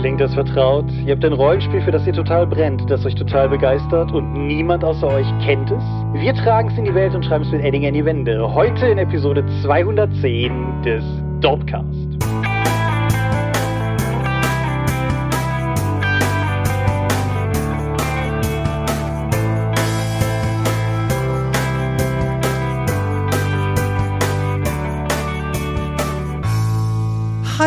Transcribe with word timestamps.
Klingt 0.00 0.18
das 0.18 0.32
vertraut? 0.32 0.86
Ihr 1.04 1.12
habt 1.12 1.24
ein 1.26 1.34
Rollenspiel, 1.34 1.82
für 1.82 1.90
das 1.90 2.06
ihr 2.06 2.14
total 2.14 2.46
brennt, 2.46 2.90
das 2.90 3.04
euch 3.04 3.14
total 3.14 3.50
begeistert 3.50 4.10
und 4.12 4.32
niemand 4.46 4.82
außer 4.82 5.06
euch 5.06 5.26
kennt 5.44 5.70
es? 5.70 5.82
Wir 6.14 6.32
tragen 6.32 6.70
es 6.70 6.78
in 6.78 6.86
die 6.86 6.94
Welt 6.94 7.14
und 7.14 7.22
schreiben 7.22 7.44
es 7.44 7.52
mit 7.52 7.62
Edding 7.62 7.86
an 7.86 7.92
die 7.92 8.04
Wände. 8.06 8.54
Heute 8.54 8.86
in 8.86 8.96
Episode 8.96 9.44
210 9.60 10.82
des 10.82 11.04
Dorpcast. 11.42 12.19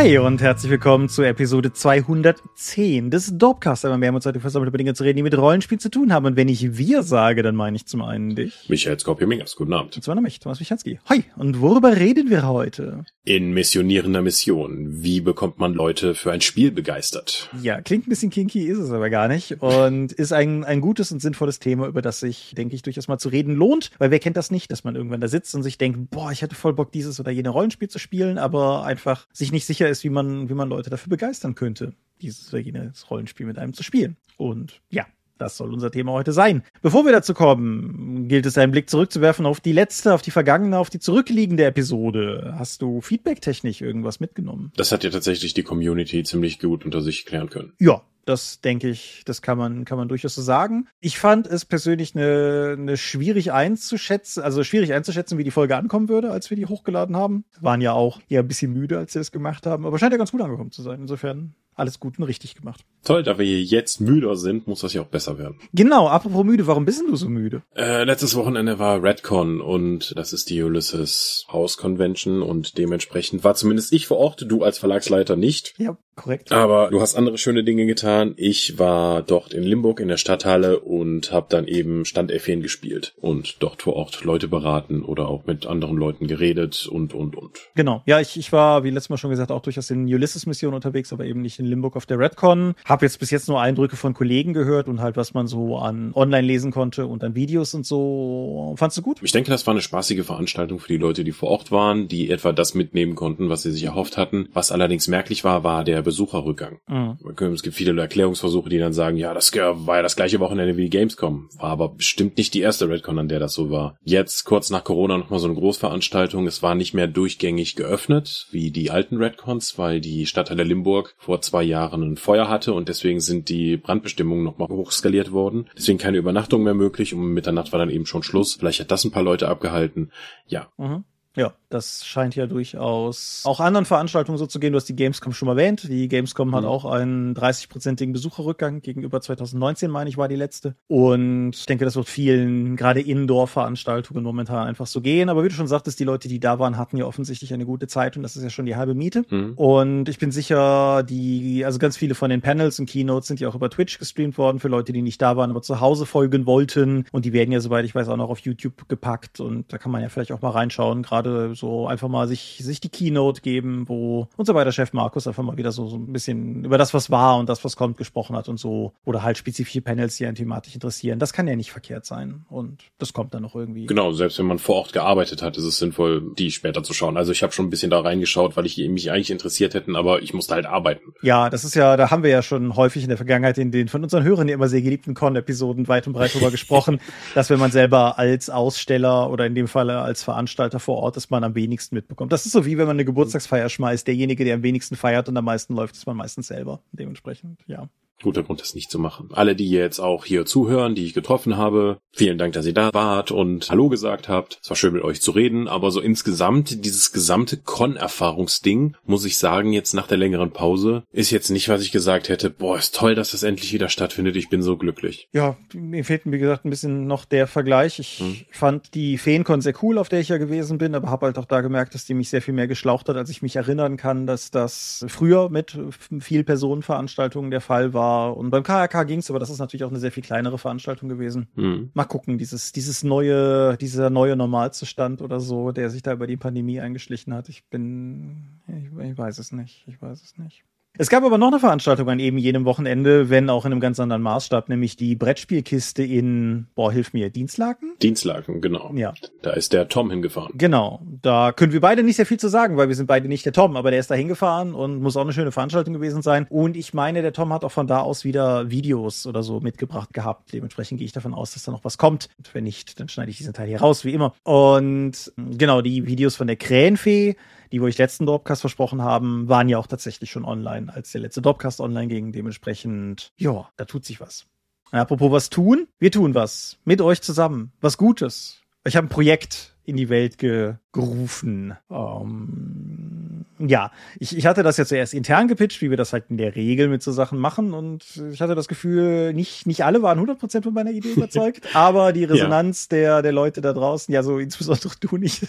Hi 0.03 0.17
und 0.17 0.41
herzlich 0.41 0.69
willkommen 0.69 1.07
zu 1.07 1.21
Episode 1.21 1.71
210 1.71 3.09
des 3.09 3.37
Dorpcast. 3.37 3.85
Aber 3.85 3.97
wir 4.01 4.09
haben 4.09 4.15
uns 4.15 4.25
heute 4.25 4.41
versammelt, 4.41 4.67
über 4.67 4.77
Dinge 4.77 4.93
zu 4.93 5.05
reden, 5.05 5.15
die 5.15 5.23
mit 5.23 5.37
Rollenspiel 5.37 5.79
zu 5.79 5.89
tun 5.89 6.11
haben. 6.11 6.25
Und 6.25 6.35
wenn 6.35 6.49
ich 6.49 6.77
wir 6.77 7.03
sage, 7.03 7.41
dann 7.41 7.55
meine 7.55 7.77
ich 7.77 7.85
zum 7.85 8.01
einen 8.01 8.35
dich. 8.35 8.65
Michael 8.67 8.99
Skorpiomingas, 8.99 9.55
guten 9.55 9.71
Abend. 9.71 9.95
Und 9.95 10.01
zwar 10.01 10.15
noch 10.15 10.21
mich, 10.21 10.41
Thomas 10.41 10.59
Michalski. 10.59 10.99
Hi. 11.05 11.23
Und 11.37 11.61
worüber 11.61 11.95
reden 11.95 12.29
wir 12.29 12.45
heute? 12.45 13.05
In 13.23 13.53
missionierender 13.53 14.21
Mission. 14.21 15.01
Wie 15.01 15.21
bekommt 15.21 15.57
man 15.59 15.73
Leute 15.73 16.15
für 16.15 16.33
ein 16.33 16.41
Spiel 16.41 16.71
begeistert? 16.71 17.49
Ja, 17.61 17.79
klingt 17.79 18.05
ein 18.05 18.09
bisschen 18.09 18.29
kinky, 18.29 18.65
ist 18.65 18.79
es 18.79 18.91
aber 18.91 19.09
gar 19.09 19.29
nicht. 19.29 19.61
Und 19.61 20.11
ist 20.11 20.33
ein, 20.33 20.65
ein 20.65 20.81
gutes 20.81 21.13
und 21.13 21.21
sinnvolles 21.21 21.59
Thema, 21.59 21.87
über 21.87 22.01
das 22.01 22.19
sich, 22.19 22.53
denke 22.57 22.75
ich, 22.75 22.81
durchaus 22.81 23.07
mal 23.07 23.19
zu 23.19 23.29
reden 23.29 23.55
lohnt. 23.55 23.91
Weil 23.99 24.11
wer 24.11 24.19
kennt 24.19 24.35
das 24.35 24.51
nicht, 24.51 24.69
dass 24.69 24.83
man 24.83 24.97
irgendwann 24.97 25.21
da 25.21 25.29
sitzt 25.29 25.55
und 25.55 25.63
sich 25.63 25.77
denkt, 25.77 26.11
boah, 26.11 26.29
ich 26.33 26.41
hätte 26.41 26.55
voll 26.55 26.73
Bock, 26.73 26.91
dieses 26.91 27.21
oder 27.21 27.31
jene 27.31 27.47
Rollenspiel 27.47 27.87
zu 27.87 27.99
spielen, 27.99 28.37
aber 28.37 28.83
einfach 28.83 29.27
sich 29.31 29.53
nicht 29.53 29.65
sicher 29.65 29.92
ist, 29.93 30.03
wie 30.03 30.09
man, 30.09 30.49
wie 30.49 30.53
man 30.53 30.67
Leute 30.67 30.89
dafür 30.89 31.09
begeistern 31.09 31.55
könnte, 31.55 31.93
dieses 32.21 32.51
oder 32.53 32.61
jenes 32.61 33.09
Rollenspiel 33.09 33.45
mit 33.45 33.57
einem 33.57 33.73
zu 33.73 33.83
spielen. 33.83 34.17
Und 34.37 34.81
ja, 34.89 35.05
das 35.37 35.57
soll 35.57 35.73
unser 35.73 35.91
Thema 35.91 36.11
heute 36.11 36.31
sein. 36.31 36.63
Bevor 36.81 37.05
wir 37.05 37.11
dazu 37.11 37.33
kommen, 37.33 38.27
gilt 38.27 38.45
es 38.45 38.57
einen 38.57 38.71
Blick 38.71 38.89
zurückzuwerfen 38.89 39.45
auf 39.45 39.59
die 39.59 39.71
letzte, 39.71 40.13
auf 40.13 40.21
die 40.21 40.31
vergangene, 40.31 40.77
auf 40.77 40.89
die 40.89 40.99
zurückliegende 40.99 41.65
Episode. 41.65 42.55
Hast 42.57 42.81
du 42.81 43.01
feedbacktechnisch 43.01 43.81
irgendwas 43.81 44.19
mitgenommen? 44.19 44.71
Das 44.75 44.91
hat 44.91 45.03
ja 45.03 45.09
tatsächlich 45.09 45.53
die 45.53 45.63
Community 45.63 46.23
ziemlich 46.23 46.59
gut 46.59 46.85
unter 46.85 47.01
sich 47.01 47.25
klären 47.25 47.49
können. 47.49 47.73
Ja, 47.79 48.03
das 48.25 48.61
denke 48.61 48.89
ich, 48.89 49.23
das 49.25 49.41
kann 49.41 49.57
man, 49.57 49.85
kann 49.85 49.97
man 49.97 50.07
durchaus 50.07 50.35
so 50.35 50.41
sagen. 50.41 50.87
Ich 50.99 51.17
fand 51.19 51.47
es 51.47 51.65
persönlich 51.65 52.15
eine, 52.15 52.75
eine 52.77 52.97
schwierig 52.97 53.51
einzuschätzen, 53.51 54.43
also 54.43 54.63
schwierig 54.63 54.93
einzuschätzen, 54.93 55.37
wie 55.37 55.43
die 55.43 55.51
Folge 55.51 55.75
ankommen 55.75 56.09
würde, 56.09 56.31
als 56.31 56.49
wir 56.49 56.57
die 56.57 56.65
hochgeladen 56.65 57.15
haben. 57.15 57.45
Waren 57.61 57.81
ja 57.81 57.93
auch 57.93 58.19
eher 58.29 58.41
ein 58.41 58.47
bisschen 58.47 58.73
müde, 58.73 58.97
als 58.97 59.13
sie 59.13 59.19
das 59.19 59.31
gemacht 59.31 59.65
haben, 59.65 59.85
aber 59.85 59.99
scheint 59.99 60.11
ja 60.11 60.17
ganz 60.17 60.31
gut 60.31 60.41
angekommen 60.41 60.71
zu 60.71 60.81
sein. 60.81 61.01
Insofern 61.01 61.55
alles 61.75 61.99
gut 61.99 62.19
und 62.19 62.25
richtig 62.25 62.55
gemacht. 62.55 62.81
Toll, 63.03 63.23
da 63.23 63.37
wir 63.37 63.45
jetzt 63.45 63.99
müder 63.99 64.35
sind, 64.35 64.67
muss 64.67 64.81
das 64.81 64.93
ja 64.93 65.01
auch 65.01 65.07
besser 65.07 65.37
werden. 65.37 65.59
Genau, 65.73 66.07
apropos 66.07 66.45
müde, 66.45 66.67
warum 66.67 66.85
bist 66.85 67.01
du 67.01 67.15
so 67.15 67.27
müde? 67.29 67.63
Äh, 67.75 68.03
letztes 68.03 68.35
Wochenende 68.35 68.79
war 68.79 69.01
Redcon 69.01 69.59
und 69.59 70.13
das 70.15 70.33
ist 70.33 70.49
die 70.49 70.61
Ulysses 70.61 71.45
House 71.51 71.77
Convention 71.77 72.41
und 72.41 72.77
dementsprechend 72.77 73.43
war 73.43 73.55
zumindest 73.55 73.91
ich 73.91 74.07
vor 74.07 74.17
Ort, 74.17 74.45
du 74.47 74.63
als 74.63 74.77
Verlagsleiter 74.77 75.35
nicht. 75.35 75.73
Ja, 75.77 75.97
korrekt. 76.15 76.51
Aber 76.51 76.89
du 76.89 77.01
hast 77.01 77.15
andere 77.15 77.37
schöne 77.37 77.63
Dinge 77.63 77.85
getan. 77.85 78.33
Ich 78.37 78.79
war 78.79 79.21
dort 79.21 79.53
in 79.53 79.63
Limburg 79.63 79.99
in 79.99 80.07
der 80.07 80.17
Stadthalle 80.17 80.79
und 80.79 81.31
habe 81.31 81.47
dann 81.49 81.67
eben 81.67 82.05
Stand 82.05 82.31
F 82.31 82.45
gespielt 82.45 83.13
und 83.21 83.61
dort 83.61 83.81
vor 83.81 83.95
Ort 83.95 84.23
Leute 84.23 84.47
beraten 84.47 85.03
oder 85.03 85.27
auch 85.29 85.45
mit 85.45 85.65
anderen 85.65 85.97
Leuten 85.97 86.27
geredet 86.27 86.87
und 86.91 87.13
und 87.13 87.35
und. 87.35 87.59
Genau. 87.75 88.03
Ja, 88.05 88.19
ich, 88.19 88.37
ich 88.37 88.51
war, 88.51 88.83
wie 88.83 88.89
letztes 88.89 89.09
Mal 89.09 89.17
schon 89.17 89.29
gesagt, 89.29 89.51
auch 89.51 89.61
durchaus 89.61 89.89
in 89.89 90.05
Ulysses-Missionen 90.05 90.75
unterwegs, 90.75 91.13
aber 91.13 91.25
eben 91.25 91.41
nicht 91.41 91.59
in 91.59 91.65
Limburg 91.65 91.95
auf 91.95 92.05
der 92.05 92.19
Redcon. 92.19 92.75
Habe 92.85 93.05
jetzt 93.05 93.19
bis 93.19 93.31
jetzt 93.31 93.47
nur 93.47 93.61
Eindrücke 93.61 93.95
von 93.95 94.13
Kollegen 94.13 94.53
gehört 94.53 94.87
und 94.87 95.01
halt, 95.01 95.17
was 95.17 95.33
man 95.33 95.47
so 95.47 95.77
an 95.77 96.11
online 96.13 96.45
lesen 96.45 96.71
konnte 96.71 97.07
und 97.07 97.23
an 97.23 97.35
Videos 97.35 97.73
und 97.73 97.85
so. 97.85 98.75
Fandst 98.77 98.97
du 98.97 99.01
gut? 99.01 99.19
Ich 99.21 99.31
denke, 99.31 99.49
das 99.49 99.65
war 99.65 99.73
eine 99.73 99.81
spaßige 99.81 100.25
Veranstaltung 100.25 100.79
für 100.79 100.89
die 100.89 100.97
Leute, 100.97 101.23
die 101.23 101.31
vor 101.31 101.49
Ort 101.49 101.71
waren, 101.71 102.07
die 102.07 102.29
etwa 102.29 102.51
das 102.51 102.73
mitnehmen 102.73 103.15
konnten, 103.15 103.49
was 103.49 103.63
sie 103.63 103.71
sich 103.71 103.83
erhofft 103.83 104.17
hatten. 104.17 104.49
Was 104.53 104.71
allerdings 104.71 105.07
merklich 105.07 105.43
war, 105.43 105.63
war 105.63 105.83
der 105.83 106.02
Besucherrückgang. 106.03 106.79
Mhm. 106.87 107.17
Es 107.53 107.63
gibt 107.63 107.75
viele 107.75 107.99
Erklärungsversuche, 107.99 108.69
die 108.69 108.79
dann 108.79 108.93
sagen, 108.93 109.17
ja, 109.17 109.33
das 109.33 109.53
war 109.53 109.97
ja 109.97 110.01
das 110.01 110.15
gleiche 110.15 110.39
Wochenende 110.39 110.77
wie 110.77 110.89
Gamescom. 110.89 111.49
War 111.57 111.71
aber 111.71 111.89
bestimmt 111.89 112.37
nicht 112.37 112.53
die 112.53 112.61
erste 112.61 112.89
Redcon, 112.89 113.19
an 113.19 113.27
der 113.27 113.39
das 113.39 113.53
so 113.53 113.71
war. 113.71 113.97
Jetzt, 114.03 114.43
kurz 114.43 114.69
nach 114.69 114.83
Corona, 114.83 115.17
nochmal 115.17 115.39
so 115.39 115.47
eine 115.47 115.55
Großveranstaltung. 115.55 116.47
Es 116.47 116.61
war 116.61 116.75
nicht 116.75 116.93
mehr 116.93 117.07
durchgängig 117.07 117.75
geöffnet, 117.75 118.47
wie 118.51 118.71
die 118.71 118.91
alten 118.91 119.17
Redcons, 119.17 119.77
weil 119.77 120.01
die 120.01 120.25
Stadtteile 120.25 120.63
Limburg 120.63 121.15
vor 121.17 121.41
zwei 121.41 121.63
Jahren 121.63 122.03
ein 122.03 122.17
Feuer 122.17 122.49
hatte 122.49 122.73
und 122.73 122.89
deswegen 122.89 123.19
sind 123.19 123.49
die 123.49 123.77
Brandbestimmungen 123.77 124.43
nochmal 124.43 124.69
hochskaliert 124.69 125.31
worden. 125.31 125.69
Deswegen 125.77 125.97
keine 125.97 126.17
Übernachtung 126.17 126.63
mehr 126.63 126.73
möglich. 126.73 127.13
Um 127.13 127.33
Mitternacht 127.33 127.71
war 127.71 127.79
dann 127.79 127.89
eben 127.89 128.05
schon 128.05 128.23
Schluss. 128.23 128.55
Vielleicht 128.55 128.79
hat 128.79 128.91
das 128.91 129.03
ein 129.03 129.11
paar 129.11 129.23
Leute 129.23 129.47
abgehalten. 129.47 130.11
Ja. 130.47 130.67
Mhm. 130.77 131.05
Ja, 131.35 131.55
das 131.73 132.05
scheint 132.05 132.35
ja 132.35 132.47
durchaus 132.47 133.43
auch 133.45 133.59
anderen 133.59 133.85
Veranstaltungen 133.85 134.37
so 134.37 134.45
zu 134.45 134.59
gehen. 134.59 134.73
Du 134.73 134.77
hast 134.77 134.89
die 134.89 134.95
Gamescom 134.95 135.33
schon 135.33 135.47
erwähnt. 135.47 135.83
Die 135.89 136.07
Gamescom 136.07 136.49
mhm. 136.49 136.55
hat 136.55 136.65
auch 136.65 136.85
einen 136.85 137.35
30-prozentigen 137.35 138.13
Besucherrückgang 138.13 138.81
gegenüber 138.81 139.21
2019, 139.21 139.89
meine 139.89 140.09
ich, 140.09 140.17
war 140.17 140.27
die 140.27 140.35
letzte. 140.35 140.75
Und 140.87 141.55
ich 141.55 141.65
denke, 141.65 141.85
das 141.85 141.95
wird 141.95 142.07
vielen, 142.07 142.75
gerade 142.75 143.01
Indoor-Veranstaltungen 143.01 144.23
momentan 144.23 144.67
einfach 144.67 144.87
so 144.87 145.01
gehen. 145.01 145.29
Aber 145.29 145.43
wie 145.43 145.49
du 145.49 145.55
schon 145.55 145.67
sagtest, 145.67 145.99
die 145.99 146.03
Leute, 146.03 146.27
die 146.27 146.39
da 146.39 146.59
waren, 146.59 146.77
hatten 146.77 146.97
ja 146.97 147.05
offensichtlich 147.05 147.53
eine 147.53 147.65
gute 147.65 147.87
Zeit 147.87 148.15
und 148.15 148.23
das 148.23 148.35
ist 148.35 148.43
ja 148.43 148.49
schon 148.49 148.65
die 148.65 148.75
halbe 148.75 148.93
Miete. 148.93 149.25
Mhm. 149.29 149.53
Und 149.55 150.09
ich 150.09 150.19
bin 150.19 150.31
sicher, 150.31 151.03
die, 151.03 151.65
also 151.65 151.79
ganz 151.79 151.97
viele 151.97 152.15
von 152.15 152.29
den 152.29 152.41
Panels 152.41 152.79
und 152.79 152.89
Keynotes 152.89 153.27
sind 153.27 153.39
ja 153.39 153.49
auch 153.49 153.55
über 153.55 153.69
Twitch 153.69 153.99
gestreamt 153.99 154.37
worden 154.37 154.59
für 154.59 154.67
Leute, 154.67 154.93
die 154.93 155.01
nicht 155.01 155.21
da 155.21 155.35
waren, 155.35 155.49
aber 155.49 155.61
zu 155.61 155.79
Hause 155.79 156.05
folgen 156.05 156.45
wollten. 156.45 157.05
Und 157.11 157.25
die 157.25 157.33
werden 157.33 157.51
ja, 157.51 157.59
soweit 157.59 157.85
ich 157.85 157.95
weiß, 157.95 158.07
auch 158.09 158.17
noch 158.17 158.29
auf 158.29 158.39
YouTube 158.39 158.87
gepackt. 158.87 159.39
Und 159.39 159.73
da 159.73 159.77
kann 159.77 159.91
man 159.91 160.01
ja 160.01 160.09
vielleicht 160.09 160.31
auch 160.31 160.41
mal 160.41 160.51
reinschauen, 160.51 161.01
gerade 161.01 161.23
gerade 161.23 161.55
so 161.63 161.87
einfach 161.87 162.09
mal 162.09 162.27
sich, 162.27 162.59
sich 162.61 162.81
die 162.81 162.89
Keynote 162.89 163.41
geben, 163.41 163.87
wo 163.87 164.27
unser 164.35 164.53
beider 164.53 164.73
Chef 164.73 164.91
Markus 164.91 165.27
einfach 165.27 165.43
mal 165.43 165.55
wieder 165.55 165.71
so, 165.71 165.87
so 165.87 165.95
ein 165.95 166.11
bisschen 166.11 166.65
über 166.65 166.77
das, 166.77 166.93
was 166.93 167.09
war 167.09 167.37
und 167.37 167.47
das, 167.47 167.63
was 167.63 167.77
kommt, 167.77 167.97
gesprochen 167.97 168.35
hat 168.35 168.49
und 168.49 168.59
so. 168.59 168.91
Oder 169.05 169.23
halt 169.23 169.37
spezifische 169.37 169.81
Panels, 169.81 170.17
die 170.17 170.25
einen 170.25 170.35
thematisch 170.35 170.75
interessieren. 170.75 171.19
Das 171.19 171.31
kann 171.31 171.47
ja 171.47 171.55
nicht 171.55 171.71
verkehrt 171.71 172.05
sein. 172.05 172.45
Und 172.49 172.83
das 172.97 173.13
kommt 173.13 173.33
dann 173.33 173.43
noch 173.43 173.55
irgendwie. 173.55 173.85
Genau, 173.85 174.11
selbst 174.11 174.39
wenn 174.39 174.45
man 174.45 174.59
vor 174.59 174.75
Ort 174.75 174.91
gearbeitet 174.91 175.41
hat, 175.41 175.55
ist 175.55 175.63
es 175.63 175.77
sinnvoll, 175.77 176.33
die 176.37 176.51
später 176.51 176.83
zu 176.83 176.93
schauen. 176.93 177.15
Also 177.15 177.31
ich 177.31 177.43
habe 177.43 177.53
schon 177.53 177.67
ein 177.67 177.69
bisschen 177.69 177.89
da 177.89 178.01
reingeschaut, 178.01 178.57
weil 178.57 178.65
ich 178.65 178.77
mich 178.89 179.09
eigentlich 179.09 179.31
interessiert 179.31 179.73
hätten, 179.73 179.95
aber 179.95 180.21
ich 180.21 180.33
musste 180.33 180.55
halt 180.55 180.65
arbeiten. 180.65 181.13
Ja, 181.21 181.49
das 181.49 181.63
ist 181.63 181.75
ja, 181.75 181.95
da 181.95 182.11
haben 182.11 182.23
wir 182.23 182.29
ja 182.29 182.41
schon 182.41 182.75
häufig 182.75 183.03
in 183.03 183.09
der 183.09 183.17
Vergangenheit 183.17 183.57
in 183.57 183.71
den 183.71 183.87
von 183.87 184.03
unseren 184.03 184.23
Hörern 184.23 184.49
immer 184.49 184.67
sehr 184.67 184.81
geliebten 184.81 185.13
Con-Episoden 185.13 185.87
weit 185.87 186.07
und 186.07 186.13
breit 186.13 186.33
drüber 186.33 186.51
gesprochen, 186.51 186.99
dass 187.35 187.49
wenn 187.49 187.59
man 187.59 187.71
selber 187.71 188.19
als 188.19 188.49
Aussteller 188.49 189.29
oder 189.31 189.45
in 189.45 189.55
dem 189.55 189.69
Fall 189.69 189.89
als 189.89 190.23
Veranstalter 190.23 190.81
vor 190.81 190.97
Ort 190.97 191.15
ist, 191.15 191.31
man 191.31 191.45
am 191.45 191.52
wenigsten 191.55 191.95
mitbekommt. 191.95 192.31
Das 192.31 192.45
ist 192.45 192.51
so 192.51 192.65
wie 192.65 192.77
wenn 192.77 192.87
man 192.87 192.95
eine 192.95 193.05
Geburtstagsfeier 193.05 193.69
schmeißt. 193.69 194.07
Derjenige, 194.07 194.43
der 194.45 194.55
am 194.55 194.63
wenigsten 194.63 194.95
feiert 194.95 195.29
und 195.29 195.37
am 195.37 195.45
meisten 195.45 195.75
läuft, 195.75 195.95
ist 195.95 196.05
man 196.05 196.17
meistens 196.17 196.47
selber. 196.47 196.81
Dementsprechend, 196.91 197.63
ja 197.67 197.89
guter 198.21 198.43
Grund, 198.43 198.61
das 198.61 198.73
nicht 198.73 198.89
zu 198.89 198.99
machen. 198.99 199.29
Alle, 199.33 199.55
die 199.55 199.69
jetzt 199.69 199.99
auch 199.99 200.25
hier 200.25 200.45
zuhören, 200.45 200.95
die 200.95 201.05
ich 201.05 201.13
getroffen 201.13 201.57
habe, 201.57 201.99
vielen 202.11 202.37
Dank, 202.37 202.53
dass 202.53 202.65
ihr 202.65 202.73
da 202.73 202.89
wart 202.93 203.31
und 203.31 203.69
Hallo 203.69 203.89
gesagt 203.89 204.29
habt. 204.29 204.59
Es 204.63 204.69
war 204.69 204.77
schön 204.77 204.93
mit 204.93 205.03
euch 205.03 205.21
zu 205.21 205.31
reden, 205.31 205.67
aber 205.67 205.91
so 205.91 205.99
insgesamt, 205.99 206.85
dieses 206.85 207.11
gesamte 207.11 207.57
Con-Erfahrungsding, 207.57 208.95
muss 209.05 209.25
ich 209.25 209.37
sagen, 209.37 209.73
jetzt 209.73 209.93
nach 209.93 210.07
der 210.07 210.17
längeren 210.17 210.51
Pause, 210.51 211.03
ist 211.11 211.31
jetzt 211.31 211.49
nicht, 211.49 211.69
was 211.69 211.81
ich 211.81 211.91
gesagt 211.91 212.29
hätte, 212.29 212.49
boah, 212.49 212.77
ist 212.77 212.95
toll, 212.95 213.15
dass 213.15 213.31
das 213.31 213.43
endlich 213.43 213.73
wieder 213.73 213.89
stattfindet, 213.89 214.35
ich 214.35 214.49
bin 214.49 214.61
so 214.61 214.77
glücklich. 214.77 215.27
Ja, 215.33 215.57
mir 215.73 216.05
fehlt, 216.05 216.21
wie 216.25 216.39
gesagt, 216.39 216.65
ein 216.65 216.69
bisschen 216.69 217.07
noch 217.07 217.25
der 217.25 217.47
Vergleich. 217.47 217.99
Ich 217.99 218.19
hm. 218.19 218.37
fand 218.51 218.93
die 218.95 219.17
Feencon 219.17 219.61
sehr 219.61 219.73
cool, 219.81 219.97
auf 219.97 220.09
der 220.09 220.21
ich 220.21 220.29
ja 220.29 220.37
gewesen 220.37 220.77
bin, 220.77 220.95
aber 220.95 221.09
habe 221.09 221.25
halt 221.25 221.37
auch 221.37 221.45
da 221.45 221.61
gemerkt, 221.61 221.93
dass 221.93 222.05
die 222.05 222.13
mich 222.13 222.29
sehr 222.29 222.41
viel 222.41 222.53
mehr 222.53 222.67
geschlaucht 222.67 223.09
hat, 223.09 223.17
als 223.17 223.29
ich 223.29 223.41
mich 223.41 223.55
erinnern 223.55 223.97
kann, 223.97 224.25
dass 224.25 224.51
das 224.51 225.05
früher 225.09 225.49
mit 225.49 225.77
viel 226.19 226.43
Personenveranstaltungen 226.43 227.51
der 227.51 227.61
Fall 227.61 227.93
war 227.93 228.02
und 228.27 228.49
beim 228.49 228.63
KRK 228.63 229.03
ging's, 229.03 229.29
aber 229.29 229.39
das 229.39 229.49
ist 229.49 229.59
natürlich 229.59 229.83
auch 229.83 229.89
eine 229.89 229.99
sehr 229.99 230.11
viel 230.11 230.23
kleinere 230.23 230.57
Veranstaltung 230.57 231.09
gewesen. 231.09 231.47
Mhm. 231.55 231.91
Mal 231.93 232.05
gucken, 232.05 232.37
dieses, 232.37 232.71
dieses 232.71 233.03
neue, 233.03 233.77
dieser 233.77 234.09
neue 234.09 234.35
Normalzustand 234.35 235.21
oder 235.21 235.39
so, 235.39 235.71
der 235.71 235.89
sich 235.89 236.01
da 236.01 236.13
über 236.13 236.27
die 236.27 236.37
Pandemie 236.37 236.79
eingeschlichen 236.79 237.33
hat. 237.33 237.49
Ich 237.49 237.69
bin, 237.69 238.59
ich, 238.67 239.05
ich 239.05 239.17
weiß 239.17 239.39
es 239.39 239.51
nicht. 239.51 239.85
Ich 239.87 240.01
weiß 240.01 240.21
es 240.21 240.37
nicht. 240.37 240.63
Es 240.95 241.09
gab 241.09 241.23
aber 241.23 241.39
noch 241.39 241.47
eine 241.47 241.59
Veranstaltung 241.59 242.07
an 242.07 242.19
eben 242.19 242.37
jenem 242.37 242.65
Wochenende, 242.65 243.31
wenn 243.31 243.49
auch 243.49 243.65
in 243.65 243.71
einem 243.71 243.81
ganz 243.81 243.99
anderen 243.99 244.21
Maßstab, 244.21 244.69
nämlich 244.69 244.95
die 244.95 245.15
Brettspielkiste 245.15 246.03
in, 246.03 246.67
boah, 246.75 246.91
hilf 246.91 247.13
mir, 247.13 247.31
Dienstlaken? 247.31 247.93
Dienstlaken, 247.99 248.61
genau. 248.61 248.91
Ja. 248.93 249.11
Da 249.41 249.53
ist 249.53 249.73
der 249.73 249.87
Tom 249.87 250.11
hingefahren. 250.11 250.53
Genau. 250.55 251.01
Da 251.23 251.51
können 251.51 251.73
wir 251.73 251.81
beide 251.81 252.03
nicht 252.03 252.17
sehr 252.17 252.27
viel 252.27 252.39
zu 252.39 252.47
sagen, 252.47 252.77
weil 252.77 252.89
wir 252.89 252.95
sind 252.95 253.07
beide 253.07 253.27
nicht 253.27 253.43
der 253.43 253.53
Tom, 253.53 253.75
aber 253.75 253.89
der 253.89 254.01
ist 254.01 254.11
da 254.11 254.15
hingefahren 254.15 254.75
und 254.75 255.01
muss 255.01 255.17
auch 255.17 255.23
eine 255.23 255.33
schöne 255.33 255.51
Veranstaltung 255.51 255.95
gewesen 255.95 256.21
sein. 256.21 256.45
Und 256.51 256.77
ich 256.77 256.93
meine, 256.93 257.23
der 257.23 257.33
Tom 257.33 257.51
hat 257.53 257.63
auch 257.65 257.71
von 257.71 257.87
da 257.87 258.01
aus 258.01 258.23
wieder 258.23 258.69
Videos 258.69 259.25
oder 259.25 259.41
so 259.41 259.61
mitgebracht 259.61 260.13
gehabt. 260.13 260.53
Dementsprechend 260.53 260.99
gehe 260.99 261.05
ich 261.05 261.11
davon 261.11 261.33
aus, 261.33 261.55
dass 261.55 261.63
da 261.63 261.71
noch 261.71 261.83
was 261.83 261.97
kommt. 261.97 262.29
Und 262.37 262.53
wenn 262.53 262.65
nicht, 262.65 262.99
dann 262.99 263.09
schneide 263.09 263.31
ich 263.31 263.37
diesen 263.37 263.53
Teil 263.53 263.67
hier 263.67 263.81
raus, 263.81 264.05
wie 264.05 264.13
immer. 264.13 264.35
Und 264.43 265.33
genau, 265.37 265.81
die 265.81 266.05
Videos 266.05 266.35
von 266.35 266.45
der 266.45 266.55
Krähenfee, 266.55 267.35
die, 267.73 267.81
wo 267.81 267.87
ich 267.87 267.97
letzten 267.97 268.27
Dropcast 268.27 268.61
versprochen 268.61 269.01
haben, 269.01 269.49
waren 269.49 269.67
ja 269.67 269.79
auch 269.79 269.87
tatsächlich 269.87 270.29
schon 270.29 270.45
online, 270.45 270.93
als 270.93 271.11
der 271.11 271.21
letzte 271.21 271.41
Dropcast 271.41 271.81
online 271.81 272.07
ging. 272.07 272.31
Dementsprechend, 272.31 273.33
ja, 273.35 273.67
da 273.77 273.85
tut 273.85 274.05
sich 274.05 274.21
was. 274.21 274.45
apropos 274.91 275.31
was 275.31 275.49
tun, 275.49 275.87
wir 275.97 276.11
tun 276.11 276.35
was. 276.35 276.77
Mit 276.85 277.01
euch 277.01 277.23
zusammen. 277.23 277.71
Was 277.81 277.97
Gutes. 277.97 278.61
Ich 278.85 278.95
habe 278.95 279.07
ein 279.07 279.09
Projekt 279.09 279.75
in 279.85 279.97
die 279.97 280.09
Welt 280.09 280.37
ge 280.37 280.75
gerufen. 280.91 281.75
Ähm, 281.89 283.32
ja, 283.59 283.91
ich, 284.19 284.35
ich 284.35 284.45
hatte 284.45 284.63
das 284.63 284.77
ja 284.77 284.85
zuerst 284.85 285.13
intern 285.13 285.47
gepitcht, 285.47 285.81
wie 285.81 285.89
wir 285.89 285.97
das 285.97 286.11
halt 286.13 286.25
in 286.29 286.37
der 286.37 286.55
Regel 286.55 286.87
mit 286.87 287.03
so 287.03 287.11
Sachen 287.11 287.37
machen. 287.39 287.73
Und 287.73 288.03
ich 288.31 288.41
hatte 288.41 288.55
das 288.55 288.67
Gefühl, 288.67 289.33
nicht, 289.33 289.67
nicht 289.67 289.85
alle 289.85 290.01
waren 290.01 290.19
100% 290.19 290.63
von 290.63 290.73
meiner 290.73 290.91
Idee 290.91 291.11
überzeugt, 291.15 291.75
aber 291.75 292.13
die 292.13 292.23
Resonanz 292.23 292.87
ja. 292.91 292.97
der, 292.97 293.21
der 293.21 293.31
Leute 293.31 293.61
da 293.61 293.73
draußen, 293.73 294.13
ja, 294.13 294.23
so 294.23 294.39
insbesondere 294.39 294.89
du 294.99 295.17
nicht, 295.17 295.41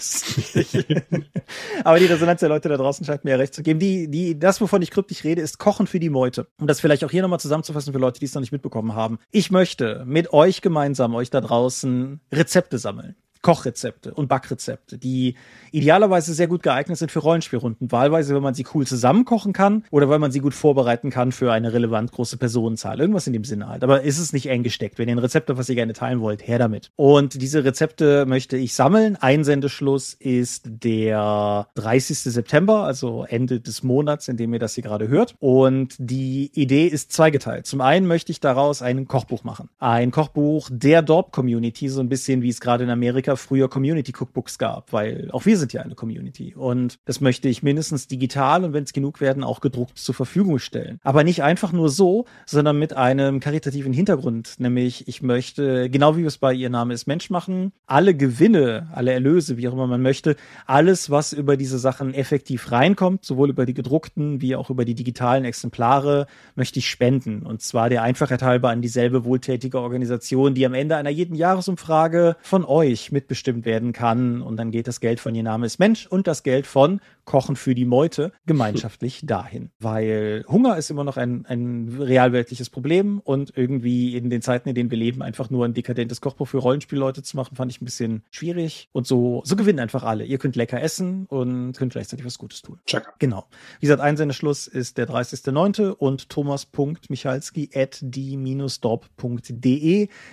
aber 1.84 1.98
die 1.98 2.06
Resonanz 2.06 2.40
der 2.40 2.48
Leute 2.48 2.68
da 2.68 2.76
draußen 2.76 3.06
scheint 3.06 3.24
mir 3.24 3.32
ja 3.32 3.36
recht 3.36 3.54
zu 3.54 3.62
geben. 3.62 3.80
Die, 3.80 4.08
die, 4.08 4.38
das, 4.38 4.60
wovon 4.60 4.82
ich 4.82 4.90
kryptisch 4.90 5.24
rede, 5.24 5.40
ist 5.40 5.58
Kochen 5.58 5.86
für 5.86 6.00
die 6.00 6.10
Meute. 6.10 6.46
Um 6.60 6.66
das 6.66 6.80
vielleicht 6.80 7.04
auch 7.04 7.10
hier 7.10 7.22
nochmal 7.22 7.40
zusammenzufassen 7.40 7.92
für 7.92 7.98
Leute, 7.98 8.20
die 8.20 8.26
es 8.26 8.34
noch 8.34 8.40
nicht 8.40 8.52
mitbekommen 8.52 8.94
haben. 8.94 9.18
Ich 9.30 9.50
möchte 9.50 10.04
mit 10.06 10.32
euch 10.32 10.60
gemeinsam, 10.60 11.14
euch 11.14 11.30
da 11.30 11.40
draußen, 11.40 12.20
Rezepte 12.32 12.78
sammeln. 12.78 13.16
Kochrezepte 13.44 14.14
und 14.14 14.26
Backrezepte, 14.26 14.96
die 14.96 15.34
idealerweise 15.70 16.32
sehr 16.32 16.48
gut 16.48 16.62
geeignet 16.62 16.96
sind 16.96 17.12
für 17.12 17.18
Rollenspielrunden. 17.18 17.92
Wahlweise, 17.92 18.34
wenn 18.34 18.42
man 18.42 18.54
sie 18.54 18.64
cool 18.74 18.86
zusammenkochen 18.86 19.52
kann 19.52 19.84
oder 19.90 20.08
weil 20.08 20.18
man 20.18 20.32
sie 20.32 20.40
gut 20.40 20.54
vorbereiten 20.54 21.10
kann 21.10 21.30
für 21.30 21.52
eine 21.52 21.74
relevant 21.74 22.10
große 22.10 22.38
Personenzahl. 22.38 22.98
Irgendwas 22.98 23.26
in 23.26 23.34
dem 23.34 23.44
Sinne 23.44 23.68
halt. 23.68 23.84
Aber 23.84 24.00
ist 24.00 24.18
es 24.18 24.32
nicht 24.32 24.46
eng 24.46 24.62
gesteckt. 24.62 24.98
Wenn 24.98 25.10
ihr 25.10 25.14
ein 25.14 25.20
Rezept 25.20 25.50
habt, 25.50 25.58
was 25.58 25.68
ihr 25.68 25.74
gerne 25.74 25.92
teilen 25.92 26.20
wollt, 26.20 26.48
her 26.48 26.58
damit. 26.58 26.90
Und 26.96 27.40
diese 27.42 27.64
Rezepte 27.64 28.24
möchte 28.24 28.56
ich 28.56 28.72
sammeln. 28.72 29.16
Einsendeschluss 29.16 30.14
ist 30.14 30.62
der 30.64 31.68
30. 31.74 32.20
September, 32.20 32.84
also 32.84 33.26
Ende 33.28 33.60
des 33.60 33.82
Monats, 33.82 34.26
in 34.28 34.38
dem 34.38 34.54
ihr 34.54 34.58
das 34.58 34.74
hier 34.74 34.84
gerade 34.84 35.08
hört. 35.08 35.34
Und 35.38 35.96
die 35.98 36.50
Idee 36.54 36.86
ist 36.86 37.12
zweigeteilt. 37.12 37.66
Zum 37.66 37.82
einen 37.82 38.06
möchte 38.06 38.32
ich 38.32 38.40
daraus 38.40 38.80
ein 38.80 39.06
Kochbuch 39.06 39.44
machen. 39.44 39.68
Ein 39.78 40.12
Kochbuch 40.12 40.70
der 40.72 41.02
Dorp-Community, 41.02 41.90
so 41.90 42.00
ein 42.00 42.08
bisschen 42.08 42.40
wie 42.40 42.48
es 42.48 42.60
gerade 42.60 42.84
in 42.84 42.90
Amerika 42.90 43.33
früher 43.36 43.68
Community-Cookbooks 43.68 44.58
gab, 44.58 44.92
weil 44.92 45.28
auch 45.32 45.46
wir 45.46 45.58
sind 45.58 45.72
ja 45.72 45.82
eine 45.82 45.94
Community. 45.94 46.54
Und 46.54 46.98
das 47.04 47.20
möchte 47.20 47.48
ich 47.48 47.62
mindestens 47.62 48.06
digital 48.08 48.64
und 48.64 48.72
wenn 48.72 48.84
es 48.84 48.92
genug 48.92 49.20
werden, 49.20 49.44
auch 49.44 49.60
gedruckt 49.60 49.98
zur 49.98 50.14
Verfügung 50.14 50.58
stellen. 50.58 51.00
Aber 51.02 51.24
nicht 51.24 51.42
einfach 51.42 51.72
nur 51.72 51.88
so, 51.88 52.26
sondern 52.46 52.78
mit 52.78 52.96
einem 52.96 53.40
karitativen 53.40 53.92
Hintergrund. 53.92 54.54
Nämlich, 54.58 55.08
ich 55.08 55.22
möchte, 55.22 55.90
genau 55.90 56.16
wie 56.16 56.20
wir 56.20 56.28
es 56.28 56.38
bei 56.38 56.52
Ihr 56.52 56.70
Name 56.70 56.94
ist 56.94 57.06
Mensch 57.06 57.30
machen, 57.30 57.72
alle 57.86 58.14
Gewinne, 58.14 58.88
alle 58.92 59.12
Erlöse, 59.12 59.56
wie 59.56 59.68
auch 59.68 59.72
immer 59.72 59.86
man 59.86 60.02
möchte, 60.02 60.36
alles, 60.66 61.10
was 61.10 61.32
über 61.32 61.56
diese 61.56 61.78
Sachen 61.78 62.14
effektiv 62.14 62.70
reinkommt, 62.72 63.24
sowohl 63.24 63.50
über 63.50 63.66
die 63.66 63.74
gedruckten 63.74 64.40
wie 64.40 64.56
auch 64.56 64.70
über 64.70 64.84
die 64.84 64.94
digitalen 64.94 65.44
Exemplare, 65.44 66.26
möchte 66.54 66.78
ich 66.78 66.88
spenden. 66.88 67.42
Und 67.42 67.62
zwar 67.62 67.88
der 67.88 68.02
Einfachheit 68.02 68.42
halber 68.42 68.70
an 68.70 68.82
dieselbe 68.82 69.24
wohltätige 69.24 69.80
Organisation, 69.80 70.54
die 70.54 70.66
am 70.66 70.74
Ende 70.74 70.96
einer 70.96 71.10
jeden 71.10 71.34
Jahresumfrage 71.34 72.36
von 72.42 72.64
euch 72.64 73.12
mitbestimmt 73.24 73.64
werden 73.64 73.92
kann. 73.92 74.42
Und 74.42 74.56
dann 74.56 74.70
geht 74.70 74.86
das 74.86 75.00
Geld 75.00 75.18
von 75.20 75.34
Ihr 75.34 75.42
Name 75.42 75.54
armes 75.64 75.78
Mensch 75.78 76.06
und 76.06 76.26
das 76.26 76.42
Geld 76.42 76.66
von 76.66 77.00
Kochen 77.24 77.56
für 77.56 77.74
die 77.74 77.86
Meute 77.86 78.32
gemeinschaftlich 78.44 79.22
dahin. 79.26 79.70
Weil 79.78 80.44
Hunger 80.46 80.76
ist 80.76 80.90
immer 80.90 81.04
noch 81.04 81.16
ein, 81.16 81.46
ein 81.46 81.96
realweltliches 81.98 82.68
Problem 82.68 83.20
und 83.20 83.56
irgendwie 83.56 84.14
in 84.16 84.28
den 84.28 84.42
Zeiten, 84.42 84.68
in 84.68 84.74
denen 84.74 84.90
wir 84.90 84.98
leben, 84.98 85.22
einfach 85.22 85.48
nur 85.48 85.64
ein 85.64 85.72
dekadentes 85.72 86.20
Kochbuch 86.20 86.48
für 86.48 86.58
Rollenspielleute 86.58 87.22
zu 87.22 87.36
machen, 87.36 87.56
fand 87.56 87.72
ich 87.72 87.80
ein 87.80 87.86
bisschen 87.86 88.24
schwierig. 88.30 88.90
Und 88.92 89.06
so, 89.06 89.40
so 89.44 89.56
gewinnen 89.56 89.78
einfach 89.78 90.02
alle. 90.02 90.24
Ihr 90.24 90.36
könnt 90.38 90.56
lecker 90.56 90.82
essen 90.82 91.24
und 91.26 91.72
könnt 91.72 91.92
gleichzeitig 91.92 92.26
was 92.26 92.36
Gutes 92.38 92.60
tun. 92.60 92.78
Check. 92.84 93.04
Genau. 93.18 93.46
Wie 93.80 93.86
gesagt, 93.86 94.02
Einsendeschluss 94.02 94.66
ist 94.66 94.98
der 94.98 95.08
30.09. 95.08 95.90
und 95.90 96.28
thomas.michalski 96.28 97.70
at 97.74 98.00
die-dorp.de 98.02 98.34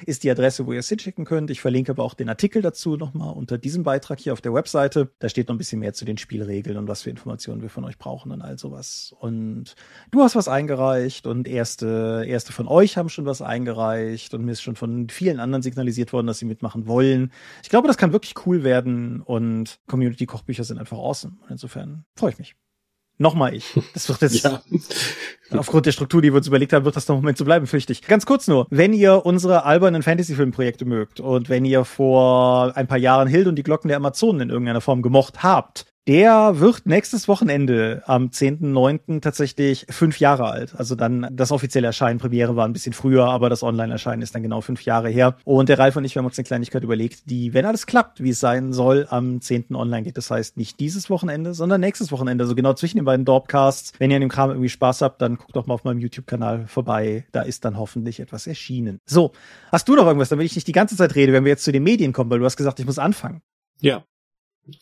ist 0.05 0.23
die 0.23 0.31
Adresse, 0.31 0.65
wo 0.65 0.73
ihr 0.73 0.79
es 0.79 0.89
hinschicken 0.89 1.23
könnt. 1.23 1.51
Ich 1.51 1.61
verlinke 1.61 1.93
aber 1.93 2.03
auch 2.03 2.15
den 2.15 2.27
Artikel 2.27 2.61
dazu 2.61 2.80
nochmal 2.89 3.33
unter 3.33 3.57
diesem 3.57 3.83
Beitrag 3.83 4.19
hier 4.19 4.33
auf 4.33 4.41
der 4.41 4.53
Webseite. 4.53 5.11
Da 5.19 5.29
steht 5.29 5.47
noch 5.47 5.55
ein 5.55 5.57
bisschen 5.57 5.79
mehr 5.79 5.93
zu 5.93 6.05
den 6.05 6.17
Spielregeln 6.17 6.77
und 6.77 6.87
was 6.87 7.03
für 7.03 7.09
Informationen 7.09 7.61
wir 7.61 7.69
von 7.69 7.85
euch 7.85 7.97
brauchen 7.97 8.31
und 8.31 8.41
all 8.41 8.57
sowas. 8.57 9.13
Und 9.19 9.75
du 10.11 10.21
hast 10.21 10.35
was 10.35 10.47
eingereicht 10.47 11.27
und 11.27 11.47
erste, 11.47 12.23
erste 12.27 12.53
von 12.53 12.67
euch 12.67 12.97
haben 12.97 13.09
schon 13.09 13.25
was 13.25 13.41
eingereicht 13.41 14.33
und 14.33 14.45
mir 14.45 14.51
ist 14.51 14.61
schon 14.61 14.75
von 14.75 15.09
vielen 15.09 15.39
anderen 15.39 15.61
signalisiert 15.61 16.13
worden, 16.13 16.27
dass 16.27 16.39
sie 16.39 16.45
mitmachen 16.45 16.87
wollen. 16.87 17.31
Ich 17.63 17.69
glaube, 17.69 17.87
das 17.87 17.97
kann 17.97 18.13
wirklich 18.13 18.45
cool 18.45 18.63
werden 18.63 19.21
und 19.21 19.79
Community-Kochbücher 19.87 20.63
sind 20.63 20.77
einfach 20.77 20.97
awesome. 20.97 21.37
Insofern 21.49 22.05
freue 22.15 22.31
ich 22.31 22.39
mich. 22.39 22.55
Nochmal 23.21 23.53
ich. 23.53 23.79
Das 23.93 24.09
wird 24.09 24.21
jetzt 24.21 24.43
ja. 24.43 24.61
aufgrund 25.51 25.85
der 25.85 25.91
Struktur, 25.91 26.23
die 26.23 26.33
wir 26.33 26.37
uns 26.37 26.47
überlegt 26.47 26.73
haben, 26.73 26.85
wird 26.85 26.95
das 26.95 27.07
noch 27.07 27.15
ein 27.15 27.21
Moment 27.21 27.37
so 27.37 27.45
bleiben, 27.45 27.67
fürchte 27.67 27.93
ich. 27.93 28.01
Ganz 28.01 28.25
kurz 28.25 28.47
nur, 28.47 28.65
wenn 28.71 28.93
ihr 28.93 29.27
unsere 29.27 29.63
albernen 29.63 30.01
Fantasy-Film-Projekte 30.01 30.85
mögt 30.85 31.19
und 31.19 31.47
wenn 31.47 31.63
ihr 31.63 31.85
vor 31.85 32.75
ein 32.75 32.87
paar 32.87 32.97
Jahren 32.97 33.27
Hild 33.27 33.45
und 33.45 33.57
die 33.57 33.63
Glocken 33.63 33.89
der 33.89 33.97
Amazonen 33.97 34.41
in 34.41 34.49
irgendeiner 34.49 34.81
Form 34.81 35.03
gemocht 35.03 35.43
habt, 35.43 35.85
der 36.07 36.59
wird 36.59 36.87
nächstes 36.87 37.27
Wochenende 37.27 38.01
am 38.07 38.29
10.9. 38.29 39.21
tatsächlich 39.21 39.85
fünf 39.89 40.19
Jahre 40.19 40.45
alt. 40.45 40.73
Also 40.75 40.95
dann 40.95 41.27
das 41.31 41.51
offizielle 41.51 41.85
Erscheinen, 41.85 42.19
Premiere 42.19 42.55
war 42.55 42.67
ein 42.67 42.73
bisschen 42.73 42.93
früher, 42.93 43.25
aber 43.25 43.49
das 43.49 43.61
Online-Erscheinen 43.61 44.23
ist 44.23 44.33
dann 44.33 44.41
genau 44.41 44.61
fünf 44.61 44.83
Jahre 44.83 45.09
her. 45.09 45.37
Und 45.43 45.69
der 45.69 45.77
Ralf 45.77 45.95
und 45.95 46.03
ich, 46.03 46.15
wir 46.15 46.21
haben 46.21 46.25
uns 46.25 46.39
eine 46.39 46.45
Kleinigkeit 46.45 46.83
überlegt, 46.83 47.29
die, 47.29 47.53
wenn 47.53 47.65
alles 47.65 47.85
klappt, 47.85 48.23
wie 48.23 48.31
es 48.31 48.39
sein 48.39 48.73
soll, 48.73 49.05
am 49.11 49.41
10. 49.41 49.75
online 49.75 50.01
geht. 50.03 50.17
Das 50.17 50.31
heißt 50.31 50.57
nicht 50.57 50.79
dieses 50.79 51.11
Wochenende, 51.11 51.53
sondern 51.53 51.81
nächstes 51.81 52.11
Wochenende. 52.11 52.45
Also 52.45 52.55
genau 52.55 52.73
zwischen 52.73 52.97
den 52.97 53.05
beiden 53.05 53.23
Dorpcasts. 53.23 53.93
Wenn 53.99 54.09
ihr 54.09 54.15
an 54.15 54.21
dem 54.21 54.29
Kram 54.29 54.49
irgendwie 54.49 54.69
Spaß 54.69 55.03
habt, 55.03 55.21
dann 55.21 55.37
guckt 55.37 55.55
doch 55.55 55.67
mal 55.67 55.75
auf 55.75 55.83
meinem 55.83 55.99
YouTube-Kanal 55.99 56.65
vorbei. 56.67 57.25
Da 57.31 57.43
ist 57.43 57.63
dann 57.63 57.77
hoffentlich 57.77 58.19
etwas 58.19 58.47
erschienen. 58.47 58.99
So, 59.05 59.33
hast 59.71 59.87
du 59.87 59.95
noch 59.95 60.07
irgendwas, 60.07 60.29
damit 60.29 60.47
ich 60.47 60.55
nicht 60.55 60.67
die 60.67 60.71
ganze 60.71 60.97
Zeit 60.97 61.13
rede, 61.13 61.31
wenn 61.31 61.45
wir 61.45 61.51
jetzt 61.51 61.63
zu 61.63 61.71
den 61.71 61.83
Medien 61.83 62.11
kommen, 62.11 62.31
weil 62.31 62.39
du 62.39 62.45
hast 62.45 62.57
gesagt, 62.57 62.79
ich 62.79 62.87
muss 62.87 62.97
anfangen. 62.97 63.41
Ja, 63.81 64.03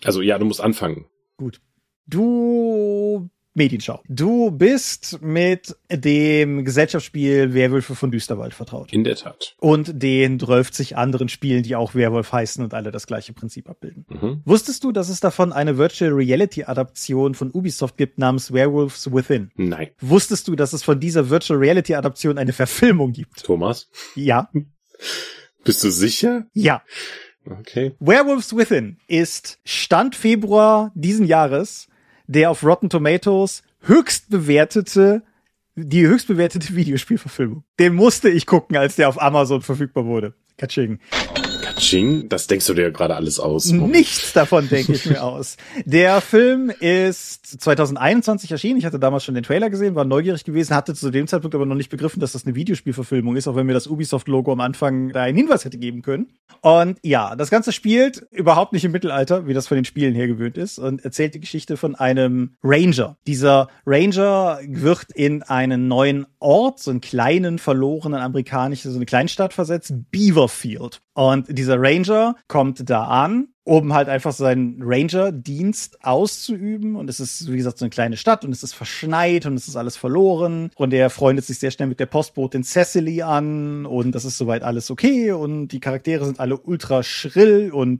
also 0.03 0.21
ja, 0.21 0.37
du 0.37 0.45
musst 0.45 0.61
anfangen. 0.61 1.05
Gut. 1.37 1.61
Du 2.05 3.29
Medienschau. 3.59 4.01
Du 4.07 4.51
bist 4.51 5.21
mit 5.21 5.75
dem 5.91 6.63
Gesellschaftsspiel 6.63 7.53
Werwölfe 7.53 7.93
von 7.93 8.09
Düsterwald 8.09 8.53
vertraut. 8.53 8.93
In 8.93 9.03
der 9.03 9.15
Tat. 9.15 9.55
Und 9.59 10.01
den 10.01 10.39
12 10.39 10.93
anderen 10.93 11.29
Spielen, 11.29 11.63
die 11.63 11.75
auch 11.75 11.93
Werwolf 11.93 12.31
heißen 12.31 12.63
und 12.63 12.73
alle 12.73 12.91
das 12.91 13.05
gleiche 13.05 13.33
Prinzip 13.33 13.69
abbilden. 13.69 14.05
Mhm. 14.07 14.41
Wusstest 14.45 14.83
du, 14.83 14.91
dass 14.91 15.09
es 15.09 15.19
davon 15.19 15.51
eine 15.51 15.77
Virtual 15.77 16.11
Reality 16.11 16.63
Adaption 16.63 17.33
von 17.33 17.51
Ubisoft 17.51 17.97
gibt 17.97 18.17
namens 18.17 18.53
Werewolves 18.53 19.11
Within? 19.11 19.51
Nein. 19.55 19.89
Wusstest 19.99 20.47
du, 20.47 20.55
dass 20.55 20.71
es 20.71 20.81
von 20.83 20.99
dieser 20.99 21.29
Virtual 21.29 21.59
Reality 21.59 21.95
Adaption 21.95 22.37
eine 22.37 22.53
Verfilmung 22.53 23.11
gibt? 23.11 23.43
Thomas? 23.43 23.89
Ja. 24.15 24.49
Bist 25.65 25.83
du 25.83 25.91
sicher? 25.91 26.47
Ja. 26.53 26.81
Okay. 27.49 27.95
Werewolves 27.99 28.55
Within 28.55 28.97
ist 29.07 29.59
Stand 29.65 30.15
Februar 30.15 30.91
diesen 30.95 31.25
Jahres 31.25 31.89
der 32.29 32.51
auf 32.51 32.63
Rotten 32.63 32.89
Tomatoes 32.89 33.63
höchst 33.81 34.29
bewertete, 34.29 35.23
die 35.75 36.05
höchst 36.05 36.27
bewertete 36.27 36.75
Videospielverfilmung. 36.75 37.63
Den 37.79 37.95
musste 37.95 38.29
ich 38.29 38.45
gucken, 38.45 38.77
als 38.77 38.95
der 38.95 39.09
auf 39.09 39.21
Amazon 39.21 39.61
verfügbar 39.61 40.05
wurde. 40.05 40.35
Katsching. 40.57 40.99
Ching, 41.79 42.29
das 42.29 42.47
denkst 42.47 42.67
du 42.67 42.73
dir 42.73 42.91
gerade 42.91 43.15
alles 43.15 43.39
aus. 43.39 43.71
Moment. 43.71 43.93
Nichts 43.93 44.33
davon 44.33 44.69
denke 44.69 44.93
ich 44.93 45.05
mir 45.05 45.23
aus. 45.23 45.57
Der 45.85 46.21
Film 46.21 46.71
ist 46.79 47.61
2021 47.61 48.51
erschienen. 48.51 48.77
Ich 48.77 48.85
hatte 48.85 48.99
damals 48.99 49.23
schon 49.23 49.35
den 49.35 49.43
Trailer 49.43 49.69
gesehen, 49.69 49.95
war 49.95 50.05
neugierig 50.05 50.43
gewesen, 50.43 50.75
hatte 50.75 50.93
zu 50.93 51.09
dem 51.09 51.27
Zeitpunkt 51.27 51.55
aber 51.55 51.65
noch 51.65 51.75
nicht 51.75 51.89
begriffen, 51.89 52.19
dass 52.19 52.33
das 52.33 52.45
eine 52.45 52.55
Videospielverfilmung 52.55 53.35
ist, 53.35 53.47
auch 53.47 53.55
wenn 53.55 53.65
mir 53.65 53.73
das 53.73 53.87
Ubisoft-Logo 53.87 54.51
am 54.51 54.61
Anfang 54.61 55.09
da 55.09 55.23
einen 55.23 55.37
Hinweis 55.37 55.65
hätte 55.65 55.77
geben 55.77 56.01
können. 56.01 56.27
Und 56.61 56.99
ja, 57.03 57.35
das 57.35 57.49
Ganze 57.49 57.71
spielt 57.71 58.27
überhaupt 58.31 58.73
nicht 58.73 58.85
im 58.85 58.91
Mittelalter, 58.91 59.47
wie 59.47 59.53
das 59.53 59.67
von 59.67 59.75
den 59.75 59.85
Spielen 59.85 60.13
her 60.13 60.27
gewöhnt 60.27 60.57
ist, 60.57 60.77
und 60.77 61.03
erzählt 61.03 61.33
die 61.35 61.39
Geschichte 61.39 61.77
von 61.77 61.95
einem 61.95 62.55
Ranger. 62.63 63.17
Dieser 63.25 63.69
Ranger 63.85 64.59
wird 64.67 65.07
in 65.15 65.43
einen 65.43 65.87
neuen 65.87 66.25
Ort, 66.39 66.79
so 66.79 66.91
einen 66.91 67.01
kleinen, 67.01 67.59
verlorenen 67.59 68.19
amerikanischen, 68.19 68.91
so 68.91 68.97
eine 68.97 69.05
Kleinstadt 69.05 69.53
versetzt, 69.53 69.93
Beaverfield. 70.11 71.01
Und 71.19 71.47
dieser 71.49 71.75
Ranger 71.77 72.37
kommt 72.47 72.89
da 72.89 73.03
an, 73.03 73.49
um 73.65 73.93
halt 73.93 74.07
einfach 74.07 74.31
seinen 74.31 74.81
Ranger-Dienst 74.81 76.05
auszuüben. 76.05 76.95
Und 76.95 77.09
es 77.09 77.19
ist, 77.19 77.51
wie 77.51 77.57
gesagt, 77.57 77.77
so 77.77 77.83
eine 77.83 77.89
kleine 77.89 78.15
Stadt 78.15 78.45
und 78.45 78.53
es 78.53 78.63
ist 78.63 78.73
verschneit 78.73 79.45
und 79.45 79.55
es 79.55 79.67
ist 79.67 79.75
alles 79.75 79.97
verloren. 79.97 80.71
Und 80.77 80.93
er 80.93 81.09
freundet 81.09 81.43
sich 81.43 81.59
sehr 81.59 81.71
schnell 81.71 81.89
mit 81.89 81.99
der 81.99 82.05
Postbotin 82.05 82.63
Cecily 82.63 83.21
an 83.21 83.85
und 83.85 84.13
das 84.15 84.23
ist 84.23 84.37
soweit 84.37 84.63
alles 84.63 84.89
okay. 84.89 85.33
Und 85.33 85.73
die 85.73 85.81
Charaktere 85.81 86.23
sind 86.23 86.39
alle 86.39 86.57
ultra 86.57 87.03
schrill 87.03 87.71
und 87.73 87.99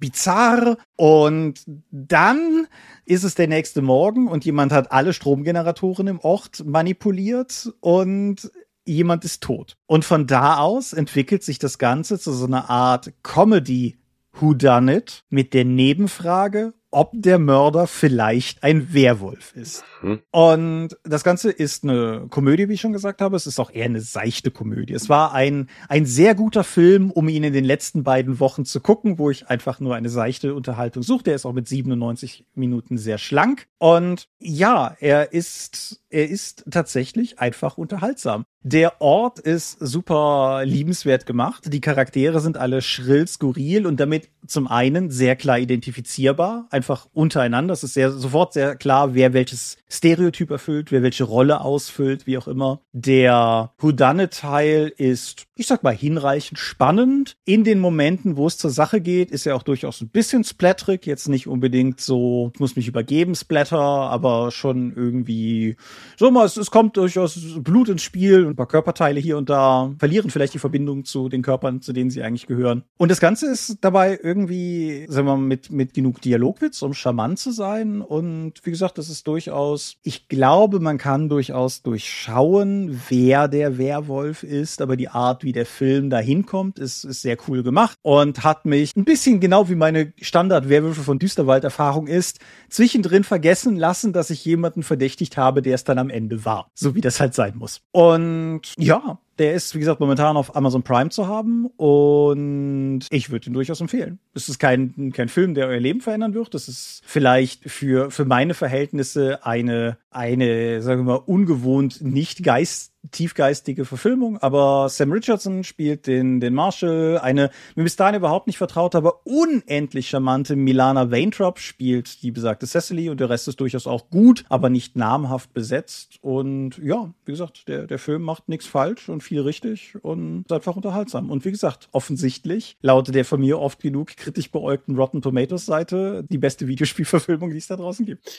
bizarr. 0.00 0.76
Und 0.96 1.60
dann 1.92 2.66
ist 3.04 3.22
es 3.22 3.36
der 3.36 3.46
nächste 3.46 3.80
Morgen 3.80 4.26
und 4.26 4.44
jemand 4.44 4.72
hat 4.72 4.90
alle 4.90 5.12
Stromgeneratoren 5.12 6.08
im 6.08 6.18
Ort 6.18 6.66
manipuliert 6.66 7.72
und 7.78 8.50
jemand 8.86 9.24
ist 9.24 9.42
tot. 9.42 9.76
Und 9.86 10.04
von 10.04 10.26
da 10.26 10.58
aus 10.58 10.92
entwickelt 10.92 11.42
sich 11.42 11.58
das 11.58 11.78
Ganze 11.78 12.18
zu 12.18 12.32
so 12.32 12.46
einer 12.46 12.70
Art 12.70 13.12
Comedy 13.22 13.98
Whodunit 14.32 15.24
mit 15.28 15.54
der 15.54 15.64
Nebenfrage 15.64 16.74
ob 16.90 17.10
der 17.14 17.38
Mörder 17.38 17.86
vielleicht 17.86 18.62
ein 18.62 18.92
Werwolf 18.92 19.54
ist. 19.54 19.84
Mhm. 20.02 20.20
Und 20.30 20.88
das 21.04 21.24
Ganze 21.24 21.50
ist 21.50 21.84
eine 21.84 22.26
Komödie, 22.30 22.68
wie 22.68 22.74
ich 22.74 22.80
schon 22.80 22.92
gesagt 22.92 23.20
habe. 23.20 23.36
Es 23.36 23.46
ist 23.46 23.58
auch 23.58 23.70
eher 23.70 23.84
eine 23.86 24.00
seichte 24.00 24.50
Komödie. 24.50 24.94
Es 24.94 25.08
war 25.08 25.32
ein, 25.32 25.68
ein 25.88 26.06
sehr 26.06 26.34
guter 26.34 26.64
Film, 26.64 27.10
um 27.10 27.28
ihn 27.28 27.44
in 27.44 27.52
den 27.52 27.64
letzten 27.64 28.04
beiden 28.04 28.40
Wochen 28.40 28.64
zu 28.64 28.80
gucken, 28.80 29.18
wo 29.18 29.30
ich 29.30 29.48
einfach 29.48 29.80
nur 29.80 29.94
eine 29.94 30.08
seichte 30.08 30.54
Unterhaltung 30.54 31.02
suche. 31.02 31.24
Der 31.24 31.34
ist 31.34 31.44
auch 31.44 31.52
mit 31.52 31.68
97 31.68 32.46
Minuten 32.54 32.98
sehr 32.98 33.18
schlank. 33.18 33.66
Und 33.78 34.28
ja, 34.38 34.96
er 35.00 35.32
ist, 35.32 36.02
er 36.08 36.28
ist 36.28 36.64
tatsächlich 36.70 37.38
einfach 37.38 37.76
unterhaltsam. 37.76 38.44
Der 38.62 39.00
Ort 39.00 39.38
ist 39.38 39.78
super 39.78 40.62
liebenswert 40.64 41.24
gemacht. 41.24 41.72
Die 41.72 41.80
Charaktere 41.80 42.40
sind 42.40 42.56
alle 42.56 42.82
schrill, 42.82 43.28
skurril 43.28 43.86
und 43.86 44.00
damit 44.00 44.28
zum 44.46 44.66
einen 44.66 45.10
sehr 45.10 45.36
klar 45.36 45.60
identifizierbar, 45.60 46.66
einfach 46.76 47.08
untereinander. 47.14 47.72
Es 47.72 47.82
ist 47.82 47.94
sehr, 47.94 48.12
sofort 48.12 48.52
sehr 48.52 48.76
klar, 48.76 49.14
wer 49.14 49.32
welches 49.32 49.78
Stereotyp 49.88 50.50
erfüllt, 50.50 50.92
wer 50.92 51.02
welche 51.02 51.24
Rolle 51.24 51.62
ausfüllt, 51.62 52.26
wie 52.26 52.36
auch 52.36 52.46
immer. 52.46 52.80
Der 52.92 53.72
Houdanet-Teil 53.80 54.92
ist, 54.96 55.46
ich 55.54 55.66
sag 55.66 55.82
mal, 55.82 55.94
hinreichend 55.94 56.58
spannend. 56.58 57.36
In 57.44 57.64
den 57.64 57.80
Momenten, 57.80 58.36
wo 58.36 58.46
es 58.46 58.58
zur 58.58 58.70
Sache 58.70 59.00
geht, 59.00 59.30
ist 59.30 59.46
er 59.46 59.56
auch 59.56 59.62
durchaus 59.62 60.00
ein 60.00 60.10
bisschen 60.10 60.44
splatterig. 60.44 61.06
Jetzt 61.06 61.28
nicht 61.28 61.46
unbedingt 61.46 62.00
so, 62.00 62.50
ich 62.54 62.60
muss 62.60 62.76
mich 62.76 62.88
übergeben, 62.88 63.34
Splatter, 63.34 63.78
aber 63.78 64.50
schon 64.50 64.92
irgendwie, 64.94 65.76
so 66.16 66.30
mal, 66.30 66.44
es, 66.44 66.56
es 66.56 66.70
kommt 66.70 66.96
durchaus 66.96 67.38
Blut 67.60 67.88
ins 67.88 68.02
Spiel 68.02 68.44
und 68.44 68.50
ein 68.50 68.56
paar 68.56 68.68
Körperteile 68.68 69.18
hier 69.20 69.38
und 69.38 69.48
da 69.48 69.94
verlieren 69.98 70.30
vielleicht 70.30 70.54
die 70.54 70.58
Verbindung 70.58 71.04
zu 71.04 71.30
den 71.30 71.42
Körpern, 71.42 71.80
zu 71.80 71.92
denen 71.92 72.10
sie 72.10 72.22
eigentlich 72.22 72.46
gehören. 72.46 72.82
Und 72.98 73.10
das 73.10 73.20
Ganze 73.20 73.46
ist 73.50 73.78
dabei 73.80 74.18
irgendwie, 74.22 75.06
sagen 75.08 75.26
wir 75.26 75.36
mal, 75.36 75.42
mit, 75.42 75.70
mit 75.70 75.94
genug 75.94 76.20
Dialogwitz, 76.66 76.82
um 76.82 76.94
charmant 76.94 77.38
zu 77.38 77.50
sein. 77.50 78.00
Und 78.00 78.54
wie 78.64 78.70
gesagt, 78.70 78.98
das 78.98 79.08
ist 79.08 79.26
durchaus, 79.26 79.96
ich 80.02 80.28
glaube, 80.28 80.80
man 80.80 80.98
kann 80.98 81.28
durchaus 81.28 81.82
durchschauen, 81.82 83.00
wer 83.08 83.48
der 83.48 83.78
Werwolf 83.78 84.42
ist, 84.42 84.80
aber 84.80 84.96
die 84.96 85.08
Art, 85.08 85.44
wie 85.44 85.52
der 85.52 85.66
Film 85.66 86.10
dahin 86.10 86.46
kommt, 86.46 86.78
ist, 86.78 87.04
ist 87.04 87.22
sehr 87.22 87.36
cool 87.48 87.62
gemacht 87.62 87.98
und 88.02 88.44
hat 88.44 88.64
mich 88.64 88.94
ein 88.96 89.04
bisschen 89.04 89.40
genau 89.40 89.68
wie 89.68 89.74
meine 89.74 90.12
Standard-Werwölfe 90.20 91.02
von 91.02 91.18
Düsterwald-Erfahrung 91.18 92.06
ist, 92.06 92.40
zwischendrin 92.68 93.24
vergessen 93.24 93.76
lassen, 93.76 94.12
dass 94.12 94.30
ich 94.30 94.44
jemanden 94.44 94.82
verdächtigt 94.82 95.36
habe, 95.36 95.62
der 95.62 95.74
es 95.74 95.84
dann 95.84 95.98
am 95.98 96.10
Ende 96.10 96.44
war. 96.44 96.70
So 96.74 96.94
wie 96.94 97.00
das 97.00 97.20
halt 97.20 97.34
sein 97.34 97.56
muss. 97.56 97.80
Und 97.92 98.74
ja, 98.78 99.18
der 99.38 99.54
ist, 99.54 99.74
wie 99.74 99.80
gesagt, 99.80 100.00
momentan 100.00 100.36
auf 100.36 100.56
Amazon 100.56 100.82
Prime 100.82 101.10
zu 101.10 101.26
haben 101.26 101.66
und 101.76 103.00
ich 103.10 103.30
würde 103.30 103.48
ihn 103.48 103.52
durchaus 103.52 103.80
empfehlen. 103.80 104.18
Es 104.34 104.48
ist 104.48 104.58
kein, 104.58 105.12
kein 105.12 105.28
Film, 105.28 105.54
der 105.54 105.68
euer 105.68 105.80
Leben 105.80 106.00
verändern 106.00 106.34
wird. 106.34 106.54
Das 106.54 106.68
ist 106.68 107.02
vielleicht 107.04 107.70
für, 107.70 108.10
für 108.10 108.24
meine 108.24 108.54
Verhältnisse 108.54 109.44
eine, 109.44 109.98
eine, 110.10 110.82
sagen 110.82 111.00
wir 111.06 111.14
mal, 111.14 111.22
ungewohnt 111.24 112.00
nicht 112.00 112.42
geist 112.42 112.92
tiefgeistige 113.10 113.84
Verfilmung, 113.84 114.38
aber 114.38 114.88
Sam 114.88 115.12
Richardson 115.12 115.64
spielt 115.64 116.06
den, 116.06 116.40
den 116.40 116.54
Marshall, 116.54 117.18
eine 117.18 117.50
mir 117.74 117.84
bis 117.84 117.96
dahin 117.96 118.16
überhaupt 118.16 118.46
nicht 118.46 118.58
vertraute, 118.58 118.98
aber 118.98 119.26
unendlich 119.26 120.08
charmante 120.08 120.56
Milana 120.56 121.10
Vaintrop 121.10 121.58
spielt 121.58 122.22
die 122.22 122.30
besagte 122.30 122.66
Cecily 122.66 123.10
und 123.10 123.20
der 123.20 123.30
Rest 123.30 123.48
ist 123.48 123.60
durchaus 123.60 123.86
auch 123.86 124.10
gut, 124.10 124.44
aber 124.48 124.70
nicht 124.70 124.96
namhaft 124.96 125.52
besetzt 125.54 126.18
und 126.22 126.78
ja, 126.78 127.12
wie 127.24 127.32
gesagt, 127.32 127.68
der, 127.68 127.86
der 127.86 127.98
Film 127.98 128.22
macht 128.22 128.48
nichts 128.48 128.66
falsch 128.66 129.08
und 129.08 129.22
viel 129.22 129.40
richtig 129.40 129.94
und 130.02 130.44
ist 130.46 130.52
einfach 130.52 130.76
unterhaltsam 130.76 131.30
und 131.30 131.44
wie 131.44 131.50
gesagt, 131.50 131.88
offensichtlich 131.92 132.76
laut 132.82 133.14
der 133.14 133.24
von 133.24 133.40
mir 133.40 133.58
oft 133.58 133.80
genug 133.80 134.16
kritisch 134.16 134.50
beäugten 134.50 134.96
Rotten 134.96 135.22
Tomatoes 135.22 135.66
Seite 135.66 136.24
die 136.28 136.38
beste 136.38 136.66
Videospielverfilmung, 136.66 137.50
die 137.50 137.58
es 137.58 137.66
da 137.66 137.76
draußen 137.76 138.06
gibt. 138.06 138.38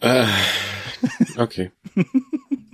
Äh, 0.00 0.26
okay. 1.36 1.70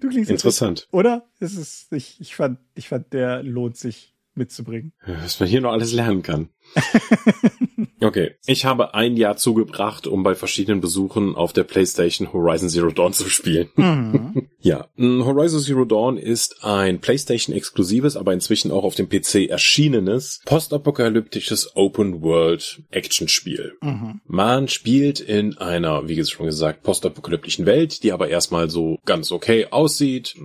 Du 0.00 0.08
klingst 0.08 0.30
interessant, 0.30 0.88
oder? 0.92 1.28
Es 1.40 1.56
ist, 1.56 1.92
ich, 1.92 2.20
ich 2.20 2.34
fand, 2.34 2.58
ich 2.74 2.88
fand, 2.88 3.12
der 3.12 3.42
lohnt 3.42 3.76
sich 3.76 4.14
mitzubringen. 4.34 4.92
Was 5.06 5.40
man 5.40 5.48
hier 5.48 5.60
noch 5.60 5.72
alles 5.72 5.92
lernen 5.92 6.22
kann. 6.22 6.48
Okay, 8.02 8.32
ich 8.46 8.64
habe 8.64 8.94
ein 8.94 9.16
Jahr 9.16 9.36
zugebracht, 9.36 10.06
um 10.06 10.22
bei 10.22 10.34
verschiedenen 10.34 10.80
Besuchen 10.80 11.34
auf 11.34 11.52
der 11.52 11.64
PlayStation 11.64 12.32
Horizon 12.32 12.70
Zero 12.70 12.90
Dawn 12.90 13.12
zu 13.12 13.28
spielen. 13.28 13.68
Mhm. 13.76 14.48
ja, 14.60 14.88
Horizon 14.98 15.60
Zero 15.60 15.84
Dawn 15.84 16.16
ist 16.16 16.64
ein 16.64 17.00
PlayStation-exklusives, 17.00 18.16
aber 18.16 18.32
inzwischen 18.32 18.70
auch 18.70 18.84
auf 18.84 18.94
dem 18.94 19.08
PC 19.08 19.50
erschienenes 19.50 20.40
postapokalyptisches 20.46 21.76
Open-World-Action-Spiel. 21.76 23.74
Mhm. 23.82 24.20
Man 24.26 24.68
spielt 24.68 25.20
in 25.20 25.58
einer, 25.58 26.08
wie 26.08 26.24
schon 26.24 26.46
gesagt, 26.46 26.82
postapokalyptischen 26.82 27.66
Welt, 27.66 28.02
die 28.02 28.12
aber 28.12 28.28
erstmal 28.28 28.70
so 28.70 28.98
ganz 29.04 29.30
okay 29.32 29.66
aussieht. 29.70 30.36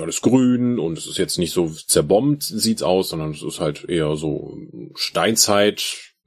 Alles 0.00 0.22
grün 0.22 0.78
und 0.78 0.98
es 0.98 1.06
ist 1.06 1.18
jetzt 1.18 1.38
nicht 1.38 1.52
so 1.52 1.68
zerbombt, 1.68 2.42
sieht's 2.42 2.82
aus, 2.82 3.10
sondern 3.10 3.32
es 3.32 3.42
ist 3.42 3.60
halt 3.60 3.84
eher 3.88 4.16
so 4.16 4.56
Steinzeit 4.94 5.55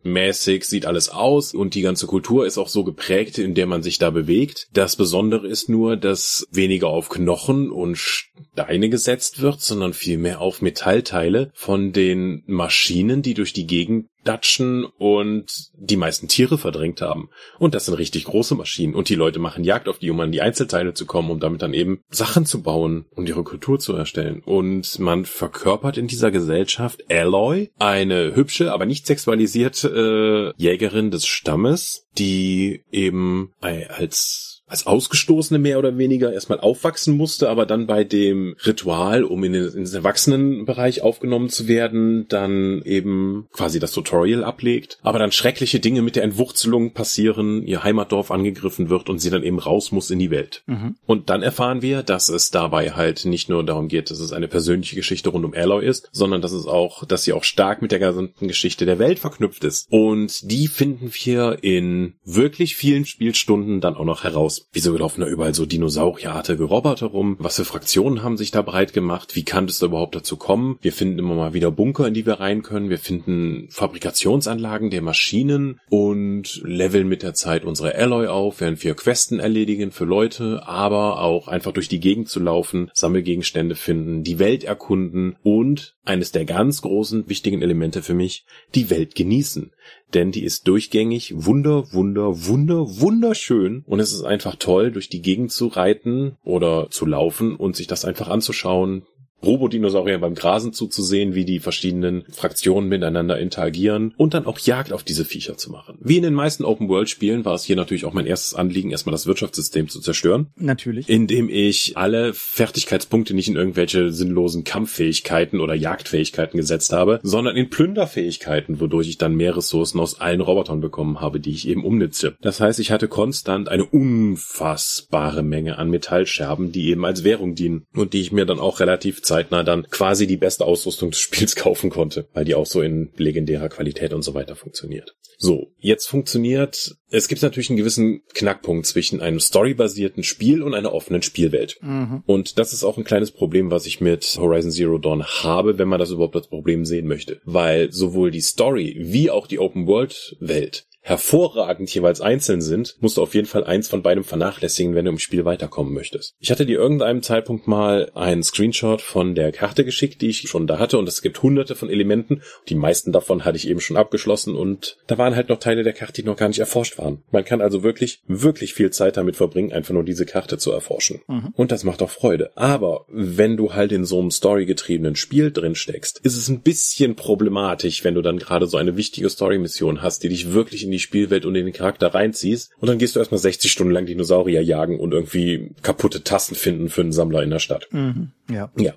mäßig 0.03 0.63
sieht 0.63 0.85
alles 0.85 1.09
aus 1.09 1.53
und 1.53 1.75
die 1.75 1.81
ganze 1.81 2.07
Kultur 2.07 2.45
ist 2.45 2.57
auch 2.57 2.69
so 2.69 2.83
geprägt, 2.83 3.37
in 3.37 3.53
der 3.53 3.67
man 3.67 3.83
sich 3.83 3.97
da 3.97 4.09
bewegt. 4.09 4.67
Das 4.73 4.95
Besondere 4.95 5.47
ist 5.47 5.69
nur, 5.69 5.97
dass 5.97 6.47
weniger 6.51 6.87
auf 6.87 7.09
Knochen 7.09 7.69
und 7.69 7.97
Steine 7.97 8.89
gesetzt 8.89 9.41
wird, 9.41 9.61
sondern 9.61 9.93
vielmehr 9.93 10.41
auf 10.41 10.61
Metallteile 10.61 11.51
von 11.53 11.91
den 11.91 12.43
Maschinen, 12.47 13.21
die 13.21 13.33
durch 13.33 13.53
die 13.53 13.67
Gegend 13.67 14.07
datschen 14.23 14.85
und 14.85 15.69
die 15.73 15.97
meisten 15.97 16.27
Tiere 16.27 16.57
verdrängt 16.57 17.01
haben. 17.01 17.29
Und 17.57 17.73
das 17.73 17.85
sind 17.85 17.95
richtig 17.95 18.25
große 18.25 18.55
Maschinen. 18.55 18.95
Und 18.95 19.09
die 19.09 19.15
Leute 19.15 19.39
machen 19.39 19.63
Jagd 19.63 19.87
auf 19.87 19.99
die, 19.99 20.09
um 20.09 20.19
an 20.19 20.31
die 20.31 20.41
Einzelteile 20.41 20.93
zu 20.93 21.05
kommen, 21.05 21.31
um 21.31 21.39
damit 21.39 21.61
dann 21.61 21.73
eben 21.73 22.01
Sachen 22.09 22.45
zu 22.45 22.61
bauen 22.61 23.05
und 23.15 23.27
ihre 23.27 23.43
Kultur 23.43 23.79
zu 23.79 23.93
erstellen. 23.95 24.41
Und 24.45 24.99
man 24.99 25.25
verkörpert 25.25 25.97
in 25.97 26.07
dieser 26.07 26.31
Gesellschaft 26.31 27.09
Alloy, 27.09 27.71
eine 27.79 28.35
hübsche, 28.35 28.71
aber 28.73 28.85
nicht 28.85 29.07
sexualisierte 29.07 30.53
äh, 30.57 30.61
Jägerin 30.61 31.11
des 31.11 31.25
Stammes, 31.25 32.07
die 32.17 32.83
eben 32.91 33.53
als 33.61 34.58
als 34.69 34.87
Ausgestoßene 34.87 35.59
mehr 35.59 35.79
oder 35.79 35.97
weniger 35.97 36.31
erstmal 36.31 36.59
aufwachsen 36.59 37.17
musste, 37.17 37.49
aber 37.49 37.65
dann 37.65 37.87
bei 37.87 38.03
dem 38.03 38.55
Ritual, 38.65 39.23
um 39.23 39.43
in 39.43 39.53
den, 39.53 39.67
in 39.67 39.83
den 39.83 39.93
Erwachsenenbereich 39.93 41.01
aufgenommen 41.01 41.49
zu 41.49 41.67
werden, 41.67 42.27
dann 42.29 42.81
eben 42.83 43.47
quasi 43.51 43.79
das 43.79 43.91
Tutorial 43.91 44.43
ablegt, 44.43 44.99
aber 45.01 45.19
dann 45.19 45.31
schreckliche 45.31 45.79
Dinge 45.79 46.01
mit 46.01 46.15
der 46.15 46.23
Entwurzelung 46.23 46.93
passieren, 46.93 47.63
ihr 47.63 47.83
Heimatdorf 47.83 48.31
angegriffen 48.31 48.89
wird 48.89 49.09
und 49.09 49.19
sie 49.19 49.29
dann 49.29 49.43
eben 49.43 49.59
raus 49.59 49.91
muss 49.91 50.11
in 50.11 50.19
die 50.19 50.31
Welt. 50.31 50.63
Mhm. 50.67 50.95
Und 51.05 51.29
dann 51.29 51.41
erfahren 51.41 51.81
wir, 51.81 52.03
dass 52.03 52.29
es 52.29 52.51
dabei 52.51 52.91
halt 52.91 53.25
nicht 53.25 53.49
nur 53.49 53.63
darum 53.63 53.87
geht, 53.87 54.11
dass 54.11 54.19
es 54.19 54.33
eine 54.33 54.47
persönliche 54.47 54.95
Geschichte 54.95 55.29
rund 55.29 55.45
um 55.45 55.53
Alloy 55.53 55.85
ist, 55.85 56.09
sondern 56.11 56.41
dass 56.41 56.51
es 56.51 56.67
auch, 56.67 57.05
dass 57.05 57.23
sie 57.23 57.33
auch 57.33 57.43
stark 57.43 57.81
mit 57.81 57.91
der 57.91 57.99
gesamten 57.99 58.47
Geschichte 58.47 58.85
der 58.85 58.99
Welt 58.99 59.19
verknüpft 59.19 59.63
ist. 59.63 59.87
Und 59.89 60.49
die 60.51 60.67
finden 60.67 61.11
wir 61.13 61.57
in 61.61 62.13
wirklich 62.23 62.75
vielen 62.75 63.05
Spielstunden 63.05 63.81
dann 63.81 63.95
auch 63.95 64.05
noch 64.05 64.23
heraus. 64.23 64.58
Wieso 64.71 64.95
laufen 64.97 65.21
da 65.21 65.27
überall 65.27 65.53
so 65.53 65.65
dinosaurierartige 65.65 66.63
Roboter 66.63 67.07
rum? 67.07 67.37
Was 67.39 67.57
für 67.57 67.65
Fraktionen 67.65 68.23
haben 68.23 68.37
sich 68.37 68.51
da 68.51 68.61
breit 68.61 68.93
gemacht? 68.93 69.35
Wie 69.35 69.43
kann 69.43 69.65
es 69.65 69.79
da 69.79 69.87
überhaupt 69.87 70.15
dazu 70.15 70.37
kommen? 70.37 70.77
Wir 70.81 70.93
finden 70.93 71.19
immer 71.19 71.35
mal 71.35 71.53
wieder 71.53 71.71
Bunker, 71.71 72.07
in 72.07 72.13
die 72.13 72.25
wir 72.25 72.39
rein 72.39 72.61
können. 72.61 72.89
Wir 72.89 72.99
finden 72.99 73.67
Fabrikationsanlagen 73.69 74.89
der 74.89 75.01
Maschinen 75.01 75.79
und 75.89 76.61
leveln 76.63 77.07
mit 77.07 77.23
der 77.23 77.33
Zeit 77.33 77.63
unsere 77.63 77.95
Alloy 77.95 78.27
auf, 78.27 78.61
während 78.61 78.83
wir 78.83 78.95
Questen 78.95 79.39
erledigen 79.39 79.91
für 79.91 80.05
Leute, 80.05 80.67
aber 80.67 81.21
auch 81.21 81.47
einfach 81.47 81.71
durch 81.71 81.89
die 81.89 81.99
Gegend 81.99 82.29
zu 82.29 82.39
laufen, 82.39 82.91
Sammelgegenstände 82.93 83.75
finden, 83.75 84.23
die 84.23 84.39
Welt 84.39 84.63
erkunden 84.63 85.35
und 85.43 85.95
eines 86.03 86.31
der 86.31 86.45
ganz 86.45 86.81
großen 86.81 87.29
wichtigen 87.29 87.61
Elemente 87.61 88.01
für 88.01 88.13
mich, 88.13 88.45
die 88.73 88.89
Welt 88.89 89.15
genießen 89.15 89.71
denn 90.13 90.31
die 90.31 90.43
ist 90.43 90.67
durchgängig. 90.67 91.33
Wunder, 91.35 91.91
wunder, 91.93 92.45
wunder, 92.45 92.99
wunderschön. 92.99 93.83
Und 93.87 93.99
es 93.99 94.13
ist 94.13 94.23
einfach 94.23 94.55
toll, 94.55 94.91
durch 94.91 95.09
die 95.09 95.21
Gegend 95.21 95.51
zu 95.51 95.67
reiten 95.67 96.37
oder 96.43 96.87
zu 96.89 97.05
laufen 97.05 97.55
und 97.55 97.75
sich 97.75 97.87
das 97.87 98.05
einfach 98.05 98.27
anzuschauen, 98.27 99.03
Robodinosaurier 99.43 100.19
beim 100.19 100.35
Grasen 100.35 100.73
zuzusehen, 100.73 101.35
wie 101.35 101.45
die 101.45 101.59
verschiedenen 101.59 102.23
Fraktionen 102.31 102.89
miteinander 102.89 103.39
interagieren 103.39 104.13
und 104.17 104.33
dann 104.33 104.45
auch 104.45 104.59
Jagd 104.59 104.93
auf 104.93 105.03
diese 105.03 105.25
Viecher 105.25 105.57
zu 105.57 105.71
machen. 105.71 105.97
Wie 106.01 106.17
in 106.17 106.23
den 106.23 106.33
meisten 106.33 106.65
Open-World-Spielen 106.65 107.45
war 107.45 107.55
es 107.55 107.63
hier 107.63 107.75
natürlich 107.75 108.05
auch 108.05 108.13
mein 108.13 108.25
erstes 108.25 108.53
Anliegen, 108.53 108.91
erstmal 108.91 109.11
das 109.11 109.27
Wirtschaftssystem 109.27 109.87
zu 109.87 110.01
zerstören. 110.01 110.47
Natürlich. 110.57 111.07
Indem 111.09 111.49
ich 111.49 111.97
alle 111.97 112.33
Fertigkeitspunkte 112.33 113.33
nicht 113.33 113.47
in 113.47 113.55
irgendwelche 113.55 114.11
sinnlosen 114.11 114.63
Kampffähigkeiten 114.63 115.59
oder 115.59 115.73
Jagdfähigkeiten 115.73 116.57
gesetzt 116.57 116.91
habe, 116.91 117.19
sondern 117.23 117.55
in 117.55 117.69
Plünderfähigkeiten, 117.69 118.79
wodurch 118.79 119.09
ich 119.09 119.17
dann 119.17 119.35
mehr 119.35 119.55
Ressourcen 119.55 119.99
aus 119.99 120.19
allen 120.19 120.41
Robotern 120.41 120.81
bekommen 120.81 121.21
habe, 121.21 121.39
die 121.39 121.51
ich 121.51 121.67
eben 121.67 121.85
umnütze. 121.85 122.35
Das 122.41 122.59
heißt, 122.59 122.79
ich 122.79 122.91
hatte 122.91 123.07
konstant 123.07 123.69
eine 123.69 123.85
unfassbare 123.85 125.43
Menge 125.43 125.77
an 125.77 125.89
Metallscherben, 125.89 126.71
die 126.71 126.89
eben 126.89 127.05
als 127.05 127.23
Währung 127.23 127.55
dienen 127.55 127.85
und 127.95 128.13
die 128.13 128.21
ich 128.21 128.31
mir 128.31 128.45
dann 128.45 128.59
auch 128.59 128.79
relativ 128.79 129.21
zeitnah 129.29 129.63
dann 129.63 129.87
quasi 129.89 130.27
die 130.27 130.37
beste 130.37 130.65
Ausrüstung 130.65 131.11
des 131.11 131.19
Spiels 131.19 131.55
kaufen 131.55 131.89
konnte, 131.89 132.27
weil 132.33 132.45
die 132.45 132.55
auch 132.55 132.65
so 132.65 132.81
in 132.81 133.11
legendärer 133.15 133.69
Qualität 133.69 134.13
und 134.13 134.23
so 134.23 134.33
weiter 134.33 134.55
funktioniert. 134.55 135.15
So, 135.37 135.71
jetzt 135.77 136.07
funktioniert, 136.07 136.97
es 137.09 137.29
gibt 137.29 137.41
natürlich 137.41 137.69
einen 137.69 137.77
gewissen 137.77 138.23
Knackpunkt 138.33 138.85
zwischen 138.85 139.21
einem 139.21 139.39
storybasierten 139.39 140.23
Spiel 140.23 140.61
und 140.61 140.73
einer 140.73 140.93
offenen 140.93 141.21
Spielwelt. 141.21 141.77
Mhm. 141.81 142.23
Und 142.25 142.59
das 142.59 142.73
ist 142.73 142.83
auch 142.83 142.97
ein 142.97 143.05
kleines 143.05 143.31
Problem, 143.31 143.71
was 143.71 143.85
ich 143.85 144.01
mit 144.01 144.35
Horizon 144.37 144.71
Zero 144.71 144.97
Dawn 144.97 145.23
habe, 145.23 145.77
wenn 145.77 145.87
man 145.87 145.99
das 145.99 146.11
überhaupt 146.11 146.35
als 146.35 146.47
Problem 146.47 146.83
sehen 146.83 147.07
möchte. 147.07 147.39
Weil 147.45 147.93
sowohl 147.93 148.31
die 148.31 148.41
Story 148.41 148.97
wie 148.99 149.29
auch 149.29 149.47
die 149.47 149.59
Open 149.59 149.87
World 149.87 150.35
Welt 150.41 150.88
hervorragend 151.01 151.93
jeweils 151.93 152.21
einzeln 152.21 152.61
sind, 152.61 152.95
musst 152.99 153.17
du 153.17 153.21
auf 153.21 153.33
jeden 153.33 153.47
Fall 153.47 153.63
eins 153.63 153.87
von 153.87 154.03
beidem 154.03 154.23
vernachlässigen, 154.23 154.95
wenn 154.95 155.05
du 155.05 155.11
im 155.11 155.19
Spiel 155.19 155.45
weiterkommen 155.45 155.93
möchtest. 155.93 156.35
Ich 156.39 156.51
hatte 156.51 156.65
dir 156.65 156.77
irgendeinem 156.77 157.23
Zeitpunkt 157.23 157.67
mal 157.67 158.11
einen 158.15 158.43
Screenshot 158.43 159.01
von 159.01 159.35
der 159.35 159.51
Karte 159.51 159.85
geschickt, 159.85 160.21
die 160.21 160.29
ich 160.29 160.41
schon 160.41 160.67
da 160.67 160.77
hatte 160.77 160.97
und 160.97 161.07
es 161.07 161.21
gibt 161.21 161.41
hunderte 161.41 161.75
von 161.75 161.89
Elementen. 161.89 162.41
Die 162.67 162.75
meisten 162.75 163.11
davon 163.11 163.45
hatte 163.45 163.57
ich 163.57 163.67
eben 163.67 163.79
schon 163.79 163.97
abgeschlossen 163.97 164.55
und 164.55 164.97
da 165.07 165.17
waren 165.17 165.35
halt 165.35 165.49
noch 165.49 165.59
Teile 165.59 165.83
der 165.83 165.93
Karte, 165.93 166.21
die 166.21 166.27
noch 166.27 166.37
gar 166.37 166.47
nicht 166.47 166.59
erforscht 166.59 166.97
waren. 166.97 167.23
Man 167.31 167.45
kann 167.45 167.61
also 167.61 167.83
wirklich, 167.83 168.21
wirklich 168.27 168.73
viel 168.73 168.91
Zeit 168.91 169.17
damit 169.17 169.35
verbringen, 169.35 169.71
einfach 169.71 169.93
nur 169.93 170.03
diese 170.03 170.25
Karte 170.25 170.57
zu 170.57 170.71
erforschen. 170.71 171.21
Mhm. 171.27 171.53
Und 171.55 171.71
das 171.71 171.83
macht 171.83 172.01
auch 172.01 172.09
Freude. 172.09 172.51
Aber 172.55 173.05
wenn 173.07 173.57
du 173.57 173.73
halt 173.73 173.91
in 173.91 174.05
so 174.05 174.19
einem 174.19 174.31
storygetriebenen 174.31 175.15
Spiel 175.15 175.51
drin 175.51 175.75
steckst, 175.75 176.19
ist 176.19 176.37
es 176.37 176.49
ein 176.49 176.61
bisschen 176.61 177.15
problematisch, 177.15 178.03
wenn 178.03 178.15
du 178.15 178.21
dann 178.21 178.37
gerade 178.37 178.67
so 178.67 178.77
eine 178.77 178.97
wichtige 178.97 179.29
Story-Mission 179.29 180.01
hast, 180.01 180.23
die 180.23 180.29
dich 180.29 180.51
wirklich 180.53 180.83
in 180.89 180.91
die 180.91 180.99
Spielwelt 180.99 181.45
und 181.45 181.55
in 181.55 181.65
den 181.65 181.73
Charakter 181.73 182.07
reinziehst. 182.07 182.71
Und 182.79 182.87
dann 182.87 182.97
gehst 182.97 183.15
du 183.15 183.19
erstmal 183.19 183.39
60 183.39 183.71
Stunden 183.71 183.93
lang 183.93 184.05
Dinosaurier 184.05 184.61
jagen 184.61 184.99
und 184.99 185.13
irgendwie 185.13 185.71
kaputte 185.81 186.23
Tassen 186.23 186.55
finden 186.55 186.89
für 186.89 187.01
einen 187.01 187.11
Sammler 187.11 187.43
in 187.43 187.51
der 187.51 187.59
Stadt. 187.59 187.87
Mhm, 187.91 188.31
ja. 188.49 188.71
Ja. 188.77 188.93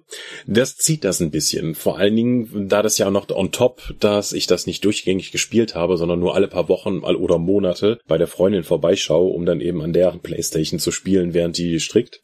Das 0.46 0.76
zieht 0.76 1.04
das 1.04 1.20
ein 1.20 1.30
bisschen. 1.30 1.74
Vor 1.74 1.98
allen 1.98 2.16
Dingen, 2.16 2.68
da 2.68 2.82
das 2.82 2.98
ja 2.98 3.10
noch 3.10 3.28
on 3.30 3.52
top, 3.52 3.94
dass 4.00 4.32
ich 4.32 4.46
das 4.46 4.66
nicht 4.66 4.84
durchgängig 4.84 5.32
gespielt 5.32 5.74
habe, 5.74 5.96
sondern 5.96 6.18
nur 6.18 6.34
alle 6.34 6.48
paar 6.48 6.68
Wochen 6.68 7.00
oder 7.00 7.38
Monate 7.38 8.00
bei 8.08 8.18
der 8.18 8.26
Freundin 8.26 8.64
vorbeischaue, 8.64 9.32
um 9.32 9.44
dann 9.44 9.60
eben 9.60 9.82
an 9.82 9.92
deren 9.92 10.20
Playstation 10.20 10.80
zu 10.80 10.90
spielen, 10.90 11.34
während 11.34 11.58
die 11.58 11.80
strickt. 11.80 12.20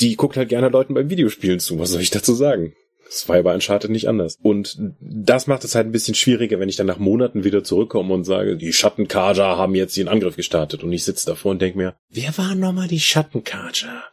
Die 0.00 0.16
guckt 0.16 0.36
halt 0.36 0.48
gerne 0.48 0.68
Leuten 0.68 0.94
beim 0.94 1.10
Videospielen 1.10 1.60
zu. 1.60 1.78
Was 1.78 1.90
soll 1.90 2.00
ich 2.00 2.10
dazu 2.10 2.34
sagen? 2.34 2.74
Das 3.10 3.28
war 3.28 3.36
ja 3.36 3.42
bei 3.42 3.52
Uncharted 3.52 3.90
nicht 3.90 4.08
anders. 4.08 4.38
Und 4.40 4.78
das 5.00 5.48
macht 5.48 5.64
es 5.64 5.74
halt 5.74 5.86
ein 5.86 5.92
bisschen 5.92 6.14
schwieriger, 6.14 6.60
wenn 6.60 6.68
ich 6.68 6.76
dann 6.76 6.86
nach 6.86 6.98
Monaten 6.98 7.42
wieder 7.42 7.64
zurückkomme 7.64 8.14
und 8.14 8.22
sage, 8.22 8.56
die 8.56 8.72
Schattenkaja 8.72 9.56
haben 9.56 9.74
jetzt 9.74 9.96
den 9.96 10.06
Angriff 10.06 10.36
gestartet. 10.36 10.84
Und 10.84 10.92
ich 10.92 11.04
sitze 11.04 11.26
davor 11.26 11.50
und 11.50 11.60
denke 11.60 11.76
mir, 11.76 11.94
wer 12.10 12.36
waren 12.38 12.60
nochmal 12.60 12.86
die 12.86 13.00
Schattenkaja? 13.00 14.04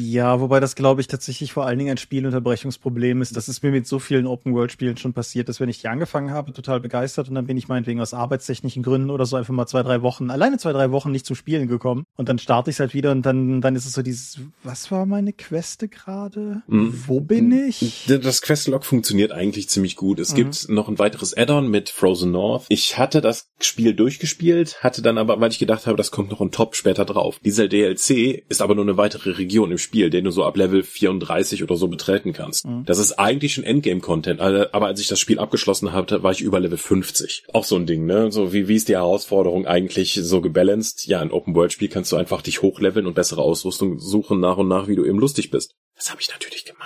Ja, 0.00 0.40
wobei 0.40 0.58
das, 0.58 0.74
glaube 0.74 1.00
ich, 1.00 1.06
tatsächlich 1.06 1.52
vor 1.52 1.64
allen 1.66 1.78
Dingen 1.78 1.92
ein 1.92 1.96
Spielunterbrechungsproblem 1.96 3.22
ist. 3.22 3.36
Das 3.36 3.48
ist 3.48 3.62
mir 3.62 3.70
mit 3.70 3.86
so 3.86 4.00
vielen 4.00 4.26
Open-World-Spielen 4.26 4.96
schon 4.96 5.12
passiert, 5.12 5.48
dass 5.48 5.60
wenn 5.60 5.68
ich 5.68 5.80
die 5.80 5.88
angefangen 5.88 6.32
habe, 6.32 6.52
total 6.52 6.80
begeistert 6.80 7.28
und 7.28 7.36
dann 7.36 7.46
bin 7.46 7.56
ich 7.56 7.68
meinetwegen 7.68 8.00
aus 8.00 8.14
arbeitstechnischen 8.14 8.82
Gründen 8.82 9.10
oder 9.10 9.26
so 9.26 9.36
einfach 9.36 9.54
mal 9.54 9.66
zwei, 9.66 9.84
drei 9.84 10.02
Wochen, 10.02 10.30
alleine 10.30 10.58
zwei, 10.58 10.72
drei 10.72 10.90
Wochen 10.90 11.12
nicht 11.12 11.24
zum 11.24 11.36
Spielen 11.36 11.68
gekommen. 11.68 12.04
Und 12.16 12.28
dann 12.28 12.40
starte 12.40 12.70
ich 12.70 12.76
es 12.76 12.80
halt 12.80 12.94
wieder 12.94 13.12
und 13.12 13.24
dann, 13.24 13.60
dann 13.60 13.76
ist 13.76 13.86
es 13.86 13.92
so 13.92 14.02
dieses, 14.02 14.40
was 14.64 14.90
war 14.90 15.06
meine 15.06 15.32
Queste 15.32 15.88
gerade? 15.88 16.62
Mhm. 16.66 17.04
Wo 17.06 17.20
bin 17.20 17.52
ich? 17.52 18.07
Das 18.08 18.42
Questlog 18.42 18.84
funktioniert 18.84 19.32
eigentlich 19.32 19.68
ziemlich 19.68 19.96
gut. 19.96 20.18
Es 20.18 20.32
mhm. 20.32 20.36
gibt 20.36 20.68
noch 20.68 20.88
ein 20.88 20.98
weiteres 20.98 21.36
Add-on 21.36 21.68
mit 21.68 21.90
Frozen 21.90 22.30
North. 22.32 22.64
Ich 22.68 22.96
hatte 22.96 23.20
das 23.20 23.50
Spiel 23.60 23.94
durchgespielt, 23.94 24.82
hatte 24.82 25.02
dann 25.02 25.18
aber, 25.18 25.40
weil 25.40 25.50
ich 25.50 25.58
gedacht 25.58 25.86
habe, 25.86 25.96
das 25.96 26.10
kommt 26.10 26.30
noch 26.30 26.40
on 26.40 26.50
top 26.50 26.74
später 26.74 27.04
drauf. 27.04 27.38
Dieser 27.44 27.68
DLC 27.68 28.44
ist 28.48 28.62
aber 28.62 28.74
nur 28.74 28.84
eine 28.84 28.96
weitere 28.96 29.32
Region 29.32 29.70
im 29.70 29.78
Spiel, 29.78 30.10
den 30.10 30.24
du 30.24 30.30
so 30.30 30.44
ab 30.44 30.56
Level 30.56 30.82
34 30.82 31.62
oder 31.62 31.76
so 31.76 31.88
betreten 31.88 32.32
kannst. 32.32 32.64
Mhm. 32.64 32.84
Das 32.86 32.98
ist 32.98 33.18
eigentlich 33.18 33.54
schon 33.54 33.64
Endgame-Content, 33.64 34.40
aber 34.40 34.86
als 34.86 35.00
ich 35.00 35.08
das 35.08 35.20
Spiel 35.20 35.38
abgeschlossen 35.38 35.92
hatte, 35.92 36.22
war 36.22 36.32
ich 36.32 36.40
über 36.40 36.60
Level 36.60 36.78
50. 36.78 37.44
Auch 37.52 37.64
so 37.64 37.76
ein 37.76 37.86
Ding, 37.86 38.06
ne? 38.06 38.32
So 38.32 38.52
wie, 38.52 38.68
wie 38.68 38.76
ist 38.76 38.88
die 38.88 38.96
Herausforderung 38.96 39.66
eigentlich 39.66 40.18
so 40.22 40.40
gebalanced? 40.40 41.06
Ja, 41.06 41.20
in 41.20 41.30
Open-World-Spiel 41.30 41.88
kannst 41.88 42.12
du 42.12 42.16
einfach 42.16 42.42
dich 42.42 42.62
hochleveln 42.62 43.06
und 43.06 43.14
bessere 43.14 43.42
Ausrüstung 43.42 43.98
suchen 43.98 44.40
nach 44.40 44.56
und 44.56 44.68
nach, 44.68 44.88
wie 44.88 44.96
du 44.96 45.04
eben 45.04 45.18
lustig 45.18 45.50
bist. 45.50 45.74
Das 45.96 46.10
habe 46.10 46.20
ich 46.20 46.28
natürlich 46.28 46.64
gemacht 46.64 46.77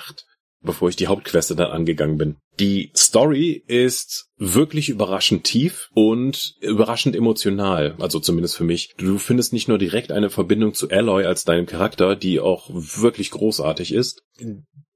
bevor 0.62 0.88
ich 0.88 0.96
die 0.96 1.06
Hauptqueste 1.06 1.56
dann 1.56 1.70
angegangen 1.70 2.18
bin. 2.18 2.36
Die 2.60 2.90
Story 2.96 3.62
ist 3.66 4.28
wirklich 4.36 4.88
überraschend 4.88 5.44
tief 5.44 5.88
und 5.94 6.54
überraschend 6.60 7.16
emotional, 7.16 7.96
also 7.98 8.20
zumindest 8.20 8.56
für 8.56 8.64
mich. 8.64 8.94
Du 8.98 9.18
findest 9.18 9.52
nicht 9.52 9.68
nur 9.68 9.78
direkt 9.78 10.12
eine 10.12 10.30
Verbindung 10.30 10.74
zu 10.74 10.90
Alloy 10.90 11.24
als 11.24 11.44
deinem 11.44 11.66
Charakter, 11.66 12.16
die 12.16 12.40
auch 12.40 12.68
wirklich 12.70 13.30
großartig 13.30 13.92
ist 13.92 14.22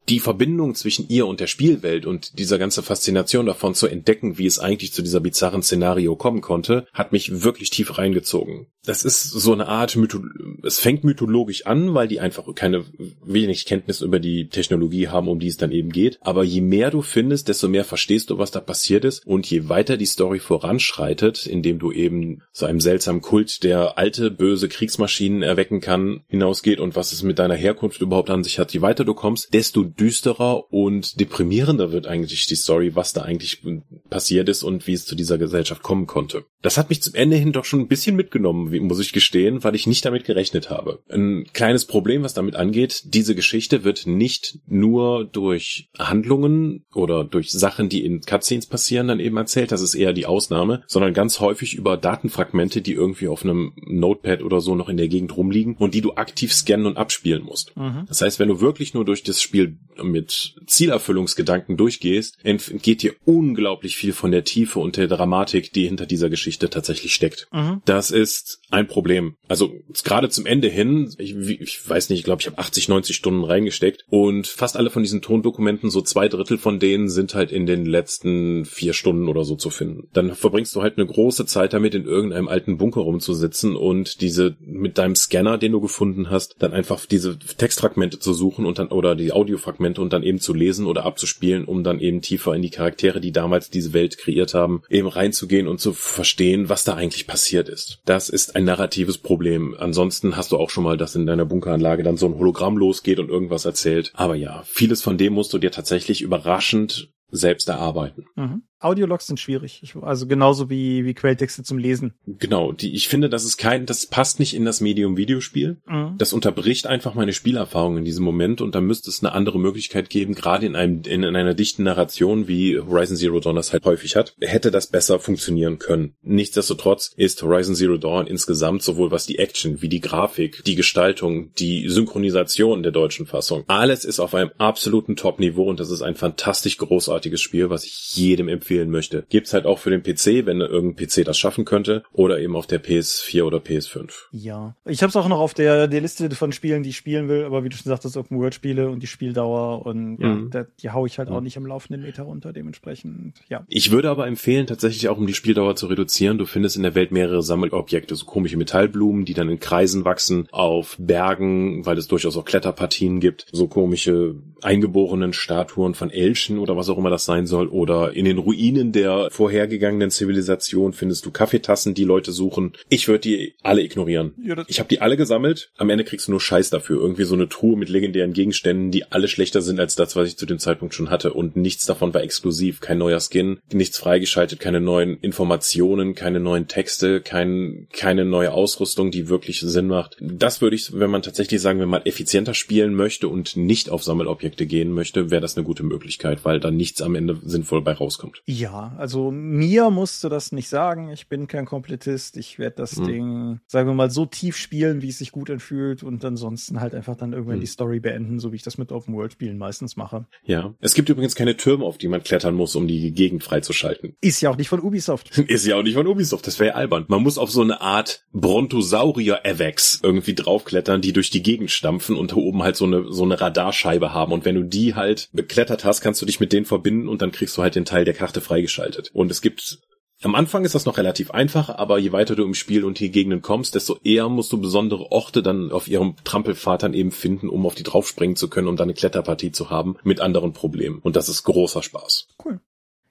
die 0.08 0.20
Verbindung 0.20 0.74
zwischen 0.74 1.08
ihr 1.08 1.26
und 1.26 1.40
der 1.40 1.46
Spielwelt 1.46 2.06
und 2.06 2.38
dieser 2.38 2.58
ganze 2.58 2.82
Faszination 2.82 3.46
davon 3.46 3.74
zu 3.74 3.86
entdecken, 3.86 4.38
wie 4.38 4.46
es 4.46 4.58
eigentlich 4.58 4.92
zu 4.92 5.02
dieser 5.02 5.20
bizarren 5.20 5.62
Szenario 5.62 6.16
kommen 6.16 6.40
konnte, 6.40 6.86
hat 6.92 7.12
mich 7.12 7.42
wirklich 7.42 7.70
tief 7.70 7.98
reingezogen. 7.98 8.66
Das 8.84 9.04
ist 9.04 9.22
so 9.22 9.52
eine 9.52 9.66
Art 9.66 9.96
Mytho 9.96 10.20
es 10.62 10.78
fängt 10.78 11.04
mythologisch 11.04 11.66
an, 11.66 11.94
weil 11.94 12.08
die 12.08 12.20
einfach 12.20 12.44
keine 12.54 12.84
wenig 13.24 13.66
Kenntnis 13.66 14.00
über 14.00 14.18
die 14.20 14.48
Technologie 14.48 15.08
haben, 15.08 15.28
um 15.28 15.38
die 15.38 15.48
es 15.48 15.56
dann 15.56 15.72
eben 15.72 15.90
geht. 15.90 16.18
Aber 16.20 16.44
je 16.44 16.60
mehr 16.60 16.90
du 16.90 17.02
findest, 17.02 17.48
desto 17.48 17.68
mehr 17.68 17.84
verstehst 17.84 18.30
du, 18.30 18.38
was 18.38 18.50
da 18.50 18.60
passiert 18.60 19.04
ist 19.04 19.26
und 19.26 19.48
je 19.48 19.68
weiter 19.68 19.96
die 19.96 20.06
Story 20.06 20.38
voranschreitet, 20.38 21.46
indem 21.46 21.78
du 21.78 21.92
eben 21.92 22.42
so 22.52 22.66
einem 22.66 22.80
seltsamen 22.80 23.22
Kult, 23.22 23.62
der 23.62 23.98
alte 23.98 24.30
böse 24.30 24.68
Kriegsmaschinen 24.68 25.42
erwecken 25.42 25.80
kann, 25.80 26.22
hinausgeht 26.28 26.80
und 26.80 26.96
was 26.96 27.12
es 27.12 27.22
mit 27.22 27.38
deiner 27.38 27.54
Herkunft 27.54 28.00
überhaupt 28.00 28.30
an 28.30 28.44
sich 28.44 28.58
hat, 28.58 28.72
je 28.72 28.82
weiter 28.82 29.04
du 29.04 29.14
kommst, 29.14 29.52
desto 29.54 29.84
düsterer 29.98 30.72
und 30.72 31.20
deprimierender 31.20 31.92
wird 31.92 32.06
eigentlich 32.06 32.46
die 32.46 32.54
Story, 32.54 32.94
was 32.94 33.12
da 33.12 33.22
eigentlich 33.22 33.62
passiert 34.10 34.48
ist 34.48 34.62
und 34.62 34.86
wie 34.86 34.92
es 34.92 35.06
zu 35.06 35.14
dieser 35.14 35.38
Gesellschaft 35.38 35.82
kommen 35.82 36.06
konnte. 36.06 36.44
Das 36.62 36.78
hat 36.78 36.88
mich 36.90 37.02
zum 37.02 37.14
Ende 37.14 37.36
hin 37.36 37.52
doch 37.52 37.64
schon 37.64 37.80
ein 37.80 37.88
bisschen 37.88 38.16
mitgenommen, 38.16 38.76
muss 38.82 39.00
ich 39.00 39.12
gestehen, 39.12 39.62
weil 39.64 39.74
ich 39.74 39.86
nicht 39.86 40.04
damit 40.04 40.24
gerechnet 40.24 40.70
habe. 40.70 41.00
Ein 41.10 41.44
kleines 41.52 41.86
Problem, 41.86 42.22
was 42.22 42.34
damit 42.34 42.56
angeht, 42.56 43.02
diese 43.06 43.34
Geschichte 43.34 43.84
wird 43.84 44.06
nicht 44.06 44.58
nur 44.66 45.24
durch 45.24 45.88
Handlungen 45.98 46.84
oder 46.94 47.24
durch 47.24 47.50
Sachen, 47.52 47.88
die 47.88 48.04
in 48.04 48.20
Cutscenes 48.20 48.66
passieren, 48.66 49.08
dann 49.08 49.20
eben 49.20 49.36
erzählt, 49.36 49.72
das 49.72 49.82
ist 49.82 49.94
eher 49.94 50.12
die 50.12 50.26
Ausnahme, 50.26 50.82
sondern 50.86 51.14
ganz 51.14 51.40
häufig 51.40 51.74
über 51.74 51.96
Datenfragmente, 51.96 52.82
die 52.82 52.92
irgendwie 52.92 53.28
auf 53.28 53.44
einem 53.44 53.72
Notepad 53.76 54.42
oder 54.42 54.60
so 54.60 54.74
noch 54.74 54.88
in 54.88 54.96
der 54.96 55.08
Gegend 55.08 55.36
rumliegen 55.36 55.76
und 55.76 55.94
die 55.94 56.00
du 56.00 56.14
aktiv 56.14 56.52
scannen 56.52 56.86
und 56.86 56.96
abspielen 56.96 57.44
musst. 57.44 57.76
Mhm. 57.76 58.04
Das 58.08 58.20
heißt, 58.20 58.38
wenn 58.38 58.48
du 58.48 58.60
wirklich 58.60 58.94
nur 58.94 59.04
durch 59.04 59.22
das 59.22 59.40
Spiel 59.40 59.78
mit 60.02 60.54
Zielerfüllungsgedanken 60.66 61.76
durchgehst, 61.76 62.38
entgeht 62.42 63.02
dir 63.02 63.14
unglaublich 63.24 63.96
viel 63.96 64.12
von 64.12 64.30
der 64.30 64.44
Tiefe 64.44 64.78
und 64.80 64.96
der 64.96 65.08
Dramatik, 65.08 65.72
die 65.72 65.86
hinter 65.86 66.06
dieser 66.06 66.30
Geschichte 66.30 66.70
tatsächlich 66.70 67.14
steckt. 67.14 67.48
Mhm. 67.52 67.82
Das 67.84 68.10
ist 68.10 68.60
ein 68.70 68.86
Problem. 68.86 69.36
Also 69.48 69.72
gerade 70.04 70.28
zum 70.28 70.46
Ende 70.46 70.68
hin, 70.68 71.14
ich, 71.18 71.36
ich 71.36 71.88
weiß 71.88 72.10
nicht, 72.10 72.18
ich 72.18 72.24
glaube, 72.24 72.42
ich 72.42 72.46
habe 72.46 72.58
80, 72.58 72.88
90 72.88 73.16
Stunden 73.16 73.44
reingesteckt 73.44 74.04
und 74.08 74.46
fast 74.46 74.76
alle 74.76 74.90
von 74.90 75.02
diesen 75.02 75.22
Tondokumenten, 75.22 75.90
so 75.90 76.02
zwei 76.02 76.28
Drittel 76.28 76.58
von 76.58 76.78
denen 76.78 77.08
sind 77.08 77.34
halt 77.34 77.52
in 77.52 77.66
den 77.66 77.86
letzten 77.86 78.64
vier 78.64 78.92
Stunden 78.92 79.28
oder 79.28 79.44
so 79.44 79.56
zu 79.56 79.70
finden. 79.70 80.08
Dann 80.12 80.34
verbringst 80.34 80.74
du 80.74 80.82
halt 80.82 80.98
eine 80.98 81.06
große 81.06 81.46
Zeit 81.46 81.72
damit, 81.72 81.94
in 81.94 82.04
irgendeinem 82.04 82.48
alten 82.48 82.76
Bunker 82.76 83.00
rumzusitzen 83.00 83.76
und 83.76 84.20
diese 84.20 84.56
mit 84.60 84.98
deinem 84.98 85.14
Scanner, 85.14 85.58
den 85.58 85.72
du 85.72 85.80
gefunden 85.80 86.30
hast, 86.30 86.56
dann 86.58 86.72
einfach 86.72 87.06
diese 87.06 87.38
Textfragmente 87.38 88.18
zu 88.18 88.32
suchen 88.32 88.66
und 88.66 88.78
dann 88.78 88.88
oder 88.88 89.14
die 89.14 89.32
Audiofragmente 89.32 89.75
und 89.98 90.12
dann 90.12 90.22
eben 90.22 90.40
zu 90.40 90.54
lesen 90.54 90.86
oder 90.86 91.04
abzuspielen, 91.04 91.64
um 91.64 91.84
dann 91.84 92.00
eben 92.00 92.22
tiefer 92.22 92.54
in 92.54 92.62
die 92.62 92.70
Charaktere, 92.70 93.20
die 93.20 93.32
damals 93.32 93.70
diese 93.70 93.92
Welt 93.92 94.18
kreiert 94.18 94.54
haben, 94.54 94.82
eben 94.88 95.08
reinzugehen 95.08 95.68
und 95.68 95.80
zu 95.80 95.92
verstehen, 95.92 96.68
was 96.68 96.84
da 96.84 96.94
eigentlich 96.94 97.26
passiert 97.26 97.68
ist. 97.68 98.00
Das 98.04 98.28
ist 98.28 98.56
ein 98.56 98.64
narratives 98.64 99.18
Problem. 99.18 99.76
Ansonsten 99.78 100.36
hast 100.36 100.52
du 100.52 100.56
auch 100.56 100.70
schon 100.70 100.84
mal, 100.84 100.96
dass 100.96 101.14
in 101.14 101.26
deiner 101.26 101.44
Bunkeranlage 101.44 102.02
dann 102.02 102.16
so 102.16 102.26
ein 102.26 102.36
Hologramm 102.36 102.76
losgeht 102.76 103.18
und 103.18 103.28
irgendwas 103.28 103.64
erzählt. 103.64 104.12
Aber 104.14 104.34
ja, 104.34 104.62
vieles 104.64 105.02
von 105.02 105.18
dem 105.18 105.32
musst 105.32 105.52
du 105.52 105.58
dir 105.58 105.70
tatsächlich 105.70 106.22
überraschend 106.22 107.10
selbst 107.30 107.68
erarbeiten. 107.68 108.26
Mhm. 108.36 108.62
Audiologs 108.78 109.26
sind 109.26 109.40
schwierig. 109.40 109.80
Ich, 109.82 109.96
also 109.96 110.26
genauso 110.26 110.68
wie, 110.68 111.06
wie 111.06 111.14
Quelltexte 111.14 111.62
zum 111.62 111.78
Lesen. 111.78 112.12
Genau, 112.26 112.72
die, 112.72 112.94
ich 112.94 113.08
finde, 113.08 113.30
das 113.30 113.44
ist 113.44 113.56
kein, 113.56 113.86
das 113.86 114.06
passt 114.06 114.38
nicht 114.38 114.54
in 114.54 114.66
das 114.66 114.82
Medium 114.82 115.16
Videospiel. 115.16 115.78
Mhm. 115.86 116.16
Das 116.18 116.34
unterbricht 116.34 116.86
einfach 116.86 117.14
meine 117.14 117.32
Spielerfahrung 117.32 117.96
in 117.96 118.04
diesem 118.04 118.24
Moment 118.24 118.60
und 118.60 118.74
da 118.74 118.82
müsste 118.82 119.08
es 119.08 119.22
eine 119.22 119.32
andere 119.32 119.58
Möglichkeit 119.58 120.10
geben, 120.10 120.34
gerade 120.34 120.66
in 120.66 120.76
einem, 120.76 121.02
in, 121.06 121.22
in 121.22 121.36
einer 121.36 121.54
dichten 121.54 121.84
Narration, 121.84 122.48
wie 122.48 122.78
Horizon 122.78 123.16
Zero 123.16 123.40
Dawn 123.40 123.56
das 123.56 123.72
halt 123.72 123.86
häufig 123.86 124.14
hat, 124.14 124.34
hätte 124.40 124.70
das 124.70 124.88
besser 124.88 125.18
funktionieren 125.20 125.78
können. 125.78 126.14
Nichtsdestotrotz 126.22 127.12
ist 127.16 127.42
Horizon 127.42 127.74
Zero 127.74 127.96
Dawn 127.96 128.26
insgesamt 128.26 128.82
sowohl 128.82 129.10
was 129.10 129.24
die 129.24 129.38
Action, 129.38 129.80
wie 129.80 129.88
die 129.88 130.00
Grafik, 130.00 130.62
die 130.64 130.74
Gestaltung, 130.74 131.52
die 131.54 131.88
Synchronisation 131.88 132.82
der 132.82 132.92
deutschen 132.92 133.26
Fassung, 133.26 133.64
alles 133.68 134.04
ist 134.04 134.20
auf 134.20 134.34
einem 134.34 134.50
absoluten 134.58 135.16
Top-Niveau 135.16 135.64
und 135.64 135.80
das 135.80 135.90
ist 135.90 136.02
ein 136.02 136.14
fantastisch 136.14 136.76
großartiges 136.76 137.40
Spiel, 137.40 137.70
was 137.70 137.84
ich 137.84 138.14
jedem 138.14 138.48
empfehle 138.48 138.65
empfehlen 138.66 138.90
möchte. 138.90 139.24
Gibt's 139.28 139.52
halt 139.52 139.64
auch 139.64 139.78
für 139.78 139.90
den 139.90 140.02
PC, 140.02 140.44
wenn 140.46 140.60
irgendein 140.60 141.06
PC 141.06 141.24
das 141.24 141.38
schaffen 141.38 141.64
könnte, 141.64 142.02
oder 142.12 142.40
eben 142.40 142.56
auf 142.56 142.66
der 142.66 142.82
PS4 142.82 143.44
oder 143.44 143.58
PS5. 143.58 144.10
Ja. 144.32 144.74
Ich 144.84 145.02
habe 145.02 145.10
es 145.10 145.16
auch 145.16 145.28
noch 145.28 145.38
auf 145.38 145.54
der, 145.54 145.86
der 145.86 146.00
Liste 146.00 146.28
von 146.30 146.50
Spielen, 146.50 146.82
die 146.82 146.90
ich 146.90 146.96
spielen 146.96 147.28
will, 147.28 147.44
aber 147.44 147.62
wie 147.62 147.68
du 147.68 147.76
schon 147.76 147.88
sagtest, 147.88 148.16
Open 148.16 148.38
World 148.38 148.54
Spiele 148.54 148.90
und 148.90 149.02
die 149.02 149.06
Spieldauer 149.06 149.86
und 149.86 150.18
ja, 150.20 150.28
mhm. 150.28 150.50
da, 150.50 150.66
die 150.82 150.90
hau 150.90 151.06
ich 151.06 151.18
halt 151.18 151.30
mhm. 151.30 151.36
auch 151.36 151.40
nicht 151.40 151.56
im 151.56 151.66
laufenden 151.66 152.02
Meter 152.02 152.24
runter, 152.24 152.52
dementsprechend, 152.52 153.34
ja. 153.48 153.64
Ich 153.68 153.92
würde 153.92 154.10
aber 154.10 154.26
empfehlen, 154.26 154.66
tatsächlich 154.66 155.08
auch 155.08 155.18
um 155.18 155.26
die 155.26 155.34
Spieldauer 155.34 155.76
zu 155.76 155.86
reduzieren, 155.86 156.38
du 156.38 156.46
findest 156.46 156.76
in 156.76 156.82
der 156.82 156.94
Welt 156.96 157.12
mehrere 157.12 157.42
Sammelobjekte, 157.42 158.16
so 158.16 158.26
komische 158.26 158.56
Metallblumen, 158.56 159.24
die 159.24 159.34
dann 159.34 159.48
in 159.48 159.60
Kreisen 159.60 160.04
wachsen, 160.04 160.48
auf 160.50 160.96
Bergen, 160.98 161.86
weil 161.86 161.98
es 161.98 162.08
durchaus 162.08 162.36
auch 162.36 162.44
Kletterpartien 162.44 163.20
gibt, 163.20 163.46
so 163.52 163.68
komische 163.68 164.34
eingeborenen 164.62 165.32
Statuen 165.32 165.94
von 165.94 166.10
Elchen 166.10 166.58
oder 166.58 166.76
was 166.76 166.88
auch 166.88 166.98
immer 166.98 167.10
das 167.10 167.24
sein 167.24 167.46
soll, 167.46 167.68
oder 167.68 168.14
in 168.14 168.24
den 168.24 168.38
Ruinen 168.38 168.55
der 168.92 169.28
vorhergegangenen 169.30 170.10
Zivilisation 170.10 170.92
findest 170.92 171.26
du 171.26 171.30
Kaffeetassen, 171.30 171.94
die 171.94 172.04
Leute 172.04 172.32
suchen. 172.32 172.72
Ich 172.88 173.08
würde 173.08 173.20
die 173.20 173.54
alle 173.62 173.82
ignorieren. 173.82 174.34
Ja, 174.42 174.64
ich 174.66 174.78
habe 174.78 174.88
die 174.88 175.00
alle 175.00 175.16
gesammelt. 175.16 175.70
Am 175.76 175.90
Ende 175.90 176.04
kriegst 176.04 176.28
du 176.28 176.32
nur 176.32 176.40
Scheiß 176.40 176.70
dafür. 176.70 177.00
Irgendwie 177.00 177.24
so 177.24 177.34
eine 177.34 177.48
Truhe 177.48 177.76
mit 177.76 177.88
legendären 177.88 178.32
Gegenständen, 178.32 178.90
die 178.90 179.10
alle 179.12 179.28
schlechter 179.28 179.62
sind 179.62 179.80
als 179.80 179.96
das, 179.96 180.16
was 180.16 180.28
ich 180.28 180.36
zu 180.36 180.46
dem 180.46 180.58
Zeitpunkt 180.58 180.94
schon 180.94 181.10
hatte. 181.10 181.32
Und 181.32 181.56
nichts 181.56 181.86
davon 181.86 182.14
war 182.14 182.22
exklusiv. 182.22 182.80
Kein 182.80 182.98
neuer 182.98 183.20
Skin, 183.20 183.58
nichts 183.72 183.98
freigeschaltet, 183.98 184.60
keine 184.60 184.80
neuen 184.80 185.18
Informationen, 185.20 186.14
keine 186.14 186.40
neuen 186.40 186.68
Texte, 186.68 187.20
kein, 187.20 187.88
keine 187.92 188.24
neue 188.24 188.52
Ausrüstung, 188.52 189.10
die 189.10 189.28
wirklich 189.28 189.60
Sinn 189.60 189.86
macht. 189.86 190.16
Das 190.20 190.60
würde 190.60 190.76
ich, 190.76 190.98
wenn 190.98 191.10
man 191.10 191.22
tatsächlich 191.22 191.60
sagen 191.60 191.78
wir 191.78 191.86
mal 191.86 192.02
effizienter 192.04 192.54
spielen 192.54 192.94
möchte 192.94 193.28
und 193.28 193.56
nicht 193.56 193.90
auf 193.90 194.02
Sammelobjekte 194.02 194.66
gehen 194.66 194.92
möchte, 194.92 195.30
wäre 195.30 195.40
das 195.40 195.56
eine 195.56 195.64
gute 195.66 195.82
Möglichkeit, 195.82 196.44
weil 196.44 196.60
dann 196.60 196.76
nichts 196.76 197.02
am 197.02 197.14
Ende 197.14 197.38
sinnvoll 197.44 197.82
bei 197.82 197.92
rauskommt. 197.92 198.42
Ja, 198.48 198.94
also 198.96 199.32
mir 199.32 199.90
musst 199.90 200.22
du 200.22 200.28
das 200.28 200.52
nicht 200.52 200.68
sagen. 200.68 201.10
Ich 201.10 201.28
bin 201.28 201.48
kein 201.48 201.66
Komplettist. 201.66 202.36
Ich 202.36 202.60
werde 202.60 202.76
das 202.76 202.96
hm. 202.96 203.06
Ding, 203.06 203.60
sagen 203.66 203.88
wir 203.88 203.94
mal, 203.94 204.10
so 204.10 204.24
tief 204.24 204.56
spielen, 204.56 205.02
wie 205.02 205.08
es 205.08 205.18
sich 205.18 205.32
gut 205.32 205.50
anfühlt 205.50 206.04
und 206.04 206.24
ansonsten 206.24 206.80
halt 206.80 206.94
einfach 206.94 207.16
dann 207.16 207.32
irgendwann 207.32 207.56
hm. 207.56 207.62
die 207.62 207.66
Story 207.66 207.98
beenden, 207.98 208.38
so 208.38 208.52
wie 208.52 208.56
ich 208.56 208.62
das 208.62 208.78
mit 208.78 208.92
Open 208.92 209.14
World 209.14 209.32
Spielen 209.32 209.58
meistens 209.58 209.96
mache. 209.96 210.26
Ja. 210.44 210.74
Es 210.80 210.94
gibt 210.94 211.08
übrigens 211.08 211.34
keine 211.34 211.56
Türme, 211.56 211.84
auf 211.84 211.98
die 211.98 212.06
man 212.06 212.22
klettern 212.22 212.54
muss, 212.54 212.76
um 212.76 212.86
die 212.86 213.12
Gegend 213.12 213.42
freizuschalten. 213.42 214.14
Ist 214.20 214.40
ja 214.40 214.50
auch 214.50 214.56
nicht 214.56 214.68
von 214.68 214.80
Ubisoft. 214.80 215.36
Ist 215.48 215.66
ja 215.66 215.76
auch 215.76 215.82
nicht 215.82 215.94
von 215.94 216.06
Ubisoft. 216.06 216.46
Das 216.46 216.60
wäre 216.60 216.70
ja 216.70 216.74
albern. 216.76 217.04
Man 217.08 217.22
muss 217.22 217.38
auf 217.38 217.50
so 217.50 217.62
eine 217.62 217.80
Art 217.80 218.24
Brontosaurier-Avex 218.32 220.00
irgendwie 220.04 220.34
draufklettern, 220.34 221.00
die 221.00 221.12
durch 221.12 221.30
die 221.30 221.42
Gegend 221.42 221.72
stampfen 221.72 222.14
und 222.16 222.30
da 222.30 222.36
oben 222.36 222.62
halt 222.62 222.76
so 222.76 222.84
eine, 222.84 223.12
so 223.12 223.24
eine 223.24 223.40
Radarscheibe 223.40 224.14
haben. 224.14 224.32
Und 224.32 224.44
wenn 224.44 224.54
du 224.54 224.62
die 224.62 224.94
halt 224.94 225.30
beklettert 225.32 225.84
hast, 225.84 226.00
kannst 226.00 226.22
du 226.22 226.26
dich 226.26 226.38
mit 226.38 226.52
denen 226.52 226.64
verbinden 226.66 227.08
und 227.08 227.22
dann 227.22 227.32
kriegst 227.32 227.56
du 227.56 227.62
halt 227.62 227.74
den 227.74 227.84
Teil 227.84 228.04
der 228.04 228.14
Karte 228.14 228.35
freigeschaltet. 228.40 229.10
Und 229.12 229.30
es 229.30 229.40
gibt 229.40 229.80
am 230.22 230.34
Anfang 230.34 230.64
ist 230.64 230.74
das 230.74 230.86
noch 230.86 230.96
relativ 230.96 231.30
einfach, 231.30 231.68
aber 231.68 231.98
je 231.98 232.12
weiter 232.12 232.36
du 232.36 232.44
im 232.44 232.54
Spiel 232.54 232.84
und 232.84 232.98
die 233.00 233.10
Gegenden 233.10 233.42
kommst, 233.42 233.74
desto 233.74 233.98
eher 234.02 234.30
musst 234.30 234.50
du 234.50 234.58
besondere 234.58 235.12
Orte 235.12 235.42
dann 235.42 235.70
auf 235.70 235.88
ihrem 235.88 236.16
Trampelpfad 236.24 236.84
dann 236.84 236.94
eben 236.94 237.10
finden, 237.10 237.50
um 237.50 237.66
auf 237.66 237.74
die 237.74 237.82
draufspringen 237.82 238.34
zu 238.34 238.48
können, 238.48 238.68
um 238.68 238.76
dann 238.76 238.86
eine 238.86 238.94
Kletterpartie 238.94 239.52
zu 239.52 239.68
haben 239.68 239.96
mit 240.04 240.20
anderen 240.20 240.54
Problemen. 240.54 241.00
Und 241.00 241.16
das 241.16 241.28
ist 241.28 241.42
großer 241.42 241.82
Spaß. 241.82 242.28
Cool. 242.42 242.60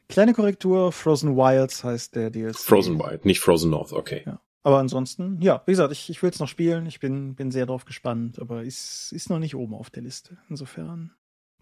Kleine 0.10 0.34
Korrektur, 0.34 0.92
Frozen 0.92 1.36
Wilds 1.36 1.84
heißt 1.84 2.16
der 2.16 2.32
DLC. 2.32 2.58
Frozen 2.58 2.98
Wild, 3.00 3.26
nicht 3.26 3.40
Frozen 3.40 3.70
North, 3.70 3.94
okay. 3.94 4.24
Ja. 4.26 4.42
Aber 4.64 4.80
ansonsten, 4.80 5.40
ja, 5.42 5.62
wie 5.68 5.74
gesagt, 5.74 5.92
ich, 5.92 6.10
ich 6.10 6.24
will 6.24 6.32
es 6.32 6.40
noch 6.40 6.48
spielen. 6.48 6.88
Ich 6.88 7.00
bin, 7.00 7.36
bin 7.36 7.52
sehr 7.52 7.68
drauf 7.68 7.86
gespannt, 7.86 8.40
aber 8.40 8.64
ist, 8.64 9.12
ist 9.12 9.30
noch 9.30 9.38
nicht 9.38 9.56
oben 9.56 9.76
auf 9.76 9.92
der 9.92 10.02
Liste. 10.02 10.38
Insofern, 10.50 11.12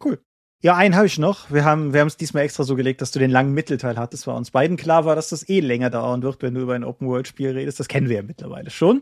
cool. 0.03 0.23
Ja, 0.63 0.77
einen 0.77 0.95
habe 0.95 1.07
ich 1.07 1.19
noch. 1.19 1.51
Wir 1.51 1.65
haben 1.65 1.93
wir 1.93 2.05
es 2.05 2.15
diesmal 2.15 2.43
extra 2.43 2.63
so 2.63 2.77
gelegt, 2.77 3.01
dass 3.01 3.11
du 3.11 3.19
den 3.19 3.29
langen 3.29 3.53
Mittelteil 3.53 3.97
hattest. 3.97 4.27
War 4.27 4.37
uns 4.37 4.49
beiden 4.49 4.77
klar 4.77 5.03
war, 5.03 5.13
dass 5.13 5.27
das 5.27 5.49
eh 5.49 5.59
länger 5.59 5.89
dauern 5.89 6.23
wird, 6.23 6.41
wenn 6.41 6.53
du 6.53 6.61
über 6.61 6.73
ein 6.73 6.85
Open-World-Spiel 6.85 7.51
redest. 7.51 7.81
Das 7.81 7.89
kennen 7.89 8.07
wir 8.07 8.15
ja 8.15 8.21
mittlerweile 8.23 8.69
schon. 8.69 9.01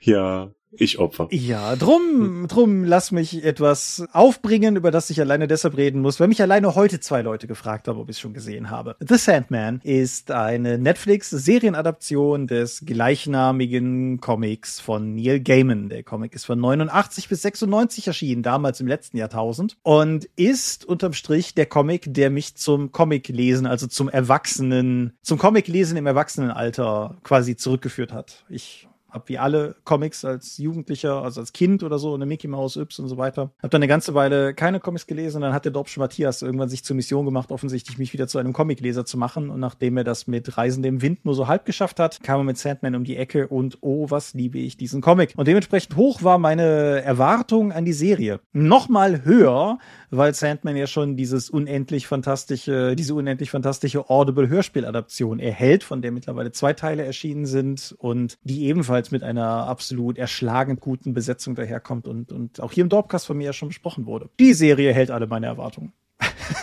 Ja, 0.00 0.50
ich 0.72 0.98
Opfer. 0.98 1.28
Ja, 1.30 1.76
drum, 1.76 2.46
drum 2.48 2.84
lass 2.84 3.12
mich 3.12 3.44
etwas 3.44 4.04
aufbringen, 4.12 4.76
über 4.76 4.90
das 4.90 5.10
ich 5.10 5.20
alleine 5.20 5.46
deshalb 5.46 5.76
reden 5.76 6.00
muss, 6.00 6.18
weil 6.18 6.28
mich 6.28 6.40
alleine 6.40 6.74
heute 6.74 7.00
zwei 7.00 7.22
Leute 7.22 7.46
gefragt 7.46 7.88
haben, 7.88 7.98
ob 7.98 8.08
ich 8.08 8.16
es 8.16 8.20
schon 8.20 8.34
gesehen 8.34 8.70
habe. 8.70 8.96
The 9.00 9.16
Sandman 9.16 9.80
ist 9.84 10.30
eine 10.30 10.78
Netflix-Serienadaption 10.78 12.46
des 12.46 12.84
gleichnamigen 12.86 14.20
Comics 14.20 14.80
von 14.80 15.14
Neil 15.14 15.40
Gaiman. 15.40 15.88
Der 15.88 16.02
Comic 16.02 16.34
ist 16.34 16.44
von 16.44 16.58
89 16.58 17.28
bis 17.28 17.42
96 17.42 18.06
erschienen, 18.06 18.42
damals 18.42 18.80
im 18.80 18.86
letzten 18.86 19.16
Jahrtausend, 19.16 19.76
und 19.82 20.24
ist 20.36 20.84
unterm 20.84 21.12
Strich 21.12 21.54
der 21.54 21.66
Comic, 21.66 22.14
der 22.14 22.30
mich 22.30 22.54
zum 22.54 22.92
Comic-Lesen, 22.92 23.66
also 23.66 23.86
zum 23.86 24.08
Erwachsenen, 24.08 25.12
zum 25.22 25.38
Comic-Lesen 25.38 25.96
im 25.96 26.06
Erwachsenenalter 26.06 27.16
quasi 27.22 27.56
zurückgeführt 27.56 28.12
hat. 28.12 28.44
Ich 28.48 28.88
hab 29.12 29.28
wie 29.28 29.38
alle 29.38 29.76
Comics 29.84 30.24
als 30.24 30.58
Jugendlicher, 30.58 31.22
also 31.22 31.40
als 31.40 31.52
Kind 31.52 31.82
oder 31.82 31.98
so, 31.98 32.14
eine 32.14 32.26
Mickey 32.26 32.48
Mouse, 32.48 32.76
Yps 32.76 32.98
und 32.98 33.08
so 33.08 33.18
weiter. 33.18 33.52
Hab 33.62 33.70
dann 33.70 33.80
eine 33.80 33.88
ganze 33.88 34.14
Weile 34.14 34.54
keine 34.54 34.80
Comics 34.80 35.06
gelesen 35.06 35.36
und 35.38 35.42
dann 35.42 35.52
hat 35.52 35.64
der 35.64 35.72
Dorpsche 35.72 36.00
Matthias 36.00 36.42
irgendwann 36.42 36.68
sich 36.68 36.84
zur 36.84 36.96
Mission 36.96 37.24
gemacht, 37.24 37.50
offensichtlich 37.50 37.98
mich 37.98 38.12
wieder 38.12 38.26
zu 38.26 38.38
einem 38.38 38.52
Comicleser 38.52 39.04
zu 39.04 39.18
machen. 39.18 39.50
Und 39.50 39.60
nachdem 39.60 39.96
er 39.96 40.04
das 40.04 40.26
mit 40.26 40.56
Reisen 40.56 40.82
dem 40.82 41.02
Wind 41.02 41.24
nur 41.24 41.34
so 41.34 41.46
halb 41.46 41.64
geschafft 41.64 42.00
hat, 42.00 42.22
kam 42.22 42.40
er 42.40 42.44
mit 42.44 42.58
Sandman 42.58 42.94
um 42.94 43.04
die 43.04 43.16
Ecke 43.16 43.48
und 43.48 43.78
oh, 43.80 44.06
was 44.10 44.34
liebe 44.34 44.58
ich 44.58 44.76
diesen 44.76 45.00
Comic. 45.00 45.34
Und 45.36 45.48
dementsprechend 45.48 45.96
hoch 45.96 46.22
war 46.22 46.38
meine 46.38 47.02
Erwartung 47.02 47.72
an 47.72 47.84
die 47.84 47.92
Serie. 47.92 48.40
Nochmal 48.52 49.24
höher, 49.24 49.78
weil 50.10 50.34
Sandman 50.34 50.76
ja 50.76 50.86
schon 50.86 51.16
dieses 51.16 51.50
unendlich 51.50 52.06
fantastische, 52.06 52.96
diese 52.96 53.14
unendlich 53.14 53.50
fantastische 53.50 54.08
Audible-Hörspieladaption 54.08 55.38
erhält, 55.38 55.84
von 55.84 56.02
der 56.02 56.12
mittlerweile 56.12 56.52
zwei 56.52 56.72
Teile 56.72 57.04
erschienen 57.04 57.46
sind 57.46 57.94
und 57.98 58.38
die 58.44 58.64
ebenfalls 58.64 59.01
mit 59.10 59.22
einer 59.22 59.66
absolut 59.66 60.18
erschlagend 60.18 60.80
guten 60.80 61.14
Besetzung 61.14 61.54
daherkommt 61.54 62.06
und, 62.06 62.30
und 62.32 62.60
auch 62.60 62.72
hier 62.72 62.82
im 62.82 62.88
Dorpcast 62.88 63.26
von 63.26 63.36
mir 63.36 63.44
ja 63.46 63.52
schon 63.52 63.68
besprochen 63.68 64.06
wurde. 64.06 64.30
Die 64.38 64.54
Serie 64.54 64.92
hält 64.92 65.10
alle 65.10 65.26
meine 65.26 65.46
Erwartungen. 65.46 65.92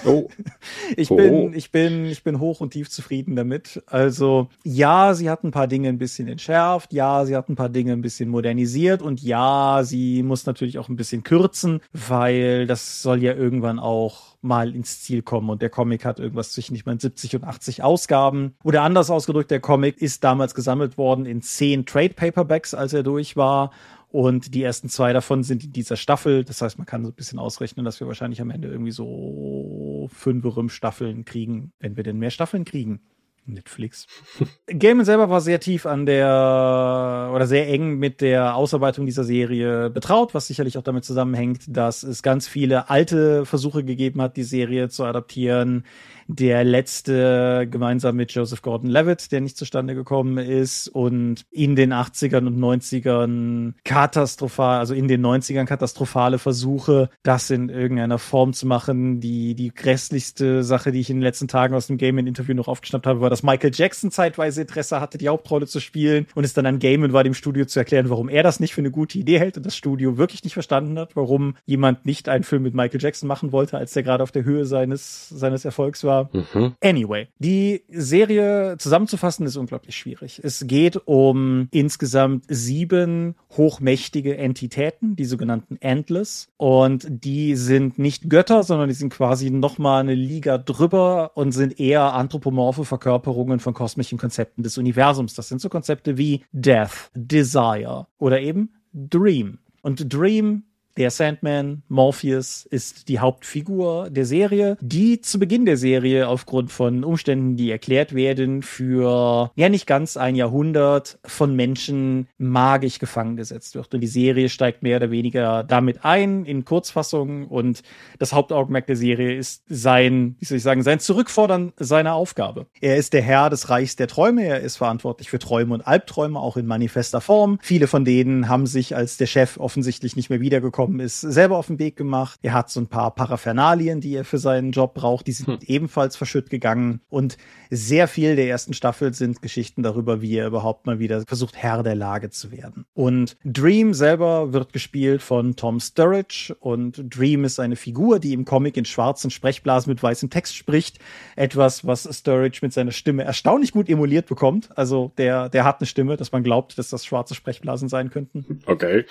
Oh. 0.05 0.29
ich 0.97 1.09
bin, 1.09 1.33
oh. 1.33 1.51
ich 1.53 1.71
bin, 1.71 2.05
ich 2.05 2.23
bin 2.23 2.39
hoch 2.39 2.61
und 2.61 2.71
tief 2.71 2.89
zufrieden 2.89 3.35
damit. 3.35 3.83
Also, 3.87 4.47
ja, 4.63 5.13
sie 5.13 5.29
hat 5.29 5.43
ein 5.43 5.51
paar 5.51 5.67
Dinge 5.67 5.89
ein 5.89 5.97
bisschen 5.97 6.27
entschärft. 6.27 6.93
Ja, 6.93 7.25
sie 7.25 7.35
hat 7.35 7.49
ein 7.49 7.55
paar 7.55 7.69
Dinge 7.69 7.93
ein 7.93 8.01
bisschen 8.01 8.29
modernisiert. 8.29 9.01
Und 9.01 9.21
ja, 9.21 9.81
sie 9.83 10.23
muss 10.23 10.45
natürlich 10.45 10.79
auch 10.79 10.89
ein 10.89 10.95
bisschen 10.95 11.23
kürzen, 11.23 11.81
weil 11.93 12.67
das 12.67 13.01
soll 13.01 13.23
ja 13.23 13.33
irgendwann 13.33 13.79
auch 13.79 14.37
mal 14.41 14.73
ins 14.73 15.01
Ziel 15.01 15.21
kommen. 15.21 15.49
Und 15.49 15.61
der 15.61 15.69
Comic 15.69 16.05
hat 16.05 16.19
irgendwas 16.19 16.51
zwischen, 16.51 16.75
ich 16.75 16.85
meine, 16.85 16.99
70 16.99 17.35
und 17.37 17.43
80 17.43 17.83
Ausgaben. 17.83 18.55
Oder 18.63 18.83
anders 18.83 19.09
ausgedrückt, 19.09 19.51
der 19.51 19.59
Comic 19.59 20.01
ist 20.01 20.23
damals 20.23 20.55
gesammelt 20.55 20.97
worden 20.97 21.25
in 21.25 21.41
zehn 21.41 21.85
Trade 21.85 22.13
Paperbacks, 22.13 22.73
als 22.73 22.93
er 22.93 23.03
durch 23.03 23.35
war. 23.35 23.71
Und 24.11 24.55
die 24.55 24.63
ersten 24.63 24.89
zwei 24.89 25.13
davon 25.13 25.43
sind 25.43 25.63
in 25.63 25.71
dieser 25.71 25.95
Staffel. 25.95 26.43
Das 26.43 26.61
heißt, 26.61 26.77
man 26.77 26.87
kann 26.87 27.03
so 27.03 27.11
ein 27.11 27.15
bisschen 27.15 27.37
ausrechnen, 27.37 27.85
dass 27.85 27.99
wir 27.99 28.07
wahrscheinlich 28.07 28.41
am 28.41 28.49
Ende 28.49 28.67
irgendwie 28.67 28.91
so 28.91 30.09
fünf 30.11 30.73
Staffeln 30.73 31.25
kriegen, 31.25 31.71
wenn 31.79 31.95
wir 31.95 32.03
denn 32.03 32.17
mehr 32.17 32.31
Staffeln 32.31 32.65
kriegen. 32.65 33.01
Netflix. 33.45 34.07
Gaiman 34.67 35.05
selber 35.05 35.29
war 35.29 35.41
sehr 35.41 35.59
tief 35.59 35.85
an 35.85 36.05
der 36.05 37.31
oder 37.33 37.47
sehr 37.47 37.67
eng 37.67 37.97
mit 37.97 38.21
der 38.21 38.55
Ausarbeitung 38.55 39.05
dieser 39.05 39.23
Serie 39.23 39.89
betraut, 39.89 40.33
was 40.33 40.47
sicherlich 40.47 40.77
auch 40.77 40.83
damit 40.83 41.03
zusammenhängt, 41.03 41.63
dass 41.67 42.03
es 42.03 42.21
ganz 42.21 42.47
viele 42.47 42.89
alte 42.89 43.45
Versuche 43.45 43.83
gegeben 43.83 44.21
hat, 44.21 44.37
die 44.37 44.43
Serie 44.43 44.89
zu 44.89 45.03
adaptieren 45.03 45.83
der 46.29 46.63
letzte 46.63 47.67
gemeinsam 47.69 48.15
mit 48.15 48.31
Joseph 48.31 48.61
Gordon-Levitt, 48.61 49.31
der 49.31 49.41
nicht 49.41 49.57
zustande 49.57 49.95
gekommen 49.95 50.37
ist 50.37 50.87
und 50.87 51.41
in 51.49 51.75
den 51.75 51.91
80ern 51.91 52.45
und 52.45 52.59
90ern 52.59 53.73
katastrophal, 53.83 54.77
also 54.77 54.93
in 54.93 55.07
den 55.07 55.25
90ern 55.25 55.65
katastrophale 55.65 56.37
Versuche, 56.37 57.09
das 57.23 57.49
in 57.49 57.69
irgendeiner 57.69 58.19
Form 58.19 58.53
zu 58.53 58.67
machen. 58.67 59.19
Die, 59.19 59.55
die 59.55 59.73
grässlichste 59.73 60.63
Sache, 60.63 60.91
die 60.91 60.99
ich 60.99 61.09
in 61.09 61.17
den 61.17 61.23
letzten 61.23 61.47
Tagen 61.47 61.73
aus 61.73 61.87
dem 61.87 61.97
Game-Interview 61.97 62.53
noch 62.53 62.67
aufgeschnappt 62.67 63.07
habe, 63.07 63.21
war, 63.21 63.31
dass 63.31 63.41
Michael 63.41 63.71
Jackson 63.73 64.11
zeitweise 64.11 64.61
Interesse 64.61 65.01
hatte, 65.01 65.17
die 65.17 65.29
Hauptrolle 65.29 65.65
zu 65.65 65.79
spielen 65.79 66.27
und 66.35 66.43
es 66.43 66.53
dann 66.53 66.67
an 66.67 66.77
Gaiman 66.77 67.11
war, 67.11 67.23
dem 67.23 67.33
Studio 67.33 67.65
zu 67.65 67.79
erklären, 67.79 68.11
warum 68.11 68.29
er 68.29 68.43
das 68.43 68.59
nicht 68.59 68.75
für 68.75 68.81
eine 68.81 68.91
gute 68.91 69.17
Idee 69.17 69.39
hält 69.39 69.57
und 69.57 69.65
das 69.65 69.75
Studio 69.75 70.19
wirklich 70.19 70.43
nicht 70.43 70.53
verstanden 70.53 70.99
hat, 70.99 71.15
warum 71.15 71.55
jemand 71.65 72.05
nicht 72.05 72.29
einen 72.29 72.43
Film 72.43 72.61
mit 72.61 72.75
Michael 72.75 73.01
Jackson 73.01 73.27
machen 73.27 73.51
wollte, 73.51 73.79
als 73.79 73.93
der 73.93 74.03
gerade 74.03 74.21
auf 74.21 74.31
der 74.31 74.43
Höhe 74.43 74.65
seines, 74.65 75.29
seines 75.29 75.65
Erfolgs 75.65 76.03
war 76.03 76.18
Mhm. 76.31 76.73
Anyway, 76.83 77.27
die 77.39 77.83
Serie 77.89 78.75
zusammenzufassen 78.77 79.45
ist 79.45 79.55
unglaublich 79.55 79.95
schwierig. 79.95 80.41
Es 80.43 80.65
geht 80.67 80.99
um 81.05 81.67
insgesamt 81.71 82.45
sieben 82.47 83.35
hochmächtige 83.55 84.37
Entitäten, 84.37 85.15
die 85.15 85.25
sogenannten 85.25 85.77
Endless. 85.81 86.49
Und 86.57 87.07
die 87.09 87.55
sind 87.55 87.99
nicht 87.99 88.29
Götter, 88.29 88.63
sondern 88.63 88.89
die 88.89 88.95
sind 88.95 89.13
quasi 89.13 89.49
nochmal 89.49 90.01
eine 90.01 90.15
Liga 90.15 90.57
drüber 90.57 91.31
und 91.35 91.51
sind 91.51 91.79
eher 91.79 92.13
anthropomorphe 92.13 92.85
Verkörperungen 92.85 93.59
von 93.59 93.73
kosmischen 93.73 94.17
Konzepten 94.17 94.63
des 94.63 94.77
Universums. 94.77 95.33
Das 95.33 95.47
sind 95.47 95.61
so 95.61 95.69
Konzepte 95.69 96.17
wie 96.17 96.43
Death, 96.51 97.11
Desire 97.13 98.07
oder 98.17 98.41
eben 98.41 98.73
Dream. 98.93 99.59
Und 99.81 100.13
Dream 100.13 100.63
Der 100.99 101.11
Sandman, 101.11 101.81
Morpheus, 101.87 102.65
ist 102.65 103.07
die 103.07 103.19
Hauptfigur 103.19 104.09
der 104.09 104.25
Serie, 104.25 104.77
die 104.81 105.21
zu 105.21 105.39
Beginn 105.39 105.65
der 105.65 105.77
Serie 105.77 106.27
aufgrund 106.27 106.73
von 106.73 107.05
Umständen, 107.05 107.55
die 107.55 107.71
erklärt 107.71 108.13
werden, 108.13 108.63
für 108.63 109.49
ja 109.55 109.69
nicht 109.69 109.87
ganz 109.87 110.17
ein 110.17 110.35
Jahrhundert 110.35 111.17
von 111.23 111.55
Menschen 111.55 112.27
magisch 112.37 112.99
gefangen 112.99 113.37
gesetzt 113.37 113.75
wird. 113.75 113.93
Und 113.93 114.01
die 114.01 114.07
Serie 114.07 114.49
steigt 114.49 114.83
mehr 114.83 114.97
oder 114.97 115.09
weniger 115.09 115.63
damit 115.63 116.03
ein, 116.03 116.43
in 116.43 116.65
Kurzfassung. 116.65 117.47
Und 117.47 117.81
das 118.17 118.33
Hauptaugenmerk 118.33 118.85
der 118.85 118.97
Serie 118.97 119.37
ist 119.37 119.63
sein, 119.69 120.35
wie 120.39 120.45
soll 120.45 120.57
ich 120.57 120.63
sagen, 120.63 120.83
sein 120.83 120.99
Zurückfordern 120.99 121.71
seiner 121.77 122.15
Aufgabe. 122.15 122.65
Er 122.81 122.97
ist 122.97 123.13
der 123.13 123.21
Herr 123.21 123.49
des 123.49 123.69
Reichs 123.69 123.95
der 123.95 124.09
Träume. 124.09 124.43
Er 124.43 124.59
ist 124.59 124.75
verantwortlich 124.75 125.29
für 125.29 125.39
Träume 125.39 125.75
und 125.75 125.87
Albträume, 125.87 126.37
auch 126.37 126.57
in 126.57 126.65
manifester 126.65 127.21
Form. 127.21 127.57
Viele 127.61 127.87
von 127.87 128.03
denen 128.03 128.49
haben 128.49 128.67
sich, 128.67 128.97
als 128.97 129.15
der 129.15 129.27
Chef 129.27 129.55
offensichtlich 129.55 130.17
nicht 130.17 130.29
mehr 130.29 130.41
wiedergekommen 130.41 130.88
ist, 130.99 131.21
selber 131.21 131.57
auf 131.57 131.67
den 131.67 131.79
Weg 131.79 131.95
gemacht. 131.95 132.39
Er 132.41 132.53
hat 132.53 132.69
so 132.69 132.79
ein 132.79 132.87
paar 132.87 133.13
Paraphernalien, 133.13 134.01
die 134.01 134.15
er 134.15 134.25
für 134.25 134.37
seinen 134.37 134.71
Job 134.71 134.93
braucht. 134.93 135.27
Die 135.27 135.31
sind 135.31 135.47
hm. 135.47 135.59
ebenfalls 135.67 136.15
verschütt 136.15 136.49
gegangen. 136.49 137.01
Und 137.09 137.37
sehr 137.69 138.07
viel 138.07 138.35
der 138.35 138.47
ersten 138.47 138.73
Staffel 138.73 139.13
sind 139.13 139.41
Geschichten 139.41 139.83
darüber, 139.83 140.21
wie 140.21 140.35
er 140.35 140.47
überhaupt 140.47 140.85
mal 140.85 140.99
wieder 140.99 141.23
versucht, 141.27 141.55
Herr 141.57 141.83
der 141.83 141.95
Lage 141.95 142.29
zu 142.29 142.51
werden. 142.51 142.85
Und 142.93 143.37
Dream 143.43 143.93
selber 143.93 144.53
wird 144.53 144.73
gespielt 144.73 145.21
von 145.21 145.55
Tom 145.55 145.79
Sturridge. 145.79 146.55
Und 146.59 147.03
Dream 147.09 147.43
ist 147.43 147.59
eine 147.59 147.75
Figur, 147.75 148.19
die 148.19 148.33
im 148.33 148.45
Comic 148.45 148.77
in 148.77 148.85
schwarzen 148.85 149.31
Sprechblasen 149.31 149.91
mit 149.91 150.01
weißem 150.01 150.29
Text 150.29 150.55
spricht. 150.55 150.99
Etwas, 151.35 151.85
was 151.85 152.07
Sturridge 152.11 152.59
mit 152.61 152.73
seiner 152.73 152.91
Stimme 152.91 153.23
erstaunlich 153.23 153.71
gut 153.71 153.89
emuliert 153.89 154.27
bekommt. 154.27 154.69
Also 154.77 155.11
der, 155.17 155.49
der 155.49 155.63
hat 155.63 155.79
eine 155.79 155.87
Stimme, 155.87 156.17
dass 156.17 156.31
man 156.31 156.43
glaubt, 156.43 156.77
dass 156.77 156.89
das 156.89 157.05
schwarze 157.05 157.35
Sprechblasen 157.35 157.89
sein 157.89 158.09
könnten. 158.09 158.61
Okay. 158.65 159.05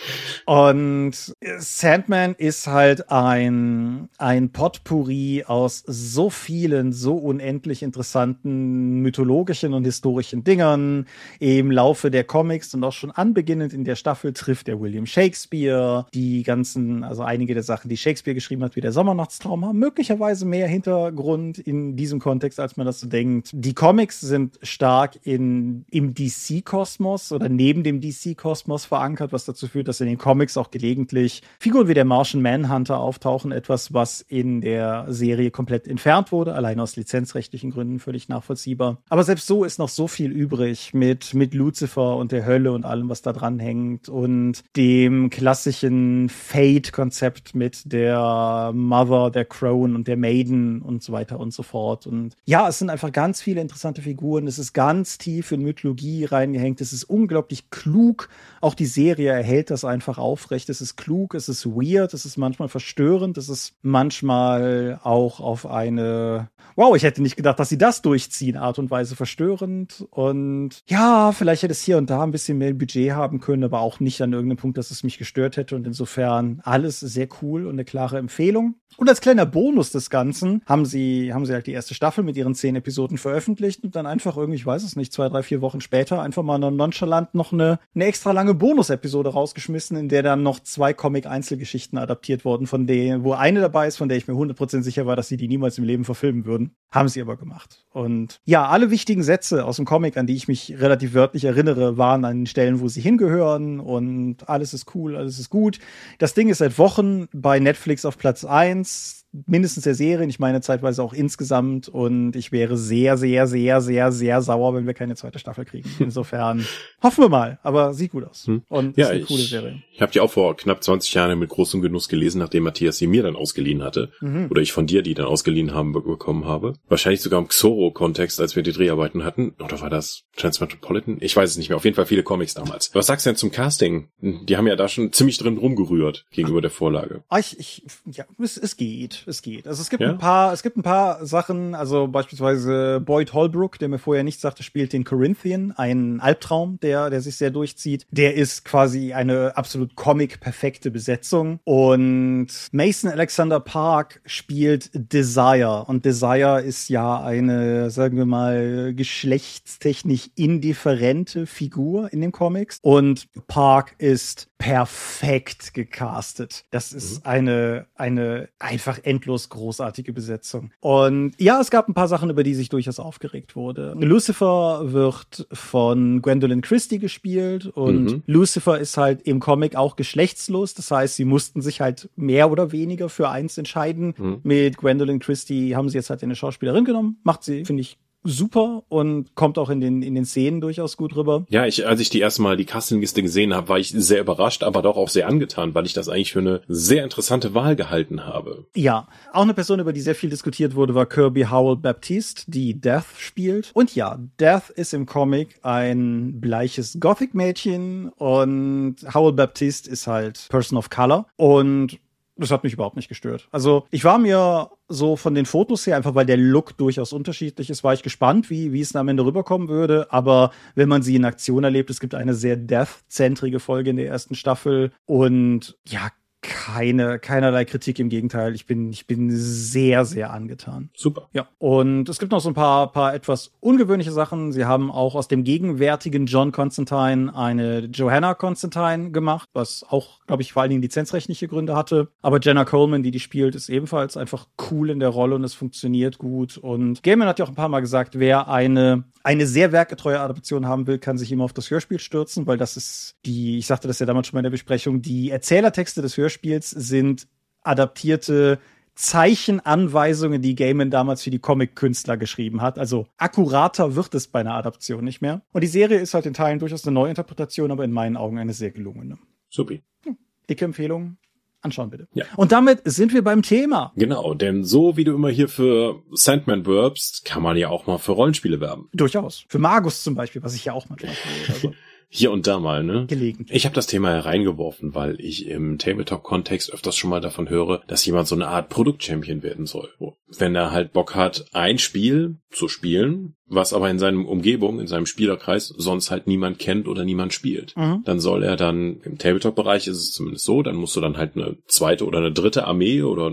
Und 0.46 1.34
Sandman 1.70 2.34
ist 2.38 2.66
halt 2.66 3.10
ein, 3.10 4.08
ein 4.16 4.50
Potpourri 4.50 5.44
aus 5.46 5.84
so 5.86 6.30
vielen, 6.30 6.94
so 6.94 7.16
unendlich 7.16 7.82
interessanten 7.82 9.02
mythologischen 9.02 9.74
und 9.74 9.84
historischen 9.84 10.42
Dingern. 10.42 11.06
Im 11.40 11.70
Laufe 11.70 12.10
der 12.10 12.24
Comics 12.24 12.74
und 12.74 12.82
auch 12.84 12.94
schon 12.94 13.10
anbeginnend 13.10 13.74
in 13.74 13.84
der 13.84 13.96
Staffel 13.96 14.32
trifft 14.32 14.66
er 14.68 14.80
William 14.80 15.04
Shakespeare. 15.04 16.06
Die 16.14 16.42
ganzen, 16.42 17.04
also 17.04 17.22
einige 17.22 17.52
der 17.52 17.62
Sachen, 17.62 17.90
die 17.90 17.98
Shakespeare 17.98 18.34
geschrieben 18.34 18.64
hat, 18.64 18.74
wie 18.74 18.80
der 18.80 18.92
Sommernachtstraum, 18.92 19.66
haben 19.66 19.78
möglicherweise 19.78 20.46
mehr 20.46 20.68
Hintergrund 20.68 21.58
in 21.58 21.96
diesem 21.96 22.18
Kontext, 22.18 22.58
als 22.58 22.78
man 22.78 22.86
das 22.86 23.00
so 23.00 23.06
denkt. 23.06 23.50
Die 23.52 23.74
Comics 23.74 24.20
sind 24.20 24.58
stark 24.62 25.18
in, 25.22 25.84
im 25.90 26.14
DC-Kosmos 26.14 27.30
oder 27.30 27.50
neben 27.50 27.84
dem 27.84 28.00
DC-Kosmos 28.00 28.86
verankert, 28.86 29.34
was 29.34 29.44
dazu 29.44 29.68
führt, 29.68 29.86
dass 29.86 30.00
in 30.00 30.06
den 30.06 30.18
Comics 30.18 30.56
auch 30.56 30.70
gelegentlich 30.70 31.42
Figuren 31.58 31.88
wie 31.88 31.94
der 31.94 32.04
Martian 32.04 32.42
Manhunter 32.42 33.00
auftauchen. 33.00 33.52
Etwas, 33.52 33.92
was 33.92 34.20
in 34.20 34.60
der 34.60 35.06
Serie 35.08 35.50
komplett 35.50 35.88
entfernt 35.88 36.32
wurde, 36.32 36.54
allein 36.54 36.80
aus 36.80 36.96
lizenzrechtlichen 36.96 37.70
Gründen 37.70 37.98
völlig 37.98 38.28
nachvollziehbar. 38.28 38.98
Aber 39.08 39.24
selbst 39.24 39.46
so 39.46 39.64
ist 39.64 39.78
noch 39.78 39.88
so 39.88 40.08
viel 40.08 40.30
übrig 40.30 40.94
mit, 40.94 41.34
mit 41.34 41.54
Lucifer 41.54 42.16
und 42.16 42.32
der 42.32 42.46
Hölle 42.46 42.72
und 42.72 42.84
allem, 42.84 43.08
was 43.08 43.22
da 43.22 43.32
dran 43.32 43.58
hängt 43.58 44.08
und 44.08 44.62
dem 44.76 45.30
klassischen 45.30 46.28
Fate-Konzept 46.28 47.54
mit 47.54 47.92
der 47.92 48.72
Mother, 48.74 49.30
der 49.30 49.44
Crone 49.44 49.94
und 49.94 50.08
der 50.08 50.16
Maiden 50.16 50.82
und 50.82 51.02
so 51.02 51.12
weiter 51.12 51.40
und 51.40 51.52
so 51.52 51.62
fort. 51.62 52.06
Und 52.06 52.34
ja, 52.44 52.68
es 52.68 52.78
sind 52.78 52.90
einfach 52.90 53.12
ganz 53.12 53.40
viele 53.42 53.60
interessante 53.60 54.02
Figuren. 54.02 54.46
Es 54.46 54.58
ist 54.58 54.72
ganz 54.72 55.18
tief 55.18 55.52
in 55.52 55.62
Mythologie 55.62 56.24
reingehängt. 56.24 56.80
Es 56.80 56.92
ist 56.92 57.04
unglaublich 57.04 57.70
klug. 57.70 58.28
Auch 58.60 58.74
die 58.74 58.86
Serie 58.86 59.30
erhält 59.30 59.70
das 59.70 59.84
einfach 59.84 60.18
aufrecht. 60.18 60.68
Es 60.68 60.80
ist 60.80 60.96
klug, 60.96 61.34
es 61.38 61.48
ist 61.48 61.66
weird, 61.66 62.12
es 62.12 62.26
ist 62.26 62.36
manchmal 62.36 62.68
verstörend, 62.68 63.38
es 63.38 63.48
ist 63.48 63.74
manchmal 63.82 65.00
auch 65.02 65.40
auf 65.40 65.66
eine, 65.66 66.50
wow, 66.76 66.94
ich 66.94 67.02
hätte 67.04 67.22
nicht 67.22 67.36
gedacht, 67.36 67.58
dass 67.58 67.68
sie 67.68 67.78
das 67.78 68.02
durchziehen, 68.02 68.56
Art 68.56 68.78
und 68.78 68.90
Weise 68.90 69.16
verstörend. 69.16 70.06
Und 70.10 70.82
ja, 70.86 71.32
vielleicht 71.32 71.62
hätte 71.62 71.72
es 71.72 71.82
hier 71.82 71.98
und 71.98 72.10
da 72.10 72.22
ein 72.22 72.30
bisschen 72.30 72.58
mehr 72.58 72.74
Budget 72.74 73.12
haben 73.12 73.40
können, 73.40 73.64
aber 73.64 73.80
auch 73.80 74.00
nicht 74.00 74.20
an 74.20 74.32
irgendeinem 74.32 74.58
Punkt, 74.58 74.76
dass 74.76 74.90
es 74.90 75.02
mich 75.02 75.18
gestört 75.18 75.56
hätte. 75.56 75.76
Und 75.76 75.86
insofern 75.86 76.60
alles 76.64 77.00
sehr 77.00 77.28
cool 77.42 77.66
und 77.66 77.72
eine 77.72 77.84
klare 77.84 78.18
Empfehlung. 78.18 78.74
Und 78.96 79.08
als 79.08 79.20
kleiner 79.20 79.46
Bonus 79.46 79.92
des 79.92 80.10
Ganzen 80.10 80.62
haben 80.66 80.84
sie, 80.84 81.32
haben 81.32 81.46
sie 81.46 81.52
halt 81.52 81.66
die 81.66 81.72
erste 81.72 81.94
Staffel 81.94 82.24
mit 82.24 82.36
ihren 82.36 82.54
zehn 82.54 82.74
Episoden 82.74 83.16
veröffentlicht 83.16 83.84
und 83.84 83.94
dann 83.94 84.06
einfach 84.06 84.36
irgendwie, 84.36 84.56
ich 84.56 84.66
weiß 84.66 84.82
es 84.82 84.96
nicht, 84.96 85.12
zwei, 85.12 85.28
drei, 85.28 85.42
vier 85.44 85.60
Wochen 85.60 85.80
später 85.80 86.20
einfach 86.20 86.42
mal 86.42 86.58
nonchalant 86.58 87.34
noch 87.34 87.52
eine, 87.52 87.78
eine 87.94 88.06
extra 88.06 88.32
lange 88.32 88.54
Bonus-Episode 88.54 89.30
rausgeschmissen, 89.30 89.96
in 89.96 90.08
der 90.08 90.22
dann 90.22 90.42
noch 90.42 90.60
zwei 90.60 90.94
Comic-Einzelgeschichten 91.28 91.98
adaptiert 91.98 92.44
wurden, 92.44 92.66
von 92.66 92.86
denen, 92.86 93.22
wo 93.22 93.32
eine 93.32 93.60
dabei 93.60 93.86
ist, 93.86 93.96
von 93.96 94.08
der 94.08 94.18
ich 94.18 94.26
mir 94.26 94.34
100% 94.34 94.82
sicher 94.82 95.06
war, 95.06 95.16
dass 95.16 95.28
sie 95.28 95.36
die 95.36 95.48
niemals 95.48 95.78
im 95.78 95.84
Leben 95.84 96.04
verfilmen 96.04 96.44
würden. 96.44 96.74
Haben 96.90 97.08
sie 97.08 97.20
aber 97.20 97.36
gemacht. 97.36 97.84
Und 97.90 98.40
ja, 98.44 98.66
alle 98.66 98.90
wichtigen 98.90 99.22
Sätze 99.22 99.64
aus 99.64 99.76
dem 99.76 99.84
Comic, 99.84 100.16
an 100.16 100.26
die 100.26 100.34
ich 100.34 100.48
mich 100.48 100.74
relativ 100.78 101.14
wörtlich 101.14 101.44
erinnere, 101.44 101.98
waren 101.98 102.24
an 102.24 102.38
den 102.38 102.46
Stellen, 102.46 102.80
wo 102.80 102.88
sie 102.88 103.00
hingehören 103.00 103.80
und 103.80 104.48
alles 104.48 104.74
ist 104.74 104.94
cool, 104.94 105.16
alles 105.16 105.38
ist 105.38 105.50
gut. 105.50 105.78
Das 106.18 106.34
Ding 106.34 106.48
ist 106.48 106.58
seit 106.58 106.78
Wochen 106.78 107.28
bei 107.32 107.58
Netflix 107.58 108.04
auf 108.04 108.18
Platz 108.18 108.44
eins 108.44 108.78
eins 108.78 109.26
mindestens 109.46 109.84
der 109.84 109.94
Serien, 109.94 110.30
ich 110.30 110.38
meine 110.38 110.60
zeitweise 110.60 111.02
auch 111.02 111.12
insgesamt 111.12 111.88
und 111.88 112.36
ich 112.36 112.52
wäre 112.52 112.76
sehr, 112.76 113.16
sehr, 113.16 113.46
sehr, 113.46 113.80
sehr, 113.80 114.12
sehr 114.12 114.42
sauer, 114.42 114.74
wenn 114.74 114.86
wir 114.86 114.94
keine 114.94 115.16
zweite 115.16 115.38
Staffel 115.38 115.64
kriegen. 115.64 115.90
Insofern 115.98 116.66
hoffen 117.02 117.24
wir 117.24 117.28
mal, 117.28 117.58
aber 117.62 117.94
sieht 117.94 118.12
gut 118.12 118.24
aus 118.24 118.46
hm. 118.46 118.62
und 118.68 118.96
ja, 118.96 119.06
ist 119.06 119.10
eine 119.10 119.20
ich, 119.20 119.26
coole 119.26 119.42
Serie. 119.42 119.82
Ich 119.92 120.00
habe 120.00 120.12
die 120.12 120.20
auch 120.20 120.30
vor 120.30 120.56
knapp 120.56 120.82
20 120.82 121.12
Jahren 121.14 121.38
mit 121.38 121.48
großem 121.48 121.82
Genuss 121.82 122.08
gelesen, 122.08 122.38
nachdem 122.38 122.64
Matthias 122.64 122.98
sie 122.98 123.06
mir 123.06 123.22
dann 123.22 123.36
ausgeliehen 123.36 123.82
hatte 123.82 124.10
mhm. 124.20 124.46
oder 124.50 124.62
ich 124.62 124.72
von 124.72 124.86
dir 124.86 125.02
die 125.02 125.14
dann 125.14 125.26
ausgeliehen 125.26 125.74
haben 125.74 125.92
bekommen 125.92 126.44
habe. 126.44 126.74
Wahrscheinlich 126.88 127.20
sogar 127.20 127.40
im 127.40 127.48
Xoro-Kontext, 127.48 128.40
als 128.40 128.56
wir 128.56 128.62
die 128.62 128.72
Dreharbeiten 128.72 129.24
hatten. 129.24 129.54
Oder 129.62 129.80
war 129.80 129.90
das 129.90 130.24
Transmetropolitan? 130.38 131.18
Ich 131.20 131.36
weiß 131.36 131.50
es 131.50 131.56
nicht 131.56 131.68
mehr. 131.68 131.76
Auf 131.76 131.84
jeden 131.84 131.96
Fall 131.96 132.06
viele 132.06 132.22
Comics 132.22 132.54
damals. 132.54 132.94
Was 132.94 133.06
sagst 133.06 133.26
du 133.26 133.30
denn 133.30 133.36
zum 133.36 133.52
Casting? 133.52 134.08
Die 134.20 134.56
haben 134.56 134.66
ja 134.66 134.76
da 134.76 134.88
schon 134.88 135.12
ziemlich 135.12 135.38
drin 135.38 135.58
rumgerührt 135.58 136.26
gegenüber 136.30 136.60
der 136.60 136.70
Vorlage. 136.70 137.22
Ah, 137.28 137.38
ich, 137.38 137.58
ich, 137.58 137.82
ja, 138.06 138.24
es, 138.38 138.56
es 138.56 138.76
geht 138.76 139.26
es 139.28 139.42
geht. 139.42 139.66
Also 139.66 139.82
es 139.82 139.90
gibt 139.90 140.02
ja? 140.02 140.10
ein 140.10 140.18
paar, 140.18 140.52
es 140.52 140.62
gibt 140.62 140.76
ein 140.76 140.82
paar 140.82 141.24
Sachen, 141.24 141.74
also 141.74 142.08
beispielsweise 142.08 143.00
Boyd 143.00 143.32
Holbrook, 143.32 143.78
der 143.78 143.88
mir 143.88 143.98
vorher 143.98 144.24
nicht 144.24 144.40
sagte, 144.40 144.62
spielt 144.62 144.92
den 144.92 145.04
Corinthian, 145.04 145.72
ein 145.72 146.20
Albtraum, 146.20 146.78
der, 146.80 147.10
der 147.10 147.20
sich 147.20 147.36
sehr 147.36 147.50
durchzieht. 147.50 148.06
Der 148.10 148.34
ist 148.34 148.64
quasi 148.64 149.12
eine 149.12 149.56
absolut 149.56 149.94
Comic-perfekte 149.94 150.90
Besetzung. 150.90 151.60
Und 151.64 152.48
Mason 152.72 153.10
Alexander 153.10 153.60
Park 153.60 154.20
spielt 154.24 154.90
Desire. 154.94 155.84
Und 155.86 156.04
Desire 156.04 156.62
ist 156.62 156.88
ja 156.88 157.22
eine, 157.22 157.90
sagen 157.90 158.16
wir 158.16 158.26
mal, 158.26 158.94
geschlechtstechnisch 158.94 160.27
indifferente 160.34 161.46
Figur 161.46 162.12
in 162.12 162.20
den 162.20 162.32
Comics. 162.32 162.78
Und 162.82 163.28
Park 163.46 163.94
ist 163.98 164.48
perfekt 164.58 165.72
gecastet. 165.72 166.64
Das 166.70 166.92
ist 166.92 167.24
mhm. 167.24 167.30
eine, 167.30 167.86
eine 167.94 168.48
einfach 168.58 168.98
endlos 169.04 169.48
großartige 169.48 170.12
Besetzung. 170.12 170.72
Und 170.80 171.32
ja, 171.38 171.60
es 171.60 171.70
gab 171.70 171.88
ein 171.88 171.94
paar 171.94 172.08
Sachen, 172.08 172.28
über 172.28 172.42
die 172.42 172.54
sich 172.54 172.68
durchaus 172.68 172.98
aufgeregt 172.98 173.54
wurde. 173.54 173.94
Lucifer 173.98 174.92
wird 174.92 175.46
von 175.52 176.20
Gwendolyn 176.22 176.60
Christie 176.60 176.98
gespielt 176.98 177.66
und 177.66 178.04
mhm. 178.04 178.22
Lucifer 178.26 178.78
ist 178.78 178.96
halt 178.96 179.22
im 179.22 179.38
Comic 179.38 179.76
auch 179.76 179.94
geschlechtslos. 179.94 180.74
Das 180.74 180.90
heißt, 180.90 181.16
sie 181.16 181.24
mussten 181.24 181.62
sich 181.62 181.80
halt 181.80 182.10
mehr 182.16 182.50
oder 182.50 182.72
weniger 182.72 183.08
für 183.08 183.30
eins 183.30 183.58
entscheiden. 183.58 184.14
Mhm. 184.18 184.40
Mit 184.42 184.76
Gwendolyn 184.76 185.20
Christie 185.20 185.76
haben 185.76 185.88
sie 185.88 185.98
jetzt 185.98 186.10
halt 186.10 186.22
eine 186.22 186.34
Schauspielerin 186.34 186.84
genommen. 186.84 187.20
Macht 187.22 187.44
sie, 187.44 187.64
finde 187.64 187.82
ich, 187.82 187.98
super 188.24 188.82
und 188.88 189.34
kommt 189.34 189.58
auch 189.58 189.70
in 189.70 189.80
den 189.80 190.02
in 190.02 190.14
den 190.14 190.24
Szenen 190.24 190.60
durchaus 190.60 190.96
gut 190.96 191.16
rüber. 191.16 191.46
Ja, 191.48 191.66
ich 191.66 191.86
als 191.86 192.00
ich 192.00 192.10
die 192.10 192.20
erste 192.20 192.42
Mal 192.42 192.56
die 192.56 192.64
Castingliste 192.64 193.22
gesehen 193.22 193.54
habe, 193.54 193.68
war 193.68 193.78
ich 193.78 193.90
sehr 193.90 194.20
überrascht, 194.20 194.62
aber 194.62 194.82
doch 194.82 194.96
auch 194.96 195.08
sehr 195.08 195.28
angetan, 195.28 195.74
weil 195.74 195.86
ich 195.86 195.92
das 195.92 196.08
eigentlich 196.08 196.32
für 196.32 196.40
eine 196.40 196.60
sehr 196.68 197.04
interessante 197.04 197.54
Wahl 197.54 197.76
gehalten 197.76 198.26
habe. 198.26 198.66
Ja, 198.74 199.08
auch 199.32 199.42
eine 199.42 199.54
Person, 199.54 199.80
über 199.80 199.92
die 199.92 200.00
sehr 200.00 200.14
viel 200.14 200.30
diskutiert 200.30 200.74
wurde, 200.74 200.94
war 200.94 201.06
Kirby 201.06 201.46
Howell 201.50 201.76
Baptiste, 201.76 202.42
die 202.46 202.80
Death 202.80 203.06
spielt. 203.16 203.70
Und 203.74 203.94
ja, 203.94 204.18
Death 204.40 204.70
ist 204.70 204.94
im 204.94 205.06
Comic 205.06 205.58
ein 205.62 206.40
bleiches 206.40 206.98
Gothic 207.00 207.34
Mädchen 207.34 208.08
und 208.10 208.96
Howell 209.14 209.32
Baptiste 209.32 209.90
ist 209.90 210.06
halt 210.06 210.46
Person 210.48 210.78
of 210.78 210.90
Color 210.90 211.26
und 211.36 211.98
das 212.38 212.50
hat 212.50 212.64
mich 212.64 212.72
überhaupt 212.72 212.96
nicht 212.96 213.08
gestört. 213.08 213.48
Also 213.50 213.86
ich 213.90 214.04
war 214.04 214.18
mir 214.18 214.70
so 214.88 215.16
von 215.16 215.34
den 215.34 215.46
Fotos 215.46 215.86
her, 215.86 215.96
einfach 215.96 216.14
weil 216.14 216.26
der 216.26 216.36
Look 216.36 216.76
durchaus 216.78 217.12
unterschiedlich 217.12 217.68
ist, 217.68 217.84
war 217.84 217.92
ich 217.92 218.02
gespannt, 218.02 218.48
wie, 218.48 218.72
wie 218.72 218.80
es 218.80 218.96
am 218.96 219.08
Ende 219.08 219.24
rüberkommen 219.24 219.68
würde. 219.68 220.06
Aber 220.10 220.50
wenn 220.74 220.88
man 220.88 221.02
sie 221.02 221.16
in 221.16 221.24
Aktion 221.24 221.64
erlebt, 221.64 221.90
es 221.90 222.00
gibt 222.00 222.14
eine 222.14 222.34
sehr 222.34 222.56
Death-zentrige 222.56 223.60
Folge 223.60 223.90
in 223.90 223.96
der 223.96 224.08
ersten 224.08 224.34
Staffel 224.34 224.92
und 225.06 225.76
ja, 225.86 226.08
keine, 226.40 227.18
keinerlei 227.18 227.64
Kritik, 227.64 227.98
im 227.98 228.08
Gegenteil. 228.08 228.54
Ich 228.54 228.66
bin, 228.66 228.90
ich 228.92 229.06
bin 229.06 229.30
sehr, 229.30 230.04
sehr 230.04 230.32
angetan. 230.32 230.90
Super. 230.94 231.28
Ja. 231.32 231.48
Und 231.58 232.08
es 232.08 232.18
gibt 232.18 232.32
noch 232.32 232.40
so 232.40 232.50
ein 232.50 232.54
paar, 232.54 232.92
paar 232.92 233.14
etwas 233.14 233.52
ungewöhnliche 233.60 234.12
Sachen. 234.12 234.52
Sie 234.52 234.64
haben 234.64 234.90
auch 234.90 235.14
aus 235.14 235.28
dem 235.28 235.44
gegenwärtigen 235.44 236.26
John 236.26 236.52
Constantine 236.52 237.34
eine 237.34 237.86
Johanna 237.86 238.34
Constantine 238.34 239.10
gemacht, 239.10 239.48
was 239.52 239.84
auch, 239.88 240.24
glaube 240.26 240.42
ich, 240.42 240.52
vor 240.52 240.62
allen 240.62 240.70
Dingen 240.70 240.82
lizenzrechtliche 240.82 241.48
Gründe 241.48 241.74
hatte. 241.74 242.08
Aber 242.22 242.38
Jenna 242.40 242.64
Coleman, 242.64 243.02
die 243.02 243.10
die 243.10 243.20
spielt, 243.20 243.54
ist 243.54 243.68
ebenfalls 243.68 244.16
einfach 244.16 244.46
cool 244.70 244.90
in 244.90 245.00
der 245.00 245.08
Rolle 245.08 245.34
und 245.34 245.44
es 245.44 245.54
funktioniert 245.54 246.18
gut. 246.18 246.56
Und 246.56 247.02
Gaiman 247.02 247.28
hat 247.28 247.38
ja 247.38 247.44
auch 247.44 247.50
ein 247.50 247.56
paar 247.56 247.68
Mal 247.68 247.80
gesagt, 247.80 248.18
wer 248.18 248.48
eine 248.48 249.04
eine 249.24 249.46
sehr 249.46 249.72
werkgetreue 249.72 250.20
Adaption 250.20 250.66
haben 250.66 250.86
will, 250.86 250.98
kann 250.98 251.18
sich 251.18 251.30
immer 251.32 251.44
auf 251.44 251.52
das 251.52 251.70
Hörspiel 251.70 251.98
stürzen, 251.98 252.46
weil 252.46 252.56
das 252.56 252.78
ist 252.78 253.16
die, 253.26 253.58
ich 253.58 253.66
sagte 253.66 253.86
das 253.86 253.98
ja 253.98 254.06
damals 254.06 254.28
schon 254.28 254.36
mal 254.36 254.40
in 254.40 254.44
der 254.44 254.50
Besprechung, 254.50 255.02
die 255.02 255.30
Erzählertexte 255.30 256.00
des 256.00 256.16
Hörspiels 256.16 256.27
sind 256.70 257.26
adaptierte 257.62 258.58
Zeichenanweisungen, 258.98 260.42
die 260.42 260.56
Gaiman 260.56 260.90
damals 260.90 261.22
für 261.22 261.30
die 261.30 261.38
Comic-Künstler 261.38 262.16
geschrieben 262.16 262.60
hat. 262.62 262.80
Also 262.80 263.06
akkurater 263.16 263.94
wird 263.94 264.12
es 264.14 264.26
bei 264.26 264.40
einer 264.40 264.54
Adaption 264.54 265.04
nicht 265.04 265.20
mehr. 265.20 265.42
Und 265.52 265.62
die 265.62 265.68
Serie 265.68 265.98
ist 265.98 266.14
halt 266.14 266.26
in 266.26 266.34
Teilen 266.34 266.58
durchaus 266.58 266.84
eine 266.84 266.94
Neuinterpretation, 266.94 267.70
aber 267.70 267.84
in 267.84 267.92
meinen 267.92 268.16
Augen 268.16 268.38
eine 268.38 268.54
sehr 268.54 268.72
gelungene. 268.72 269.18
Supi. 269.50 269.82
Hm. 270.04 270.16
Dicke 270.50 270.64
Empfehlung. 270.64 271.16
Anschauen 271.60 271.90
bitte. 271.90 272.08
Ja. 272.12 272.24
Und 272.36 272.52
damit 272.52 272.82
sind 272.84 273.12
wir 273.12 273.22
beim 273.22 273.42
Thema. 273.42 273.92
Genau, 273.96 274.34
denn 274.34 274.64
so 274.64 274.96
wie 274.96 275.04
du 275.04 275.14
immer 275.14 275.28
hier 275.28 275.48
für 275.48 276.02
Sandman 276.12 276.66
werbst, 276.66 277.24
kann 277.24 277.42
man 277.42 277.56
ja 277.56 277.68
auch 277.68 277.86
mal 277.86 277.98
für 277.98 278.12
Rollenspiele 278.12 278.60
werben. 278.60 278.88
Durchaus. 278.92 279.44
Für 279.48 279.58
Magus 279.58 280.02
zum 280.02 280.14
Beispiel, 280.14 280.42
was 280.42 280.54
ich 280.54 280.64
ja 280.64 280.72
auch 280.72 280.88
manchmal 280.88 281.14
tue. 281.46 281.54
Also. 281.54 281.72
Hier 282.10 282.30
und 282.30 282.46
da 282.46 282.58
mal, 282.58 282.82
ne? 282.82 283.04
Gelegentlich. 283.06 283.54
Ich 283.54 283.64
habe 283.66 283.74
das 283.74 283.86
Thema 283.86 284.10
hereingeworfen, 284.10 284.94
weil 284.94 285.20
ich 285.20 285.46
im 285.46 285.76
Tabletop-Kontext 285.78 286.72
öfters 286.72 286.96
schon 286.96 287.10
mal 287.10 287.20
davon 287.20 287.50
höre, 287.50 287.82
dass 287.86 288.06
jemand 288.06 288.28
so 288.28 288.34
eine 288.34 288.48
Art 288.48 288.70
Produkt-Champion 288.70 289.42
werden 289.42 289.66
soll. 289.66 289.90
Wenn 290.26 290.54
er 290.54 290.70
halt 290.70 290.92
Bock 290.92 291.14
hat, 291.14 291.46
ein 291.52 291.78
Spiel 291.78 292.36
zu 292.50 292.68
spielen, 292.68 293.34
was 293.46 293.72
aber 293.72 293.90
in 293.90 293.98
seinem 293.98 294.26
Umgebung, 294.26 294.78
in 294.78 294.86
seinem 294.86 295.06
Spielerkreis 295.06 295.68
sonst 295.68 296.10
halt 296.10 296.26
niemand 296.26 296.58
kennt 296.58 296.86
oder 296.86 297.04
niemand 297.04 297.32
spielt. 297.32 297.74
Mhm. 297.76 298.02
Dann 298.04 298.20
soll 298.20 298.42
er 298.42 298.56
dann, 298.56 299.00
im 299.04 299.18
Tabletop-Bereich 299.18 299.86
ist 299.86 299.96
es 299.96 300.12
zumindest 300.12 300.44
so, 300.44 300.62
dann 300.62 300.76
musst 300.76 300.96
du 300.96 301.00
dann 301.00 301.16
halt 301.16 301.36
eine 301.36 301.56
zweite 301.66 302.06
oder 302.06 302.18
eine 302.18 302.32
dritte 302.32 302.66
Armee 302.66 303.02
oder 303.02 303.32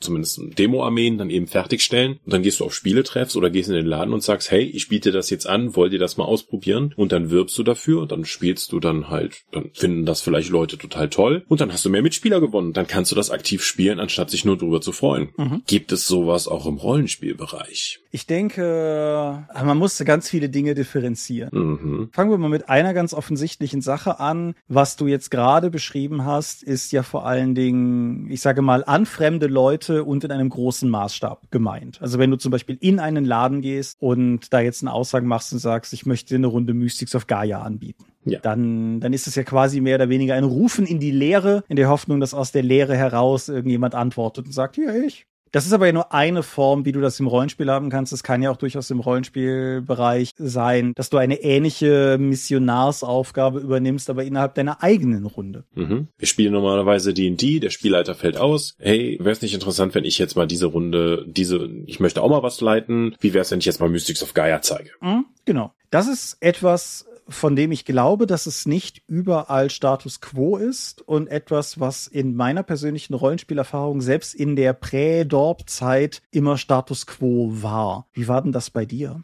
zumindest 0.00 0.40
Demo-Armeen 0.58 1.18
dann 1.18 1.30
eben 1.30 1.46
fertigstellen. 1.46 2.18
Und 2.24 2.32
dann 2.32 2.42
gehst 2.42 2.60
du 2.60 2.64
auf 2.64 2.74
Spieletreffs 2.74 3.36
oder 3.36 3.50
gehst 3.50 3.68
in 3.68 3.74
den 3.74 3.86
Laden 3.86 4.14
und 4.14 4.22
sagst, 4.22 4.50
hey, 4.50 4.62
ich 4.62 4.88
biete 4.88 5.12
das 5.12 5.30
jetzt 5.30 5.46
an, 5.46 5.76
wollt 5.76 5.92
ihr 5.92 5.98
das 5.98 6.16
mal 6.16 6.24
ausprobieren? 6.24 6.94
Und 6.96 7.12
dann 7.12 7.30
wirbst 7.30 7.56
du 7.58 7.62
dafür, 7.62 8.06
dann 8.10 8.24
spielst 8.24 8.72
du 8.72 8.80
dann 8.80 9.08
halt, 9.08 9.42
dann 9.52 9.70
finden 9.72 10.06
das 10.06 10.20
vielleicht 10.20 10.50
Leute 10.50 10.78
total 10.78 11.08
toll 11.08 11.44
und 11.48 11.60
dann 11.60 11.72
hast 11.72 11.84
du 11.84 11.90
mehr 11.90 12.02
Mitspieler 12.02 12.40
gewonnen. 12.40 12.72
Dann 12.72 12.86
kannst 12.86 13.10
du 13.10 13.16
das 13.16 13.30
aktiv 13.30 13.62
spielen, 13.64 14.00
anstatt 14.00 14.30
sich 14.30 14.44
nur 14.44 14.56
drüber 14.56 14.80
zu 14.80 14.92
freuen. 14.92 15.30
Mhm. 15.36 15.62
Gibt 15.66 15.92
es 15.92 16.06
sowas 16.06 16.48
auch 16.48 16.66
im 16.66 16.76
Rollenspielbereich? 16.76 18.00
Ich 18.12 18.26
denke, 18.26 19.46
man 19.54 19.78
muss 19.78 20.02
ganz 20.04 20.28
viele 20.28 20.48
Dinge 20.48 20.74
differenzieren. 20.74 21.50
Mhm. 21.52 22.08
Fangen 22.12 22.30
wir 22.30 22.38
mal 22.38 22.48
mit 22.48 22.68
einer 22.68 22.92
ganz 22.92 23.14
offensichtlichen 23.14 23.82
Sache 23.82 24.18
an. 24.18 24.54
Was 24.66 24.96
du 24.96 25.06
jetzt 25.06 25.30
gerade 25.30 25.70
beschrieben 25.70 26.24
hast, 26.24 26.64
ist 26.64 26.90
ja 26.90 27.04
vor 27.04 27.24
allen 27.24 27.54
Dingen, 27.54 28.28
ich 28.28 28.40
sage 28.40 28.62
mal, 28.62 28.82
an 28.84 29.06
fremde 29.06 29.46
Leute 29.46 30.02
und 30.02 30.24
in 30.24 30.32
einem 30.32 30.48
großen 30.48 30.90
Maßstab 30.90 31.50
gemeint. 31.52 32.02
Also 32.02 32.18
wenn 32.18 32.30
du 32.30 32.36
zum 32.36 32.50
Beispiel 32.50 32.76
in 32.80 32.98
einen 32.98 33.24
Laden 33.24 33.60
gehst 33.60 33.96
und 34.00 34.52
da 34.52 34.60
jetzt 34.60 34.82
eine 34.82 34.92
Aussage 34.92 35.26
machst 35.26 35.52
und 35.52 35.60
sagst, 35.60 35.92
ich 35.92 36.04
möchte 36.04 36.30
dir 36.30 36.36
eine 36.36 36.48
Runde 36.48 36.74
Mystics 36.74 37.14
of 37.14 37.28
Gaia 37.28 37.62
anbieten. 37.62 38.06
Ja. 38.24 38.40
Dann, 38.40 39.00
dann 39.00 39.12
ist 39.12 39.28
es 39.28 39.36
ja 39.36 39.44
quasi 39.44 39.80
mehr 39.80 39.94
oder 39.94 40.08
weniger 40.08 40.34
ein 40.34 40.44
Rufen 40.44 40.84
in 40.84 40.98
die 40.98 41.12
Leere, 41.12 41.62
in 41.68 41.76
der 41.76 41.88
Hoffnung, 41.88 42.20
dass 42.20 42.34
aus 42.34 42.50
der 42.52 42.62
Leere 42.62 42.96
heraus 42.96 43.48
irgendjemand 43.48 43.94
antwortet 43.94 44.46
und 44.46 44.52
sagt, 44.52 44.76
ja, 44.76 44.94
ich. 44.94 45.26
Das 45.52 45.66
ist 45.66 45.72
aber 45.72 45.86
ja 45.86 45.92
nur 45.92 46.12
eine 46.12 46.42
Form, 46.42 46.84
wie 46.84 46.92
du 46.92 47.00
das 47.00 47.18
im 47.18 47.26
Rollenspiel 47.26 47.70
haben 47.70 47.90
kannst. 47.90 48.12
Es 48.12 48.22
kann 48.22 48.42
ja 48.42 48.50
auch 48.50 48.56
durchaus 48.56 48.90
im 48.90 49.00
Rollenspielbereich 49.00 50.30
sein, 50.36 50.92
dass 50.94 51.10
du 51.10 51.16
eine 51.16 51.42
ähnliche 51.42 52.18
Missionarsaufgabe 52.18 53.58
übernimmst, 53.58 54.08
aber 54.10 54.24
innerhalb 54.24 54.54
deiner 54.54 54.82
eigenen 54.82 55.26
Runde. 55.26 55.64
Mhm. 55.74 56.08
Wir 56.18 56.28
spielen 56.28 56.52
normalerweise 56.52 57.12
D&D, 57.14 57.58
der 57.58 57.70
Spielleiter 57.70 58.14
fällt 58.14 58.36
aus. 58.36 58.74
Hey, 58.78 59.18
wäre 59.20 59.32
es 59.32 59.42
nicht 59.42 59.54
interessant, 59.54 59.94
wenn 59.94 60.04
ich 60.04 60.18
jetzt 60.18 60.36
mal 60.36 60.46
diese 60.46 60.66
Runde, 60.66 61.24
diese, 61.26 61.68
ich 61.86 61.98
möchte 62.00 62.22
auch 62.22 62.30
mal 62.30 62.42
was 62.42 62.60
leiten. 62.60 63.16
Wie 63.20 63.34
wäre 63.34 63.42
es, 63.42 63.50
wenn 63.50 63.58
ich 63.58 63.66
jetzt 63.66 63.80
mal 63.80 63.88
Mystics 63.88 64.22
of 64.22 64.34
Gaia 64.34 64.62
zeige? 64.62 64.90
Mhm, 65.00 65.26
genau. 65.44 65.72
Das 65.90 66.06
ist 66.06 66.36
etwas, 66.40 67.06
von 67.30 67.56
dem 67.56 67.72
ich 67.72 67.84
glaube, 67.84 68.26
dass 68.26 68.46
es 68.46 68.66
nicht 68.66 69.02
überall 69.06 69.70
Status 69.70 70.20
quo 70.20 70.56
ist 70.56 71.00
und 71.02 71.28
etwas, 71.28 71.78
was 71.80 72.06
in 72.06 72.34
meiner 72.34 72.62
persönlichen 72.62 73.14
Rollenspielerfahrung 73.14 74.00
selbst 74.00 74.34
in 74.34 74.56
der 74.56 74.72
Prä-Dorp-Zeit 74.72 76.22
immer 76.30 76.58
Status 76.58 77.06
quo 77.06 77.48
war. 77.62 78.08
Wie 78.12 78.28
war 78.28 78.42
denn 78.42 78.52
das 78.52 78.70
bei 78.70 78.84
dir? 78.84 79.22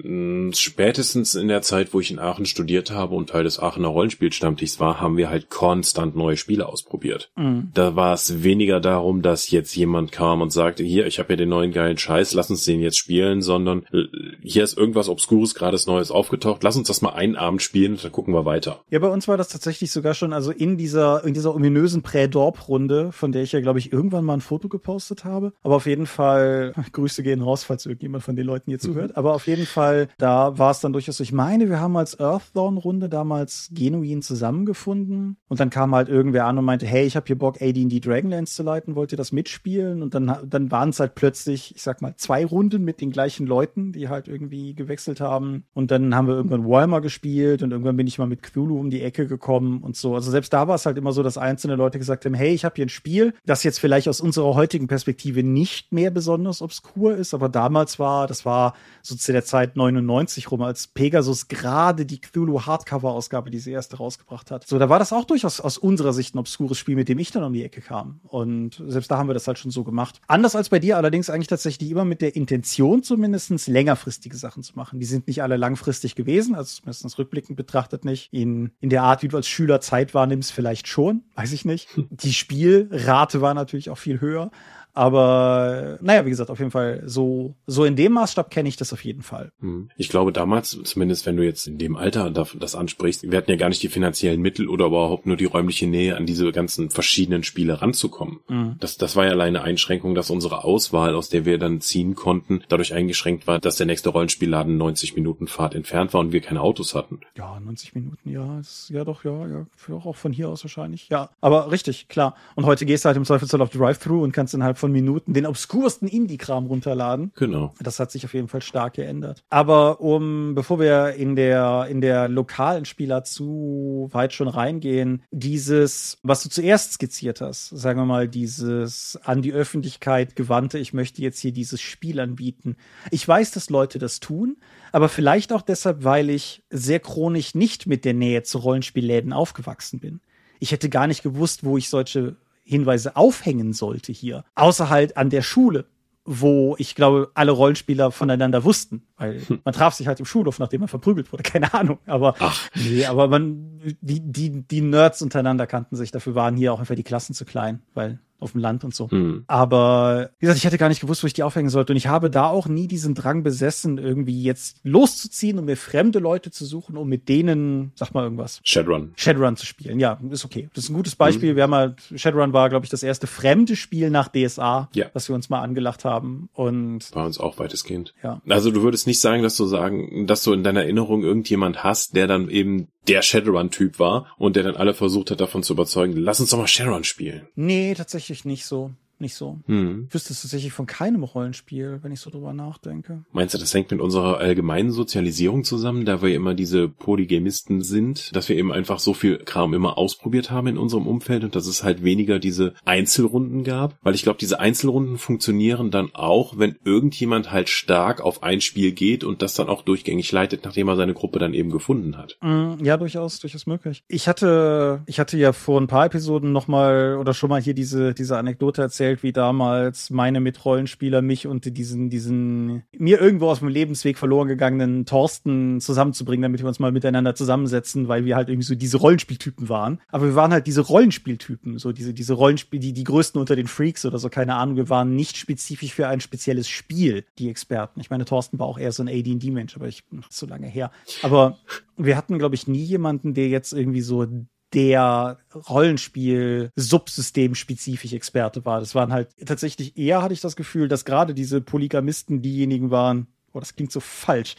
Hm, 0.00 0.52
spätestens 0.54 1.34
in 1.34 1.48
der 1.48 1.62
Zeit, 1.62 1.94
wo 1.94 2.00
ich 2.00 2.10
in 2.10 2.18
Aachen 2.18 2.46
studiert 2.46 2.90
habe 2.90 3.14
und 3.14 3.30
Teil 3.30 3.44
des 3.44 3.60
Aachener 3.60 3.88
Rollenspielstammtischs 3.88 4.80
war, 4.80 5.00
haben 5.00 5.16
wir 5.16 5.30
halt 5.30 5.50
konstant 5.50 6.16
neue 6.16 6.36
Spiele 6.36 6.66
ausprobiert. 6.66 7.30
Mhm. 7.36 7.70
Da 7.74 7.96
war 7.96 8.14
es 8.14 8.42
weniger 8.42 8.80
darum, 8.80 9.22
dass 9.22 9.50
jetzt 9.50 9.74
jemand 9.76 10.12
kam 10.12 10.40
und 10.40 10.50
sagte, 10.50 10.82
hier, 10.82 11.06
ich 11.06 11.18
habe 11.18 11.28
hier 11.28 11.36
den 11.36 11.48
neuen 11.48 11.72
geilen 11.72 11.98
Scheiß, 11.98 12.34
lass 12.34 12.50
uns 12.50 12.64
den 12.64 12.80
jetzt 12.80 12.98
spielen, 12.98 13.42
sondern 13.42 13.84
äh, 13.92 14.04
hier 14.42 14.64
ist 14.64 14.76
irgendwas 14.76 15.08
Obskures, 15.08 15.54
gerade 15.54 15.74
Neues 15.86 16.10
aufgetaucht, 16.10 16.62
lass 16.62 16.76
uns 16.76 16.88
das 16.88 17.02
mal 17.02 17.10
einen 17.10 17.36
Abend 17.36 17.60
spielen 17.60 17.92
und 17.92 18.04
dann 18.04 18.12
gucken 18.12 18.32
wir 18.32 18.44
weiter. 18.44 18.80
Ja, 18.90 19.00
bei 19.00 19.08
uns 19.08 19.28
war 19.28 19.36
das 19.36 19.48
tatsächlich 19.48 19.90
sogar 19.90 20.14
schon, 20.14 20.32
also 20.32 20.50
in 20.50 20.78
dieser, 20.78 21.24
in 21.24 21.34
dieser 21.34 21.54
ominösen 21.54 22.02
Prä-Dorp-Runde, 22.02 23.12
von 23.12 23.32
der 23.32 23.42
ich 23.42 23.52
ja, 23.52 23.60
glaube 23.60 23.80
ich, 23.80 23.92
irgendwann 23.92 24.24
mal 24.24 24.34
ein 24.34 24.40
Foto 24.40 24.68
gepostet 24.68 25.24
habe. 25.24 25.52
Aber 25.62 25.76
auf 25.76 25.86
jeden 25.86 26.06
Fall, 26.06 26.72
Grüße 26.92 27.22
gehen 27.22 27.42
raus, 27.42 27.64
falls 27.64 27.86
irgendjemand 27.86 28.24
von 28.24 28.36
den 28.36 28.46
Leuten 28.46 28.70
hier 28.70 28.78
zuhört, 28.78 29.16
aber 29.16 29.34
auf 29.34 29.46
jeden 29.46 29.66
Fall 29.66 29.83
Fall, 29.84 30.08
da 30.18 30.58
war 30.58 30.70
es 30.70 30.80
dann 30.80 30.92
durchaus, 30.92 31.20
ich 31.20 31.32
meine, 31.32 31.68
wir 31.68 31.80
haben 31.80 31.96
als 31.96 32.18
Earthdawn-Runde 32.18 33.08
damals 33.08 33.70
genuin 33.72 34.22
zusammengefunden. 34.22 35.36
Und 35.48 35.60
dann 35.60 35.70
kam 35.70 35.94
halt 35.94 36.08
irgendwer 36.08 36.46
an 36.46 36.58
und 36.58 36.64
meinte, 36.64 36.86
hey, 36.86 37.04
ich 37.04 37.16
habe 37.16 37.26
hier 37.26 37.38
Bock, 37.38 37.60
AD&D 37.60 38.00
Dragonlance 38.00 38.54
zu 38.54 38.62
leiten, 38.62 38.94
wollt 38.94 39.12
ihr 39.12 39.18
das 39.18 39.32
mitspielen? 39.32 40.02
Und 40.02 40.14
dann, 40.14 40.36
dann 40.46 40.70
waren 40.70 40.88
es 40.88 41.00
halt 41.00 41.14
plötzlich, 41.14 41.74
ich 41.76 41.82
sag 41.82 42.00
mal, 42.00 42.14
zwei 42.16 42.44
Runden 42.44 42.82
mit 42.82 43.00
den 43.00 43.10
gleichen 43.10 43.46
Leuten, 43.46 43.92
die 43.92 44.08
halt 44.08 44.26
irgendwie 44.28 44.74
gewechselt 44.74 45.20
haben. 45.20 45.64
Und 45.74 45.90
dann 45.90 46.14
haben 46.14 46.28
wir 46.28 46.34
irgendwann 46.34 46.66
Warhammer 46.66 47.00
gespielt 47.00 47.62
und 47.62 47.70
irgendwann 47.70 47.96
bin 47.96 48.06
ich 48.06 48.18
mal 48.18 48.26
mit 48.26 48.42
Cthulhu 48.42 48.78
um 48.78 48.90
die 48.90 49.02
Ecke 49.02 49.26
gekommen 49.26 49.82
und 49.82 49.96
so. 49.96 50.14
Also 50.14 50.30
selbst 50.30 50.52
da 50.52 50.66
war 50.66 50.76
es 50.76 50.86
halt 50.86 50.96
immer 50.96 51.12
so, 51.12 51.22
dass 51.22 51.38
einzelne 51.38 51.76
Leute 51.76 51.98
gesagt 51.98 52.24
haben, 52.24 52.34
hey, 52.34 52.54
ich 52.54 52.64
habe 52.64 52.74
hier 52.76 52.86
ein 52.86 52.90
Spiel, 52.90 53.34
das 53.44 53.62
jetzt 53.64 53.78
vielleicht 53.78 54.08
aus 54.08 54.20
unserer 54.20 54.54
heutigen 54.54 54.86
Perspektive 54.86 55.42
nicht 55.42 55.92
mehr 55.92 56.10
besonders 56.10 56.62
obskur 56.62 57.14
ist, 57.14 57.34
aber 57.34 57.48
damals 57.48 57.98
war, 57.98 58.26
das 58.26 58.44
war 58.44 58.74
so 59.02 59.14
zu 59.14 59.32
der 59.32 59.44
Zeit 59.44 59.73
99 59.76 60.50
rum, 60.50 60.62
als 60.62 60.86
Pegasus 60.86 61.48
gerade 61.48 62.06
die 62.06 62.20
Cthulhu 62.20 62.62
Hardcover-Ausgabe, 62.62 63.50
die 63.50 63.58
sie 63.58 63.72
erste 63.72 63.96
rausgebracht 63.96 64.50
hat. 64.50 64.66
So, 64.66 64.78
da 64.78 64.88
war 64.88 64.98
das 64.98 65.12
auch 65.12 65.24
durchaus 65.24 65.60
aus 65.60 65.78
unserer 65.78 66.12
Sicht 66.12 66.34
ein 66.34 66.38
obskures 66.38 66.78
Spiel, 66.78 66.96
mit 66.96 67.08
dem 67.08 67.18
ich 67.18 67.30
dann 67.30 67.42
um 67.42 67.52
die 67.52 67.64
Ecke 67.64 67.80
kam. 67.80 68.20
Und 68.24 68.82
selbst 68.86 69.10
da 69.10 69.18
haben 69.18 69.28
wir 69.28 69.34
das 69.34 69.46
halt 69.46 69.58
schon 69.58 69.70
so 69.70 69.84
gemacht. 69.84 70.20
Anders 70.26 70.56
als 70.56 70.68
bei 70.68 70.78
dir 70.78 70.96
allerdings 70.96 71.30
eigentlich 71.30 71.48
tatsächlich 71.48 71.90
immer 71.90 72.04
mit 72.04 72.20
der 72.20 72.36
Intention 72.36 73.02
zumindest 73.02 73.44
längerfristige 73.68 74.36
Sachen 74.36 74.62
zu 74.62 74.74
machen. 74.76 75.00
Die 75.00 75.06
sind 75.06 75.26
nicht 75.26 75.42
alle 75.42 75.56
langfristig 75.56 76.14
gewesen, 76.14 76.54
also 76.54 76.80
zumindest 76.80 77.18
rückblickend 77.18 77.56
betrachtet 77.56 78.04
nicht. 78.04 78.32
In, 78.32 78.70
in 78.80 78.90
der 78.90 79.02
Art, 79.02 79.22
wie 79.22 79.28
du 79.28 79.36
als 79.36 79.48
Schüler 79.48 79.80
Zeit 79.80 80.14
wahrnimmst, 80.14 80.52
vielleicht 80.52 80.88
schon, 80.88 81.22
weiß 81.34 81.52
ich 81.52 81.64
nicht. 81.64 81.88
Die 82.10 82.32
Spielrate 82.32 83.40
war 83.40 83.54
natürlich 83.54 83.90
auch 83.90 83.98
viel 83.98 84.20
höher. 84.20 84.50
Aber 84.94 85.98
naja, 86.00 86.24
wie 86.24 86.30
gesagt, 86.30 86.50
auf 86.50 86.58
jeden 86.58 86.70
Fall 86.70 87.02
so, 87.04 87.56
so 87.66 87.84
in 87.84 87.96
dem 87.96 88.12
Maßstab 88.12 88.50
kenne 88.50 88.68
ich 88.68 88.76
das 88.76 88.92
auf 88.92 89.04
jeden 89.04 89.22
Fall. 89.22 89.50
Hm. 89.60 89.90
Ich 89.96 90.08
glaube 90.08 90.32
damals, 90.32 90.78
zumindest 90.84 91.26
wenn 91.26 91.36
du 91.36 91.44
jetzt 91.44 91.66
in 91.66 91.78
dem 91.78 91.96
Alter 91.96 92.30
das 92.30 92.74
ansprichst, 92.74 93.30
wir 93.30 93.36
hatten 93.36 93.50
ja 93.50 93.56
gar 93.56 93.68
nicht 93.68 93.82
die 93.82 93.88
finanziellen 93.88 94.40
Mittel 94.40 94.68
oder 94.68 94.86
überhaupt 94.86 95.26
nur 95.26 95.36
die 95.36 95.44
räumliche 95.44 95.88
Nähe, 95.88 96.16
an 96.16 96.26
diese 96.26 96.52
ganzen 96.52 96.90
verschiedenen 96.90 97.42
Spiele 97.42 97.82
ranzukommen. 97.82 98.40
Mhm. 98.48 98.76
Das, 98.78 98.96
das 98.96 99.16
war 99.16 99.26
ja 99.26 99.32
alleine 99.32 99.62
Einschränkung, 99.62 100.14
dass 100.14 100.30
unsere 100.30 100.64
Auswahl, 100.64 101.14
aus 101.14 101.28
der 101.28 101.44
wir 101.44 101.58
dann 101.58 101.80
ziehen 101.80 102.14
konnten, 102.14 102.62
dadurch 102.68 102.94
eingeschränkt 102.94 103.46
war, 103.48 103.58
dass 103.58 103.76
der 103.76 103.86
nächste 103.86 104.10
Rollenspielladen 104.10 104.76
90 104.76 105.16
Minuten 105.16 105.48
Fahrt 105.48 105.74
entfernt 105.74 106.14
war 106.14 106.20
und 106.20 106.32
wir 106.32 106.40
keine 106.40 106.60
Autos 106.60 106.94
hatten. 106.94 107.20
Ja, 107.36 107.58
90 107.58 107.94
Minuten, 107.94 108.30
ja, 108.30 108.60
ist, 108.60 108.90
ja 108.90 109.04
doch, 109.04 109.24
ja, 109.24 109.46
ja, 109.48 109.66
auch 109.94 110.16
von 110.16 110.32
hier 110.32 110.48
aus 110.48 110.62
wahrscheinlich. 110.62 111.08
Ja, 111.08 111.30
aber 111.40 111.72
richtig, 111.72 112.08
klar. 112.08 112.36
Und 112.54 112.64
heute 112.64 112.86
gehst 112.86 113.04
du 113.04 113.08
halt 113.08 113.16
im 113.16 113.24
Zweifelsfall 113.24 113.60
auf 113.60 113.70
Drive-Thru 113.70 114.22
und 114.22 114.32
kannst 114.32 114.54
innerhalb 114.54 114.78
von 114.84 114.92
Minuten 114.92 115.32
den 115.32 115.46
obskursten 115.46 116.06
Indie-Kram 116.06 116.66
runterladen. 116.66 117.32
Genau. 117.36 117.72
Das 117.80 117.98
hat 118.00 118.10
sich 118.10 118.26
auf 118.26 118.34
jeden 118.34 118.48
Fall 118.48 118.60
stark 118.60 118.92
geändert. 118.92 119.42
Aber 119.48 120.02
um, 120.02 120.54
bevor 120.54 120.78
wir 120.78 121.14
in 121.14 121.36
der, 121.36 121.86
in 121.88 122.02
der 122.02 122.28
lokalen 122.28 122.84
Spieler 122.84 123.24
zu 123.24 124.10
weit 124.12 124.34
schon 124.34 124.46
reingehen, 124.46 125.22
dieses, 125.30 126.18
was 126.22 126.42
du 126.42 126.50
zuerst 126.50 126.92
skizziert 126.92 127.40
hast, 127.40 127.70
sagen 127.70 127.98
wir 127.98 128.04
mal, 128.04 128.28
dieses 128.28 129.18
an 129.24 129.40
die 129.40 129.54
Öffentlichkeit 129.54 130.36
gewandte, 130.36 130.78
ich 130.78 130.92
möchte 130.92 131.22
jetzt 131.22 131.38
hier 131.38 131.52
dieses 131.52 131.80
Spiel 131.80 132.20
anbieten. 132.20 132.76
Ich 133.10 133.26
weiß, 133.26 133.52
dass 133.52 133.70
Leute 133.70 133.98
das 133.98 134.20
tun, 134.20 134.58
aber 134.92 135.08
vielleicht 135.08 135.50
auch 135.54 135.62
deshalb, 135.62 136.04
weil 136.04 136.28
ich 136.28 136.62
sehr 136.68 137.00
chronisch 137.00 137.54
nicht 137.54 137.86
mit 137.86 138.04
der 138.04 138.12
Nähe 138.12 138.42
zu 138.42 138.58
Rollenspielläden 138.58 139.32
aufgewachsen 139.32 139.98
bin. 139.98 140.20
Ich 140.60 140.72
hätte 140.72 140.90
gar 140.90 141.06
nicht 141.06 141.22
gewusst, 141.22 141.64
wo 141.64 141.78
ich 141.78 141.88
solche 141.88 142.36
Hinweise 142.64 143.16
aufhängen 143.16 143.72
sollte 143.72 144.12
hier. 144.12 144.44
Außer 144.54 144.88
halt 144.88 145.16
an 145.16 145.30
der 145.30 145.42
Schule 145.42 145.86
wo 146.24 146.74
ich 146.78 146.94
glaube, 146.94 147.30
alle 147.34 147.52
Rollenspieler 147.52 148.10
voneinander 148.10 148.64
wussten, 148.64 149.02
weil 149.16 149.40
hm. 149.46 149.60
man 149.64 149.74
traf 149.74 149.94
sich 149.94 150.06
halt 150.06 150.20
im 150.20 150.26
Schulhof, 150.26 150.58
nachdem 150.58 150.80
man 150.80 150.88
verprügelt 150.88 151.30
wurde, 151.32 151.42
keine 151.50 151.74
Ahnung, 151.74 151.98
aber 152.06 152.34
Ach. 152.38 152.68
nee, 152.74 153.04
aber 153.04 153.28
man 153.28 153.80
die 154.00 154.20
die 154.20 154.62
die 154.62 154.80
Nerds 154.80 155.20
untereinander 155.20 155.66
kannten 155.66 155.96
sich, 155.96 156.10
dafür 156.10 156.34
waren 156.34 156.56
hier 156.56 156.72
auch 156.72 156.80
einfach 156.80 156.94
die 156.94 157.02
Klassen 157.02 157.34
zu 157.34 157.44
klein, 157.44 157.82
weil 157.92 158.20
auf 158.44 158.52
dem 158.52 158.60
Land 158.60 158.84
und 158.84 158.94
so. 158.94 159.08
Mhm. 159.10 159.44
Aber 159.46 160.30
wie 160.38 160.46
gesagt, 160.46 160.58
ich 160.58 160.64
hätte 160.64 160.78
gar 160.78 160.88
nicht 160.88 161.00
gewusst, 161.00 161.22
wo 161.22 161.26
ich 161.26 161.32
die 161.32 161.42
aufhängen 161.42 161.70
sollte. 161.70 161.92
Und 161.92 161.96
ich 161.96 162.06
habe 162.06 162.30
da 162.30 162.46
auch 162.46 162.66
nie 162.66 162.86
diesen 162.86 163.14
Drang 163.14 163.42
besessen, 163.42 163.98
irgendwie 163.98 164.42
jetzt 164.42 164.78
loszuziehen 164.84 165.58
und 165.58 165.64
mir 165.64 165.76
fremde 165.76 166.18
Leute 166.18 166.50
zu 166.50 166.64
suchen, 166.64 166.96
um 166.96 167.08
mit 167.08 167.28
denen, 167.28 167.92
sag 167.94 168.14
mal 168.14 168.24
irgendwas. 168.24 168.60
Shadowrun. 168.62 169.12
Shadowrun 169.16 169.56
zu 169.56 169.66
spielen. 169.66 169.98
Ja, 169.98 170.20
ist 170.30 170.44
okay. 170.44 170.68
Das 170.74 170.84
ist 170.84 170.90
ein 170.90 170.94
gutes 170.94 171.16
Beispiel. 171.16 171.52
Mhm. 171.52 171.56
Wir 171.56 171.62
haben 171.64 171.74
halt, 171.74 171.96
Shadowrun 172.14 172.52
war, 172.52 172.68
glaube 172.68 172.84
ich, 172.86 172.90
das 172.90 173.02
erste 173.02 173.26
fremde 173.26 173.76
Spiel 173.76 174.10
nach 174.10 174.28
DSA, 174.28 174.88
ja. 174.94 175.06
was 175.12 175.28
wir 175.28 175.34
uns 175.34 175.50
mal 175.50 175.60
angelacht 175.60 176.04
haben. 176.04 176.48
Und 176.52 177.14
war 177.14 177.26
uns 177.26 177.38
auch 177.38 177.58
weitestgehend. 177.58 178.14
Ja. 178.22 178.40
Also 178.48 178.70
du 178.70 178.82
würdest 178.82 179.06
nicht 179.06 179.20
sagen, 179.20 179.42
dass 179.42 179.56
du 179.56 179.64
sagen, 179.66 180.26
dass 180.26 180.42
du 180.42 180.52
in 180.52 180.62
deiner 180.62 180.82
Erinnerung 180.82 181.22
irgendjemand 181.22 181.82
hast, 181.82 182.14
der 182.14 182.26
dann 182.26 182.48
eben 182.48 182.88
der 183.08 183.22
Shadowrun-Typ 183.22 183.98
war 183.98 184.26
und 184.38 184.56
der 184.56 184.62
dann 184.62 184.76
alle 184.76 184.94
versucht 184.94 185.30
hat, 185.30 185.40
davon 185.40 185.62
zu 185.62 185.74
überzeugen, 185.74 186.16
lass 186.16 186.40
uns 186.40 186.50
doch 186.50 186.58
mal 186.58 186.66
Shadowrun 186.66 187.04
spielen. 187.04 187.48
Nee, 187.54 187.94
tatsächlich 187.94 188.33
nicht 188.42 188.66
so 188.66 188.90
nicht 189.20 189.34
so. 189.34 189.60
Hm. 189.66 190.06
Ich 190.08 190.14
wüsste 190.14 190.32
es 190.32 190.42
tatsächlich 190.42 190.72
von 190.72 190.86
keinem 190.86 191.22
Rollenspiel, 191.22 192.00
wenn 192.02 192.12
ich 192.12 192.20
so 192.20 192.30
drüber 192.30 192.52
nachdenke. 192.52 193.24
Meinst 193.32 193.54
du, 193.54 193.58
das 193.58 193.72
hängt 193.74 193.90
mit 193.90 194.00
unserer 194.00 194.38
allgemeinen 194.38 194.90
Sozialisierung 194.90 195.64
zusammen, 195.64 196.04
da 196.04 196.22
wir 196.22 196.34
immer 196.34 196.54
diese 196.54 196.88
Polygamisten 196.88 197.82
sind, 197.82 198.34
dass 198.34 198.48
wir 198.48 198.56
eben 198.56 198.72
einfach 198.72 198.98
so 198.98 199.14
viel 199.14 199.38
Kram 199.38 199.74
immer 199.74 199.98
ausprobiert 199.98 200.50
haben 200.50 200.66
in 200.66 200.78
unserem 200.78 201.06
Umfeld 201.06 201.44
und 201.44 201.54
dass 201.54 201.66
es 201.66 201.84
halt 201.84 202.02
weniger 202.04 202.38
diese 202.38 202.74
Einzelrunden 202.84 203.64
gab? 203.64 203.96
Weil 204.02 204.14
ich 204.14 204.22
glaube, 204.22 204.38
diese 204.38 204.60
Einzelrunden 204.60 205.18
funktionieren 205.18 205.90
dann 205.90 206.10
auch, 206.14 206.58
wenn 206.58 206.76
irgendjemand 206.84 207.52
halt 207.52 207.68
stark 207.68 208.20
auf 208.20 208.42
ein 208.42 208.60
Spiel 208.60 208.92
geht 208.92 209.24
und 209.24 209.42
das 209.42 209.54
dann 209.54 209.68
auch 209.68 209.82
durchgängig 209.82 210.30
leitet, 210.32 210.64
nachdem 210.64 210.88
er 210.88 210.96
seine 210.96 211.14
Gruppe 211.14 211.38
dann 211.38 211.54
eben 211.54 211.70
gefunden 211.70 212.16
hat. 212.16 212.36
Mm, 212.42 212.84
ja, 212.84 212.96
durchaus, 212.96 213.38
durchaus 213.38 213.66
möglich. 213.66 214.02
Ich 214.08 214.28
hatte, 214.28 215.02
ich 215.06 215.18
hatte 215.20 215.36
ja 215.38 215.52
vor 215.52 215.80
ein 215.80 215.86
paar 215.86 216.06
Episoden 216.06 216.52
nochmal 216.52 217.16
oder 217.18 217.34
schon 217.34 217.50
mal 217.50 217.60
hier 217.60 217.74
diese, 217.74 218.14
diese 218.14 218.36
Anekdote 218.36 218.82
erzählt, 218.82 219.03
erzählt, 219.04 219.22
wie 219.22 219.32
damals 219.32 220.10
meine 220.10 220.40
Mitrollenspieler 220.40 221.22
mich 221.22 221.46
und 221.46 221.76
diesen, 221.76 222.08
diesen 222.08 222.82
mir 222.96 223.20
irgendwo 223.20 223.48
aus 223.48 223.58
dem 223.58 223.68
Lebensweg 223.68 224.18
verloren 224.18 224.48
gegangenen 224.48 225.04
Thorsten 225.04 225.80
zusammenzubringen, 225.80 226.42
damit 226.42 226.60
wir 226.60 226.68
uns 226.68 226.78
mal 226.78 226.92
miteinander 226.92 227.34
zusammensetzen, 227.34 228.08
weil 228.08 228.24
wir 228.24 228.36
halt 228.36 228.48
irgendwie 228.48 228.66
so 228.66 228.74
diese 228.74 228.96
Rollenspieltypen 228.96 229.68
waren. 229.68 230.00
Aber 230.08 230.24
wir 230.26 230.34
waren 230.34 230.52
halt 230.52 230.66
diese 230.66 230.80
Rollenspieltypen, 230.80 231.78
so 231.78 231.92
diese, 231.92 232.14
diese 232.14 232.34
Rollenspiel, 232.34 232.80
die, 232.80 232.92
die 232.92 233.04
größten 233.04 233.40
unter 233.40 233.56
den 233.56 233.66
Freaks 233.66 234.04
oder 234.06 234.18
so, 234.18 234.28
keine 234.28 234.54
Ahnung. 234.54 234.76
Wir 234.76 234.88
waren 234.88 235.14
nicht 235.14 235.36
spezifisch 235.36 235.92
für 235.92 236.08
ein 236.08 236.20
spezielles 236.20 236.68
Spiel, 236.68 237.24
die 237.38 237.50
Experten. 237.50 238.00
Ich 238.00 238.10
meine, 238.10 238.24
Thorsten 238.24 238.58
war 238.58 238.66
auch 238.66 238.78
eher 238.78 238.92
so 238.92 239.02
ein 239.02 239.08
AD&D-Mensch, 239.08 239.76
aber 239.76 239.88
ich, 239.88 240.04
so 240.30 240.46
lange 240.46 240.66
her. 240.66 240.90
Aber 241.22 241.58
wir 241.96 242.16
hatten, 242.16 242.38
glaube 242.38 242.54
ich, 242.54 242.66
nie 242.66 242.84
jemanden, 242.84 243.34
der 243.34 243.48
jetzt 243.48 243.72
irgendwie 243.72 244.00
so 244.00 244.26
der 244.74 245.38
Rollenspiel-Subsystem-spezifisch 245.54 248.12
Experte 248.12 248.64
war. 248.64 248.80
Das 248.80 248.94
waren 248.94 249.12
halt 249.12 249.28
tatsächlich 249.46 249.96
eher, 249.96 250.22
hatte 250.22 250.34
ich 250.34 250.40
das 250.40 250.56
Gefühl, 250.56 250.88
dass 250.88 251.04
gerade 251.04 251.34
diese 251.34 251.60
Polygamisten 251.60 252.42
diejenigen 252.42 252.90
waren, 252.90 253.28
oh, 253.54 253.60
das 253.60 253.74
klingt 253.74 253.92
so 253.92 254.00
falsch, 254.00 254.56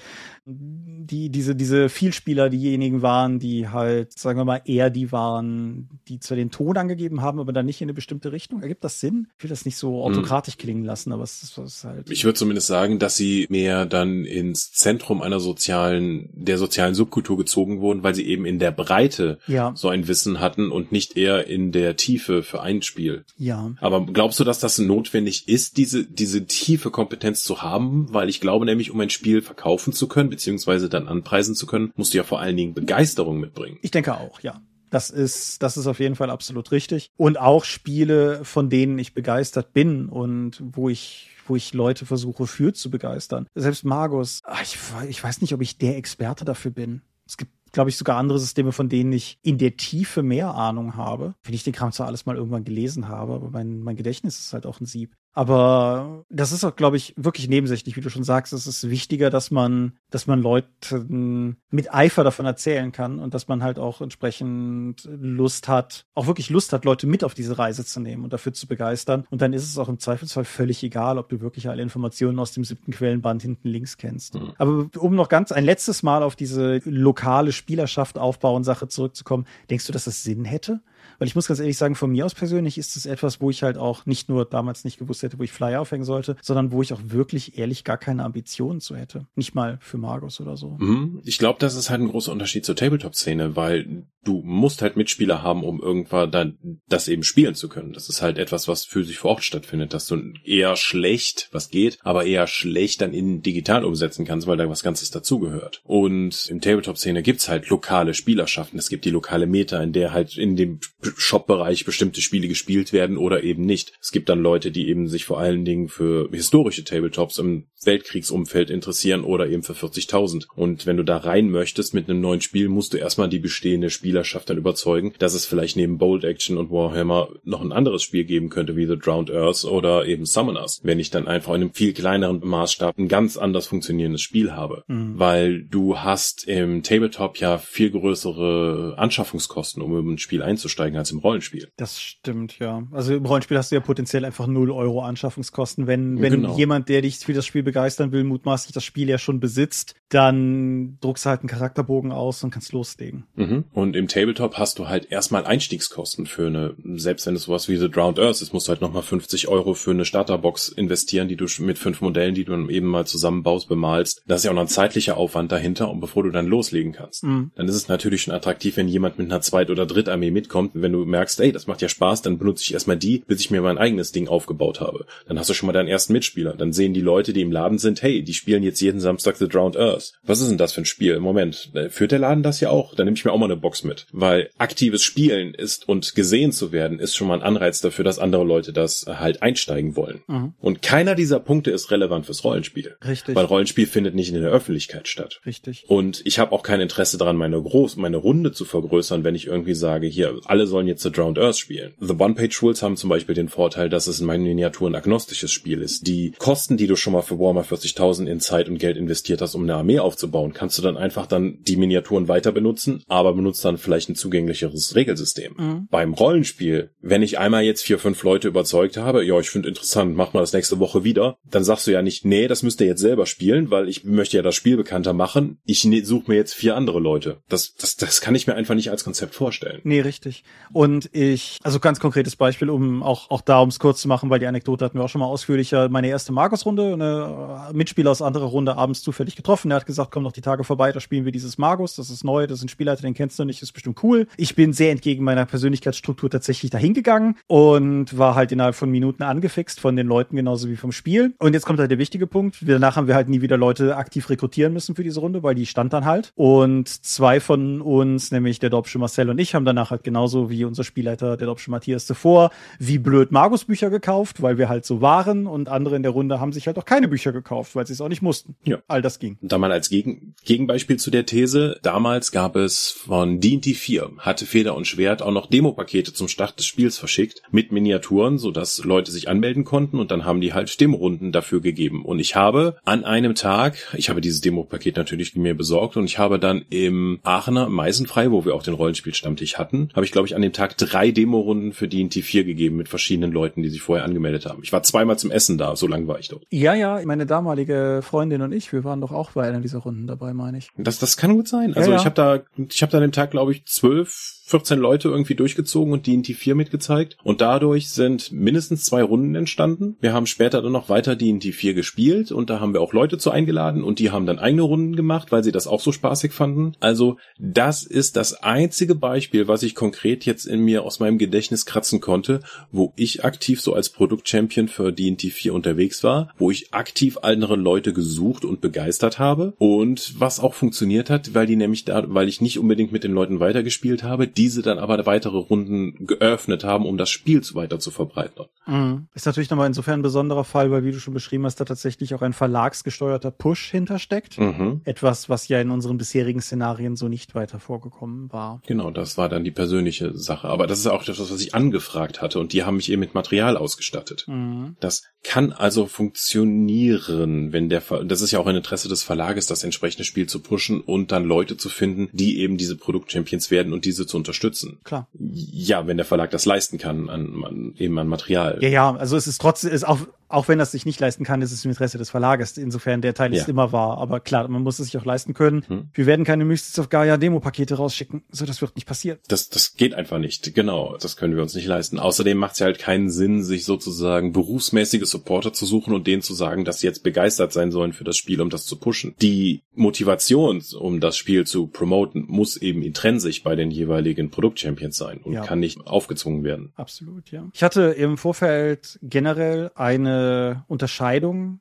die, 0.47 1.29
diese, 1.29 1.55
diese 1.55 1.89
Vielspieler 1.89 2.49
diejenigen 2.49 3.01
waren, 3.01 3.39
die 3.39 3.67
halt, 3.69 4.17
sagen 4.17 4.39
wir 4.39 4.45
mal, 4.45 4.61
eher 4.63 4.91
die 4.91 5.11
waren, 5.11 5.89
die 6.07 6.19
zwar 6.19 6.37
den 6.37 6.51
Ton 6.51 6.77
angegeben 6.77 7.21
haben, 7.21 7.39
aber 7.39 7.51
dann 7.51 7.65
nicht 7.65 7.81
in 7.81 7.85
eine 7.85 7.95
bestimmte 7.95 8.31
Richtung. 8.31 8.61
Ergibt 8.61 8.83
das 8.83 8.99
Sinn? 8.99 9.27
Ich 9.37 9.43
will 9.43 9.49
das 9.49 9.65
nicht 9.65 9.77
so 9.77 9.89
hm. 9.89 10.01
autokratisch 10.01 10.57
klingen 10.57 10.83
lassen, 10.83 11.11
aber 11.11 11.23
es 11.23 11.41
ist, 11.41 11.57
es 11.57 11.77
ist 11.77 11.83
halt. 11.83 12.11
Ich 12.11 12.25
würde 12.25 12.37
zumindest 12.37 12.67
sagen, 12.67 12.99
dass 12.99 13.15
sie 13.15 13.47
mehr 13.49 13.87
dann 13.87 14.23
ins 14.23 14.71
Zentrum 14.71 15.23
einer 15.23 15.39
sozialen, 15.39 16.29
der 16.33 16.59
sozialen 16.59 16.93
Subkultur 16.93 17.37
gezogen 17.37 17.81
wurden, 17.81 18.03
weil 18.03 18.13
sie 18.13 18.27
eben 18.27 18.45
in 18.45 18.59
der 18.59 18.71
Breite 18.71 19.39
ja. 19.47 19.73
so 19.75 19.89
ein 19.89 20.07
Wissen 20.07 20.39
hatten 20.39 20.71
und 20.71 20.91
nicht 20.91 21.17
eher 21.17 21.47
in 21.47 21.71
der 21.71 21.95
Tiefe 21.95 22.43
für 22.43 22.61
ein 22.61 22.83
Spiel. 22.83 23.25
Ja. 23.37 23.71
Aber 23.81 24.05
glaubst 24.05 24.39
du, 24.39 24.43
dass 24.43 24.59
das 24.59 24.77
notwendig 24.77 25.47
ist, 25.47 25.77
diese, 25.77 26.05
diese 26.05 26.45
tiefe 26.45 26.91
Kompetenz 26.91 27.43
zu 27.43 27.63
haben? 27.63 28.13
Weil 28.13 28.29
ich 28.29 28.41
glaube 28.41 28.65
nämlich, 28.65 28.84
um 28.91 28.99
ein 29.01 29.09
Spiel 29.09 29.41
verkaufen 29.41 29.93
zu 29.93 30.07
können, 30.07 30.29
beziehungsweise 30.29 30.89
dann 30.89 31.07
anpreisen 31.07 31.55
zu 31.55 31.65
können, 31.65 31.91
musst 31.95 32.13
du 32.13 32.17
ja 32.17 32.23
vor 32.23 32.39
allen 32.39 32.57
Dingen 32.57 32.73
Begeisterung 32.73 33.39
mitbringen. 33.39 33.77
Ich 33.81 33.91
denke 33.91 34.17
auch, 34.17 34.39
ja. 34.41 34.61
Das 34.91 35.09
ist, 35.09 35.61
das 35.61 35.77
ist 35.77 35.87
auf 35.87 35.99
jeden 35.99 36.15
Fall 36.15 36.29
absolut 36.29 36.71
richtig. 36.71 37.09
Und 37.17 37.39
auch 37.39 37.65
Spiele, 37.65 38.45
von 38.45 38.69
denen 38.69 38.97
ich 38.97 39.13
begeistert 39.13 39.73
bin 39.73 40.07
und 40.07 40.61
wo 40.63 40.89
ich 40.89 41.31
wo 41.47 41.55
ich 41.55 41.75
Leute 41.75 42.07
versuche 42.07 42.47
für 42.47 42.73
zu 42.73 42.89
begeistern. 42.89 43.45
Selbst 43.53 43.85
Magus, 43.85 44.41
ah, 44.45 44.57
ich, 44.63 44.79
ich 45.07 45.23
weiß 45.23 45.41
nicht, 45.41 45.53
ob 45.53 45.61
ich 45.61 45.77
der 45.77 45.95
Experte 45.95 46.43
dafür 46.43 46.71
bin. 46.71 47.03
Es 47.27 47.37
gibt 47.37 47.51
glaube 47.75 47.89
ich, 47.89 47.97
sogar 47.97 48.17
andere 48.17 48.39
Systeme, 48.39 48.71
von 48.71 48.87
denen 48.87 49.11
ich 49.11 49.37
in 49.43 49.57
der 49.57 49.75
Tiefe 49.75 50.23
mehr 50.23 50.55
Ahnung 50.55 50.95
habe. 50.95 51.35
Wenn 51.43 51.53
ich 51.53 51.65
den 51.65 51.73
Kram 51.73 51.91
zwar 51.91 52.07
alles 52.07 52.25
mal 52.25 52.37
irgendwann 52.37 52.63
gelesen 52.63 53.09
habe, 53.09 53.33
aber 53.33 53.51
mein, 53.51 53.81
mein 53.81 53.97
Gedächtnis 53.97 54.39
ist 54.39 54.53
halt 54.53 54.65
auch 54.65 54.79
ein 54.79 54.85
Sieb. 54.85 55.13
Aber 55.35 56.23
das 56.29 56.53
ist 56.53 56.63
auch, 56.63 56.77
glaube 56.77 56.95
ich, 56.95 57.13
wirklich 57.17 57.49
nebensächlich, 57.49 57.97
wie 57.97 58.01
du 58.01 58.09
schon 58.09 58.23
sagst. 58.23 58.53
Es 58.53 58.67
ist 58.67 58.89
wichtiger, 58.89 59.29
dass 59.29 59.51
man, 59.51 59.97
dass 60.09 60.27
man 60.27 60.41
Leuten 60.41 61.57
mit 61.69 61.93
Eifer 61.93 62.23
davon 62.23 62.45
erzählen 62.45 62.93
kann 62.93 63.19
und 63.19 63.33
dass 63.33 63.49
man 63.49 63.61
halt 63.61 63.77
auch 63.77 63.99
entsprechend 63.99 65.03
Lust 65.03 65.67
hat, 65.67 66.05
auch 66.13 66.27
wirklich 66.27 66.49
Lust 66.49 66.71
hat, 66.71 66.85
Leute 66.85 67.05
mit 67.05 67.25
auf 67.25 67.33
diese 67.33 67.59
Reise 67.59 67.83
zu 67.83 67.99
nehmen 67.99 68.23
und 68.23 68.31
dafür 68.31 68.53
zu 68.53 68.65
begeistern. 68.65 69.27
Und 69.29 69.41
dann 69.41 69.51
ist 69.51 69.65
es 69.65 69.77
auch 69.77 69.89
im 69.89 69.99
Zweifelsfall 69.99 70.45
völlig 70.45 70.81
egal, 70.83 71.17
ob 71.17 71.27
du 71.27 71.41
wirklich 71.41 71.67
alle 71.67 71.83
Informationen 71.83 72.39
aus 72.39 72.53
dem 72.53 72.63
siebten 72.63 72.93
Quellenband 72.93 73.41
hinten 73.41 73.67
links 73.67 73.97
kennst. 73.97 74.35
Mhm. 74.35 74.53
Aber 74.57 74.87
um 74.97 75.15
noch 75.15 75.27
ganz 75.27 75.51
ein 75.51 75.65
letztes 75.65 76.01
Mal 76.01 76.23
auf 76.23 76.37
diese 76.37 76.79
lokale 76.85 77.51
Spielerschaft 77.51 78.17
aufbauen 78.17 78.63
Sache 78.63 78.87
zurückzukommen, 78.87 79.45
denkst 79.69 79.85
du, 79.85 79.91
dass 79.91 80.05
das 80.05 80.23
Sinn 80.23 80.45
hätte? 80.45 80.79
Weil 81.17 81.27
ich 81.27 81.35
muss 81.35 81.47
ganz 81.47 81.59
ehrlich 81.59 81.77
sagen, 81.77 81.95
von 81.95 82.11
mir 82.11 82.25
aus 82.25 82.35
persönlich 82.35 82.77
ist 82.77 82.95
es 82.95 83.05
etwas, 83.05 83.41
wo 83.41 83.49
ich 83.49 83.63
halt 83.63 83.77
auch 83.77 84.05
nicht 84.05 84.29
nur 84.29 84.45
damals 84.45 84.83
nicht 84.83 84.97
gewusst 84.97 85.23
hätte, 85.23 85.39
wo 85.39 85.43
ich 85.43 85.51
Flyer 85.51 85.81
aufhängen 85.81 86.03
sollte, 86.03 86.35
sondern 86.41 86.71
wo 86.71 86.81
ich 86.81 86.93
auch 86.93 87.01
wirklich 87.03 87.57
ehrlich 87.57 87.83
gar 87.83 87.97
keine 87.97 88.23
Ambitionen 88.23 88.81
zu 88.81 88.95
hätte. 88.95 89.25
Nicht 89.35 89.55
mal 89.55 89.77
für 89.81 89.97
Margus 89.97 90.39
oder 90.39 90.57
so. 90.57 90.77
Mhm. 90.79 91.21
Ich 91.23 91.37
glaube, 91.37 91.59
das 91.59 91.75
ist 91.75 91.89
halt 91.89 92.01
ein 92.01 92.09
großer 92.09 92.31
Unterschied 92.31 92.65
zur 92.65 92.75
Tabletop-Szene, 92.75 93.55
weil 93.55 94.05
du 94.25 94.41
musst 94.43 94.81
halt 94.81 94.97
Mitspieler 94.97 95.41
haben, 95.43 95.63
um 95.63 95.81
irgendwann 95.81 96.31
dann 96.31 96.57
das 96.89 97.07
eben 97.07 97.23
spielen 97.23 97.55
zu 97.55 97.69
können. 97.69 97.93
Das 97.93 98.09
ist 98.09 98.21
halt 98.21 98.37
etwas, 98.37 98.67
was 98.67 98.83
für 98.83 99.03
sich 99.03 99.19
vor 99.19 99.31
Ort 99.31 99.43
stattfindet, 99.43 99.93
dass 99.93 100.07
du 100.07 100.17
eher 100.43 100.75
schlecht, 100.75 101.47
was 101.51 101.69
geht, 101.69 101.99
aber 102.01 102.25
eher 102.25 102.47
schlecht 102.47 103.01
dann 103.01 103.13
in 103.13 103.41
digital 103.41 103.85
umsetzen 103.85 104.25
kannst, 104.25 104.47
weil 104.47 104.57
da 104.57 104.69
was 104.69 104.83
Ganzes 104.83 105.11
dazugehört. 105.11 105.81
Und 105.83 106.47
im 106.49 106.59
Tabletop-Szene 106.59 107.21
gibt's 107.21 107.47
halt 107.47 107.69
lokale 107.69 108.13
Spielerschaften. 108.13 108.79
Es 108.79 108.89
gibt 108.89 109.05
die 109.05 109.11
lokale 109.11 109.45
Meta, 109.45 109.81
in 109.81 109.93
der 109.93 110.11
halt 110.11 110.37
in 110.37 110.55
dem 110.55 110.79
Shop-Bereich 111.01 111.85
bestimmte 111.85 112.21
Spiele 112.21 112.47
gespielt 112.47 112.91
werden 112.91 113.17
oder 113.17 113.43
eben 113.43 113.63
nicht. 113.65 113.93
Es 114.01 114.11
gibt 114.11 114.29
dann 114.29 114.39
Leute, 114.39 114.71
die 114.71 114.89
eben 114.89 115.07
sich 115.07 115.25
vor 115.25 115.39
allen 115.39 115.65
Dingen 115.65 115.87
für 115.87 116.29
historische 116.31 116.83
Tabletops 116.83 117.37
im 117.37 117.67
Weltkriegsumfeld 117.85 118.69
interessieren 118.69 119.23
oder 119.23 119.47
eben 119.47 119.63
für 119.63 119.73
40.000. 119.73 120.47
Und 120.55 120.85
wenn 120.85 120.97
du 120.97 121.03
da 121.03 121.17
rein 121.17 121.49
möchtest 121.49 121.93
mit 121.93 122.09
einem 122.09 122.21
neuen 122.21 122.41
Spiel, 122.41 122.69
musst 122.69 122.93
du 122.93 122.97
erstmal 122.97 123.29
die 123.29 123.39
bestehende 123.39 123.89
Spielerschaft 124.15 124.49
dann 124.49 124.57
überzeugen, 124.57 125.13
dass 125.19 125.33
es 125.33 125.45
vielleicht 125.45 125.75
neben 125.75 125.97
Bold 125.97 126.23
Action 126.23 126.57
und 126.57 126.71
Warhammer 126.71 127.29
noch 127.43 127.61
ein 127.61 127.71
anderes 127.71 128.03
Spiel 128.03 128.23
geben 128.23 128.49
könnte, 128.49 128.75
wie 128.75 128.85
The 128.85 128.97
Drowned 128.97 129.29
Earth 129.29 129.65
oder 129.65 130.05
eben 130.05 130.25
Summoners. 130.25 130.79
Wenn 130.83 130.99
ich 130.99 131.09
dann 131.09 131.27
einfach 131.27 131.53
in 131.53 131.61
einem 131.61 131.73
viel 131.73 131.93
kleineren 131.93 132.39
Maßstab 132.43 132.97
ein 132.97 133.07
ganz 133.07 133.35
anders 133.37 133.67
funktionierendes 133.67 134.21
Spiel 134.21 134.53
habe. 134.53 134.83
Mhm. 134.87 135.19
Weil 135.19 135.63
du 135.63 135.97
hast 135.97 136.47
im 136.47 136.83
Tabletop 136.83 137.37
ja 137.37 137.57
viel 137.57 137.91
größere 137.91 138.95
Anschaffungskosten, 138.97 139.81
um 139.81 139.97
in 139.99 140.13
ein 140.13 140.17
Spiel 140.17 140.41
einzusteigen 140.41 140.97
als 140.97 141.11
im 141.11 141.19
Rollenspiel. 141.19 141.69
Das 141.75 142.01
stimmt, 142.01 142.59
ja. 142.59 142.83
Also 142.91 143.15
im 143.15 143.25
Rollenspiel 143.25 143.57
hast 143.57 143.71
du 143.71 143.75
ja 143.75 143.81
potenziell 143.81 144.23
einfach 144.23 144.47
0 144.47 144.71
Euro 144.71 145.01
Anschaffungskosten. 145.01 145.87
Wenn, 145.87 146.21
wenn 146.21 146.31
genau. 146.31 146.57
jemand, 146.57 146.87
der 146.87 147.01
dich 147.01 147.17
für 147.17 147.33
das 147.33 147.45
Spiel 147.45 147.63
begeistern 147.63 148.11
will, 148.11 148.23
mutmaßlich 148.23 148.73
das 148.73 148.83
Spiel 148.83 149.09
ja 149.09 149.17
schon 149.17 149.39
besitzt, 149.39 149.95
dann 150.09 150.97
druckst 151.01 151.25
du 151.25 151.29
halt 151.29 151.41
einen 151.41 151.49
Charakterbogen 151.49 152.11
aus 152.11 152.43
und 152.43 152.51
kannst 152.51 152.71
loslegen. 152.71 153.25
Mhm. 153.35 153.65
Und 153.73 153.95
im 153.95 154.04
Tabletop 154.07 154.57
hast 154.57 154.79
du 154.79 154.87
halt 154.87 155.11
erstmal 155.11 155.45
Einstiegskosten 155.45 156.25
für 156.25 156.47
eine, 156.47 156.75
selbst 156.95 157.27
wenn 157.27 157.35
es 157.35 157.43
sowas 157.43 157.67
wie 157.67 157.77
The 157.77 157.89
Drowned 157.89 158.19
Earth 158.19 158.41
ist, 158.41 158.53
musst 158.53 158.67
du 158.67 158.69
halt 158.71 158.81
nochmal 158.81 159.03
50 159.03 159.47
Euro 159.47 159.73
für 159.73 159.91
eine 159.91 160.05
Starterbox 160.05 160.69
investieren, 160.69 161.27
die 161.27 161.35
du 161.35 161.45
mit 161.59 161.77
fünf 161.77 162.01
Modellen, 162.01 162.35
die 162.35 162.45
du 162.45 162.53
eben 162.69 162.87
mal 162.87 163.05
zusammenbaust, 163.05 163.67
bemalst. 163.67 164.21
Da 164.27 164.35
ist 164.35 164.45
ja 164.45 164.51
auch 164.51 164.55
noch 164.55 164.61
ein 164.61 164.67
zeitlicher 164.67 165.17
Aufwand 165.17 165.51
dahinter, 165.51 165.89
und 165.89 165.99
bevor 165.99 166.23
du 166.23 166.29
dann 166.29 166.47
loslegen 166.47 166.93
kannst. 166.93 167.23
Mhm. 167.23 167.51
Dann 167.55 167.67
ist 167.67 167.75
es 167.75 167.87
natürlich 167.87 168.23
schon 168.23 168.33
attraktiv, 168.33 168.77
wenn 168.77 168.87
jemand 168.87 169.17
mit 169.17 169.31
einer 169.31 169.41
Zweit- 169.41 169.69
oder 169.69 169.85
Drittarmee 169.85 170.31
mitkommt, 170.31 170.71
Wenn 170.73 170.91
du 170.91 171.05
merkst, 171.05 171.39
ey, 171.39 171.51
das 171.51 171.67
macht 171.67 171.81
ja 171.81 171.89
Spaß, 171.89 172.21
dann 172.21 172.37
benutze 172.37 172.63
ich 172.63 172.73
erstmal 172.73 172.97
die, 172.97 173.23
bis 173.27 173.39
ich 173.39 173.51
mir 173.51 173.61
mein 173.61 173.77
eigenes 173.77 174.11
Ding 174.11 174.27
aufgebaut 174.27 174.81
habe. 174.81 175.05
Dann 175.27 175.39
hast 175.39 175.49
du 175.49 175.53
schon 175.53 175.67
mal 175.67 175.73
deinen 175.73 175.87
ersten 175.87 176.13
Mitspieler. 176.13 176.53
Dann 176.53 176.73
sehen 176.73 176.93
die 176.93 177.01
Leute, 177.01 177.33
die 177.33 177.41
im 177.41 177.51
Laden 177.51 177.77
sind, 177.77 178.01
hey, 178.01 178.23
die 178.23 178.33
spielen 178.33 178.63
jetzt 178.63 178.81
jeden 178.81 178.99
Samstag 178.99 179.37
The 179.37 179.47
Drowned 179.47 179.77
Earth. 179.77 180.13
Was 180.23 180.41
ist 180.41 180.49
denn 180.49 180.57
das 180.57 180.73
für 180.73 180.81
ein 180.81 180.85
Spiel? 180.85 181.19
Moment, 181.19 181.71
äh, 181.73 181.89
führt 181.89 182.11
der 182.11 182.19
Laden 182.19 182.43
das 182.43 182.59
ja 182.59 182.69
auch? 182.69 182.95
Dann 182.95 183.05
nehme 183.05 183.17
ich 183.17 183.25
mir 183.25 183.31
auch 183.31 183.37
mal 183.37 183.45
eine 183.45 183.57
Box 183.57 183.83
mit. 183.83 183.94
Weil 184.11 184.49
aktives 184.57 185.03
Spielen 185.03 185.53
ist 185.53 185.87
und 185.87 186.15
gesehen 186.15 186.51
zu 186.51 186.71
werden, 186.71 186.99
ist 186.99 187.15
schon 187.15 187.27
mal 187.27 187.35
ein 187.35 187.43
Anreiz 187.43 187.81
dafür, 187.81 188.03
dass 188.03 188.19
andere 188.19 188.43
Leute 188.43 188.73
das 188.73 189.05
halt 189.07 189.41
einsteigen 189.41 189.95
wollen. 189.95 190.21
Mhm. 190.27 190.53
Und 190.59 190.81
keiner 190.81 191.15
dieser 191.15 191.39
Punkte 191.39 191.71
ist 191.71 191.91
relevant 191.91 192.25
fürs 192.25 192.43
Rollenspiel. 192.43 192.95
Richtig. 193.05 193.35
Weil 193.35 193.45
Rollenspiel 193.45 193.87
findet 193.87 194.15
nicht 194.15 194.29
in 194.29 194.41
der 194.41 194.51
Öffentlichkeit 194.51 195.07
statt. 195.07 195.41
Richtig. 195.45 195.85
Und 195.87 196.21
ich 196.25 196.39
habe 196.39 196.51
auch 196.51 196.63
kein 196.63 196.81
Interesse 196.81 197.17
daran, 197.17 197.37
meine 197.37 197.61
groß, 197.61 197.95
meine 197.97 198.17
Runde 198.17 198.51
zu 198.51 198.65
vergrößern, 198.65 199.23
wenn 199.23 199.35
ich 199.35 199.47
irgendwie 199.47 199.75
sage, 199.75 200.07
hier, 200.07 200.39
alle 200.45 200.67
sollen 200.67 200.87
jetzt 200.87 201.03
The 201.03 201.11
Drowned 201.11 201.39
Earth 201.39 201.57
spielen. 201.57 201.93
The 201.99 202.13
One-Page-Rules 202.13 202.81
haben 202.81 202.97
zum 202.97 203.09
Beispiel 203.09 203.35
den 203.35 203.49
Vorteil, 203.49 203.89
dass 203.89 204.07
es 204.07 204.19
in 204.19 204.25
meinen 204.25 204.43
Miniaturen 204.43 204.95
agnostisches 204.95 205.51
Spiel 205.51 205.81
ist. 205.81 206.07
Die 206.07 206.31
Kosten, 206.37 206.77
die 206.77 206.87
du 206.87 206.95
schon 206.95 207.13
mal 207.13 207.21
für 207.21 207.39
Warhammer 207.39 207.63
40.000 207.63 208.27
in 208.27 208.39
Zeit 208.39 208.69
und 208.69 208.77
Geld 208.77 208.97
investiert 208.97 209.41
hast, 209.41 209.55
um 209.55 209.63
eine 209.63 209.75
Armee 209.75 209.99
aufzubauen, 209.99 210.53
kannst 210.53 210.77
du 210.77 210.81
dann 210.81 210.97
einfach 210.97 211.27
dann 211.27 211.59
die 211.63 211.77
Miniaturen 211.77 212.27
weiter 212.27 212.51
benutzen, 212.51 213.03
aber 213.07 213.33
benutzt 213.33 213.63
dann 213.65 213.77
vielleicht 213.85 214.09
ein 214.09 214.15
zugänglicheres 214.15 214.95
Regelsystem. 214.95 215.53
Mhm. 215.57 215.87
Beim 215.89 216.13
Rollenspiel, 216.13 216.89
wenn 217.01 217.21
ich 217.21 217.39
einmal 217.39 217.63
jetzt 217.63 217.83
vier, 217.83 217.99
fünf 217.99 218.21
Leute 218.23 218.47
überzeugt 218.47 218.97
habe, 218.97 219.23
ja, 219.23 219.39
ich 219.39 219.49
finde 219.49 219.69
interessant, 219.69 220.15
mach 220.15 220.33
mal 220.33 220.41
das 220.41 220.53
nächste 220.53 220.79
Woche 220.79 221.03
wieder, 221.03 221.37
dann 221.49 221.63
sagst 221.63 221.87
du 221.87 221.91
ja 221.91 222.01
nicht, 222.01 222.25
nee, 222.25 222.47
das 222.47 222.63
müsst 222.63 222.81
ihr 222.81 222.87
jetzt 222.87 223.01
selber 223.01 223.25
spielen, 223.25 223.71
weil 223.71 223.87
ich 223.87 224.03
möchte 224.03 224.37
ja 224.37 224.43
das 224.43 224.55
Spiel 224.55 224.75
bekannter 224.75 225.13
machen. 225.13 225.59
Ich 225.63 225.85
ne, 225.85 226.03
suche 226.03 226.31
mir 226.31 226.37
jetzt 226.37 226.53
vier 226.53 226.75
andere 226.75 226.99
Leute. 226.99 227.41
Das, 227.47 227.75
das, 227.75 227.95
das 227.95 228.21
kann 228.21 228.35
ich 228.35 228.47
mir 228.47 228.55
einfach 228.55 228.75
nicht 228.75 228.89
als 228.89 229.03
Konzept 229.03 229.35
vorstellen. 229.35 229.81
Nee, 229.83 230.01
richtig. 230.01 230.43
Und 230.73 231.09
ich, 231.13 231.59
also 231.63 231.79
ganz 231.79 231.99
konkretes 231.99 232.35
Beispiel, 232.35 232.69
um 232.69 233.03
auch, 233.03 233.29
auch 233.29 233.41
da, 233.41 233.59
um 233.59 233.69
es 233.69 233.79
kurz 233.79 234.01
zu 234.01 234.07
machen, 234.07 234.29
weil 234.29 234.39
die 234.39 234.47
Anekdote 234.47 234.83
hatten 234.83 234.97
wir 234.97 235.03
auch 235.03 235.09
schon 235.09 235.19
mal 235.19 235.27
ausführlicher. 235.27 235.89
Meine 235.89 236.07
erste 236.07 236.31
Magus-Runde, 236.31 236.93
eine 236.93 237.69
Mitspieler 237.73 238.11
aus 238.11 238.21
anderer 238.21 238.45
Runde 238.45 238.75
abends 238.75 239.01
zufällig 239.01 239.35
getroffen. 239.35 239.71
Er 239.71 239.77
hat 239.77 239.85
gesagt, 239.85 240.11
komm 240.11 240.23
noch 240.23 240.31
die 240.31 240.41
Tage 240.41 240.63
vorbei, 240.63 240.91
da 240.91 240.99
spielen 240.99 241.25
wir 241.25 241.31
dieses 241.31 241.57
Magus. 241.57 241.95
Das 241.95 242.09
ist 242.09 242.23
neu, 242.23 242.47
das 242.47 242.59
ist 242.59 242.65
ein 242.65 242.69
Spielleiter, 242.69 243.03
den 243.03 243.13
kennst 243.13 243.37
du 243.37 243.45
nicht, 243.45 243.61
ist 243.65 243.73
bestimmt 243.73 244.03
cool. 244.03 244.27
Ich 244.37 244.55
bin 244.55 244.73
sehr 244.73 244.91
entgegen 244.91 245.23
meiner 245.23 245.45
Persönlichkeitsstruktur 245.45 246.29
tatsächlich 246.29 246.71
dahin 246.71 246.93
gegangen 246.93 247.35
und 247.47 248.17
war 248.17 248.35
halt 248.35 248.51
innerhalb 248.51 248.75
von 248.75 248.89
Minuten 248.89 249.23
angefixt 249.23 249.79
von 249.79 249.95
den 249.95 250.07
Leuten 250.07 250.35
genauso 250.35 250.69
wie 250.69 250.75
vom 250.75 250.91
Spiel. 250.91 251.33
Und 251.39 251.53
jetzt 251.53 251.65
kommt 251.65 251.79
halt 251.79 251.91
der 251.91 251.97
wichtige 251.97 252.27
Punkt. 252.27 252.57
Danach 252.61 252.95
haben 252.95 253.07
wir 253.07 253.15
halt 253.15 253.29
nie 253.29 253.41
wieder 253.41 253.57
Leute 253.57 253.97
aktiv 253.97 254.29
rekrutieren 254.29 254.73
müssen 254.73 254.95
für 254.95 255.03
diese 255.03 255.19
Runde, 255.19 255.43
weil 255.43 255.55
die 255.55 255.65
stand 255.65 255.93
dann 255.93 256.05
halt. 256.05 256.31
Und 256.35 256.87
zwei 256.87 257.39
von 257.39 257.81
uns, 257.81 258.31
nämlich 258.31 258.59
der 258.59 258.69
Dobsche 258.69 258.99
Marcel 258.99 259.29
und 259.29 259.39
ich, 259.39 259.55
haben 259.55 259.65
danach 259.65 259.91
halt 259.91 260.03
genauso 260.03 260.49
wie 260.49 260.65
unser 260.65 260.83
Spielleiter, 260.83 261.37
der 261.37 261.47
Dobsche 261.47 261.71
Matthias 261.71 262.05
zuvor, 262.05 262.51
wie 262.79 262.99
blöd 262.99 263.31
Magus-Bücher 263.31 263.89
gekauft, 263.89 264.41
weil 264.41 264.57
wir 264.57 264.69
halt 264.69 264.85
so 264.85 265.01
waren. 265.01 265.47
Und 265.47 265.69
andere 265.69 265.95
in 265.95 266.03
der 266.03 266.11
Runde 266.11 266.39
haben 266.39 266.53
sich 266.53 266.67
halt 266.67 266.77
auch 266.77 266.85
keine 266.85 267.07
Bücher 267.07 267.31
gekauft, 267.31 267.75
weil 267.75 267.87
sie 267.87 267.93
es 267.93 268.01
auch 268.01 268.09
nicht 268.09 268.21
mussten. 268.21 268.55
Ja. 268.63 268.77
All 268.87 269.01
das 269.01 269.19
ging. 269.19 269.37
Da 269.41 269.57
mal 269.57 269.71
als 269.71 269.89
Gegen 269.89 270.35
Gegenbeispiel 270.45 270.97
zu 270.97 271.11
der 271.11 271.25
These, 271.25 271.79
damals 271.81 272.31
gab 272.31 272.55
es 272.55 272.89
von 272.91 273.39
D&D 273.55 273.73
4, 273.73 274.11
hatte 274.17 274.45
Feder 274.45 274.75
und 274.75 274.87
Schwert 274.87 275.21
auch 275.21 275.31
noch 275.31 275.47
Demopakete 275.47 276.13
zum 276.13 276.27
Start 276.27 276.59
des 276.59 276.65
Spiels 276.65 276.97
verschickt, 276.97 277.41
mit 277.51 277.71
Miniaturen, 277.71 278.37
sodass 278.37 278.83
Leute 278.83 279.11
sich 279.11 279.29
anmelden 279.29 279.63
konnten 279.63 279.99
und 279.99 280.11
dann 280.11 280.25
haben 280.25 280.41
die 280.41 280.53
halt 280.53 280.69
Stimmrunden 280.69 281.31
dafür 281.31 281.61
gegeben. 281.61 282.03
Und 282.03 282.19
ich 282.19 282.35
habe 282.35 282.77
an 282.85 283.05
einem 283.05 283.35
Tag, 283.35 283.95
ich 283.97 284.09
habe 284.09 284.21
dieses 284.21 284.41
Demo-Paket 284.41 284.97
natürlich 284.97 285.35
mir 285.35 285.55
besorgt 285.55 285.97
und 285.97 286.05
ich 286.05 286.17
habe 286.17 286.39
dann 286.39 286.65
im 286.69 287.19
Aachener 287.23 287.69
Meisenfrei, 287.69 288.31
wo 288.31 288.45
wir 288.45 288.55
auch 288.55 288.63
den 288.63 288.73
Rollenspielstammtisch 288.73 289.57
hatten, 289.57 289.89
habe 289.93 290.05
ich 290.05 290.11
glaube 290.11 290.27
ich 290.27 290.35
an 290.35 290.41
dem 290.41 290.53
Tag 290.53 290.77
drei 290.77 291.11
Demo-Runden 291.11 291.73
für 291.73 291.87
D&D 291.87 292.21
4 292.21 292.43
gegeben 292.43 292.75
mit 292.77 292.89
verschiedenen 292.89 293.31
Leuten, 293.31 293.61
die 293.61 293.69
sich 293.69 293.81
vorher 293.81 294.05
angemeldet 294.05 294.45
haben. 294.45 294.61
Ich 294.63 294.73
war 294.73 294.83
zweimal 294.83 295.17
zum 295.17 295.31
Essen 295.31 295.57
da, 295.57 295.75
so 295.75 295.87
lange 295.87 296.07
war 296.07 296.19
ich 296.19 296.29
dort. 296.29 296.43
Ja, 296.49 296.73
ja, 296.73 297.01
meine 297.05 297.25
damalige 297.25 298.01
Freundin 298.03 298.41
und 298.41 298.51
ich, 298.51 298.73
wir 298.73 298.83
waren 298.83 299.01
doch 299.01 299.11
auch 299.11 299.31
bei 299.31 299.47
einer 299.47 299.61
dieser 299.61 299.79
Runden 299.79 300.07
dabei, 300.07 300.33
meine 300.33 300.57
ich. 300.57 300.69
Das, 300.77 300.99
das 300.99 301.17
kann 301.17 301.33
gut 301.35 301.47
sein. 301.47 301.73
Also 301.75 301.91
ja, 301.91 301.95
ja. 301.95 302.01
ich 302.01 302.05
habe 302.05 302.15
da, 302.15 302.63
ich 302.69 302.81
habe 302.81 302.91
da 302.91 302.97
an 302.97 303.03
dem 303.03 303.11
Tag 303.11 303.31
glaube 303.31 303.44
ich 303.51 303.65
zwölf 303.65 304.41
14 304.47 304.77
Leute 304.77 305.09
irgendwie 305.09 305.33
durchgezogen 305.33 305.91
und 305.91 306.05
D&D 306.05 306.33
4 306.33 306.53
mitgezeigt. 306.53 307.17
Und 307.23 307.41
dadurch 307.41 307.89
sind 307.89 308.31
mindestens 308.31 308.83
zwei 308.83 309.01
Runden 309.01 309.33
entstanden. 309.33 309.97
Wir 310.01 310.13
haben 310.13 310.27
später 310.27 310.61
dann 310.61 310.71
noch 310.71 310.87
weiter 310.87 311.15
D&D 311.15 311.51
4 311.51 311.73
gespielt 311.73 312.31
und 312.31 312.49
da 312.51 312.59
haben 312.59 312.73
wir 312.73 312.81
auch 312.81 312.93
Leute 312.93 313.17
zu 313.17 313.31
eingeladen 313.31 313.83
und 313.83 313.97
die 313.97 314.11
haben 314.11 314.27
dann 314.27 314.37
eigene 314.37 314.61
Runden 314.61 314.95
gemacht, 314.95 315.31
weil 315.31 315.43
sie 315.43 315.51
das 315.51 315.65
auch 315.65 315.79
so 315.79 315.91
spaßig 315.91 316.31
fanden. 316.31 316.73
Also 316.79 317.17
das 317.39 317.83
ist 317.83 318.17
das 318.17 318.43
einzige 318.43 318.93
Beispiel, 318.93 319.47
was 319.47 319.63
ich 319.63 319.73
konkret 319.73 320.25
jetzt 320.25 320.45
in 320.45 320.61
mir 320.61 320.83
aus 320.83 320.99
meinem 320.99 321.17
Gedächtnis 321.17 321.65
kratzen 321.65 321.99
konnte, 321.99 322.41
wo 322.71 322.93
ich 322.95 323.25
aktiv 323.25 323.61
so 323.61 323.73
als 323.73 323.89
Produktchampion 323.89 324.67
für 324.67 324.91
D&D 324.91 325.31
4 325.31 325.55
unterwegs 325.55 326.03
war, 326.03 326.31
wo 326.37 326.51
ich 326.51 326.71
aktiv 326.71 327.17
andere 327.23 327.55
Leute 327.55 327.93
gesucht 327.93 328.45
und 328.45 328.61
begeistert 328.61 329.17
habe 329.17 329.53
und 329.57 330.13
was 330.19 330.39
auch 330.39 330.53
funktioniert 330.53 331.09
hat, 331.09 331.33
weil 331.33 331.47
die 331.47 331.55
nämlich 331.55 331.85
da, 331.85 332.05
weil 332.07 332.27
ich 332.27 332.41
nicht 332.41 332.59
unbedingt 332.59 332.91
mit 332.91 333.03
den 333.03 333.13
Leuten 333.13 333.39
weitergespielt 333.39 334.03
habe, 334.03 334.27
diese 334.37 334.61
dann 334.61 334.79
aber 334.79 335.05
weitere 335.05 335.37
Runden 335.37 336.05
geöffnet 336.05 336.63
haben, 336.63 336.85
um 336.85 336.97
das 336.97 337.09
Spiel 337.09 337.35
weiter 337.53 337.79
zu 337.79 337.91
verbreiten. 337.91 338.45
Mhm. 338.65 339.07
Ist 339.13 339.25
natürlich 339.25 339.49
nochmal 339.49 339.67
insofern 339.67 339.99
ein 339.99 340.03
besonderer 340.03 340.43
Fall, 340.43 340.71
weil 340.71 340.85
wie 340.85 340.91
du 340.91 340.99
schon 340.99 341.13
beschrieben 341.13 341.45
hast, 341.45 341.59
da 341.59 341.65
tatsächlich 341.65 342.15
auch 342.15 342.21
ein 342.21 342.33
verlagsgesteuerter 342.33 343.31
Push 343.31 343.71
hintersteckt. 343.71 344.37
Mhm. 344.39 344.81
Etwas, 344.85 345.29
was 345.29 345.47
ja 345.47 345.59
in 345.59 345.69
unseren 345.69 345.97
bisherigen 345.97 346.41
Szenarien 346.41 346.95
so 346.95 347.07
nicht 347.07 347.35
weiter 347.35 347.59
vorgekommen 347.59 348.31
war. 348.31 348.61
Genau, 348.65 348.89
das 348.91 349.17
war 349.17 349.29
dann 349.29 349.43
die 349.43 349.51
persönliche 349.51 350.17
Sache. 350.17 350.47
Aber 350.47 350.65
das 350.65 350.79
ist 350.79 350.87
auch 350.87 351.03
das, 351.03 351.19
was 351.19 351.41
ich 351.41 351.53
angefragt 351.53 352.21
hatte 352.21 352.39
und 352.39 352.53
die 352.53 352.63
haben 352.63 352.77
mich 352.77 352.91
eben 352.91 353.01
mit 353.01 353.13
Material 353.13 353.57
ausgestattet. 353.57 354.25
Mhm. 354.27 354.77
Das 354.79 355.03
kann 355.25 355.51
also 355.51 355.87
funktionieren, 355.87 357.51
wenn 357.51 357.69
der, 357.69 357.81
Ver 357.81 358.03
das 358.03 358.21
ist 358.21 358.31
ja 358.31 358.39
auch 358.39 358.47
ein 358.47 358.55
Interesse 358.55 358.87
des 358.87 359.03
Verlages, 359.03 359.47
das 359.47 359.63
entsprechende 359.63 360.03
Spiel 360.03 360.27
zu 360.27 360.39
pushen 360.39 360.81
und 360.81 361.11
dann 361.11 361.25
Leute 361.25 361.57
zu 361.57 361.69
finden, 361.69 362.09
die 362.13 362.39
eben 362.39 362.57
diese 362.57 362.75
Produktchampions 362.75 363.49
werden 363.51 363.73
und 363.73 363.85
diese 363.85 364.05
zu 364.05 364.17
unterstützen. 364.17 364.79
Klar. 364.83 365.07
Ja, 365.13 365.87
wenn 365.87 365.97
der 365.97 366.05
Verlag 366.05 366.31
das 366.31 366.45
leisten 366.45 366.77
kann, 366.77 367.09
an, 367.09 367.43
an 367.43 367.73
eben 367.77 367.97
an 367.97 368.07
Material. 368.07 368.59
Ja, 368.61 368.69
ja, 368.69 368.95
also 368.95 369.17
es 369.17 369.27
ist 369.27 369.41
trotzdem, 369.41 369.71
ist 369.71 369.87
auch, 369.87 369.99
auch 370.27 370.47
wenn 370.47 370.57
das 370.57 370.71
sich 370.71 370.85
nicht 370.85 370.99
leisten 370.99 371.23
kann, 371.23 371.41
ist 371.41 371.51
es 371.51 371.63
im 371.65 371.71
Interesse 371.71 371.97
des 371.97 372.09
Verlages. 372.09 372.57
Insofern 372.57 373.01
der 373.01 373.13
Teil 373.13 373.33
ja. 373.33 373.41
ist 373.41 373.47
immer 373.47 373.71
wahr. 373.71 373.99
Aber 373.99 374.19
klar, 374.19 374.47
man 374.47 374.63
muss 374.63 374.79
es 374.79 374.87
sich 374.87 374.97
auch 374.97 375.05
leisten 375.05 375.33
können. 375.33 375.63
Hm. 375.67 375.89
Wir 375.93 376.05
werden 376.07 376.25
keine 376.25 376.45
Mystics 376.45 376.79
of 376.79 376.89
Gaia 376.89 377.17
Demo-Pakete 377.17 377.75
rausschicken. 377.75 378.23
So, 378.31 378.45
das 378.45 378.61
wird 378.61 378.75
nicht 378.75 378.87
passieren. 378.87 379.19
Das, 379.27 379.49
das 379.49 379.75
geht 379.75 379.93
einfach 379.93 380.17
nicht. 380.17 380.55
Genau. 380.55 380.97
Das 380.99 381.15
können 381.15 381.35
wir 381.35 381.43
uns 381.43 381.53
nicht 381.53 381.67
leisten. 381.67 381.99
Außerdem 381.99 382.37
macht 382.37 382.53
es 382.53 382.59
ja 382.59 382.65
halt 382.65 382.79
keinen 382.79 383.09
Sinn, 383.09 383.43
sich 383.43 383.65
sozusagen 383.65 384.33
berufsmäßige 384.33 385.05
Supporter 385.15 385.53
zu 385.53 385.65
suchen 385.65 385.93
und 385.93 386.07
denen 386.07 386.21
zu 386.21 386.33
sagen, 386.33 386.65
dass 386.65 386.79
sie 386.79 386.87
jetzt 386.87 387.03
begeistert 387.03 387.53
sein 387.53 387.71
sollen 387.71 387.93
für 387.93 388.03
das 388.03 388.17
Spiel, 388.17 388.41
um 388.41 388.49
das 388.49 388.65
zu 388.65 388.75
pushen. 388.77 389.15
Die 389.21 389.61
Motivation, 389.73 390.61
um 390.79 390.99
das 390.99 391.17
Spiel 391.17 391.45
zu 391.45 391.67
promoten, 391.67 392.25
muss 392.27 392.57
eben 392.57 392.81
intrinsisch 392.81 393.43
bei 393.43 393.55
den 393.55 393.71
jeweiligen 393.71 394.29
Produktchampions 394.29 394.97
sein 394.97 395.19
und 395.23 395.33
ja. 395.33 395.45
kann 395.45 395.59
nicht 395.59 395.79
aufgezwungen 395.85 396.43
werden. 396.43 396.73
Absolut, 396.75 397.31
ja. 397.31 397.47
Ich 397.53 397.63
hatte 397.63 397.81
im 397.97 398.17
Vorfeld 398.17 398.99
generell 399.01 399.71
eine 399.75 400.65
Unterscheidung 400.67 401.59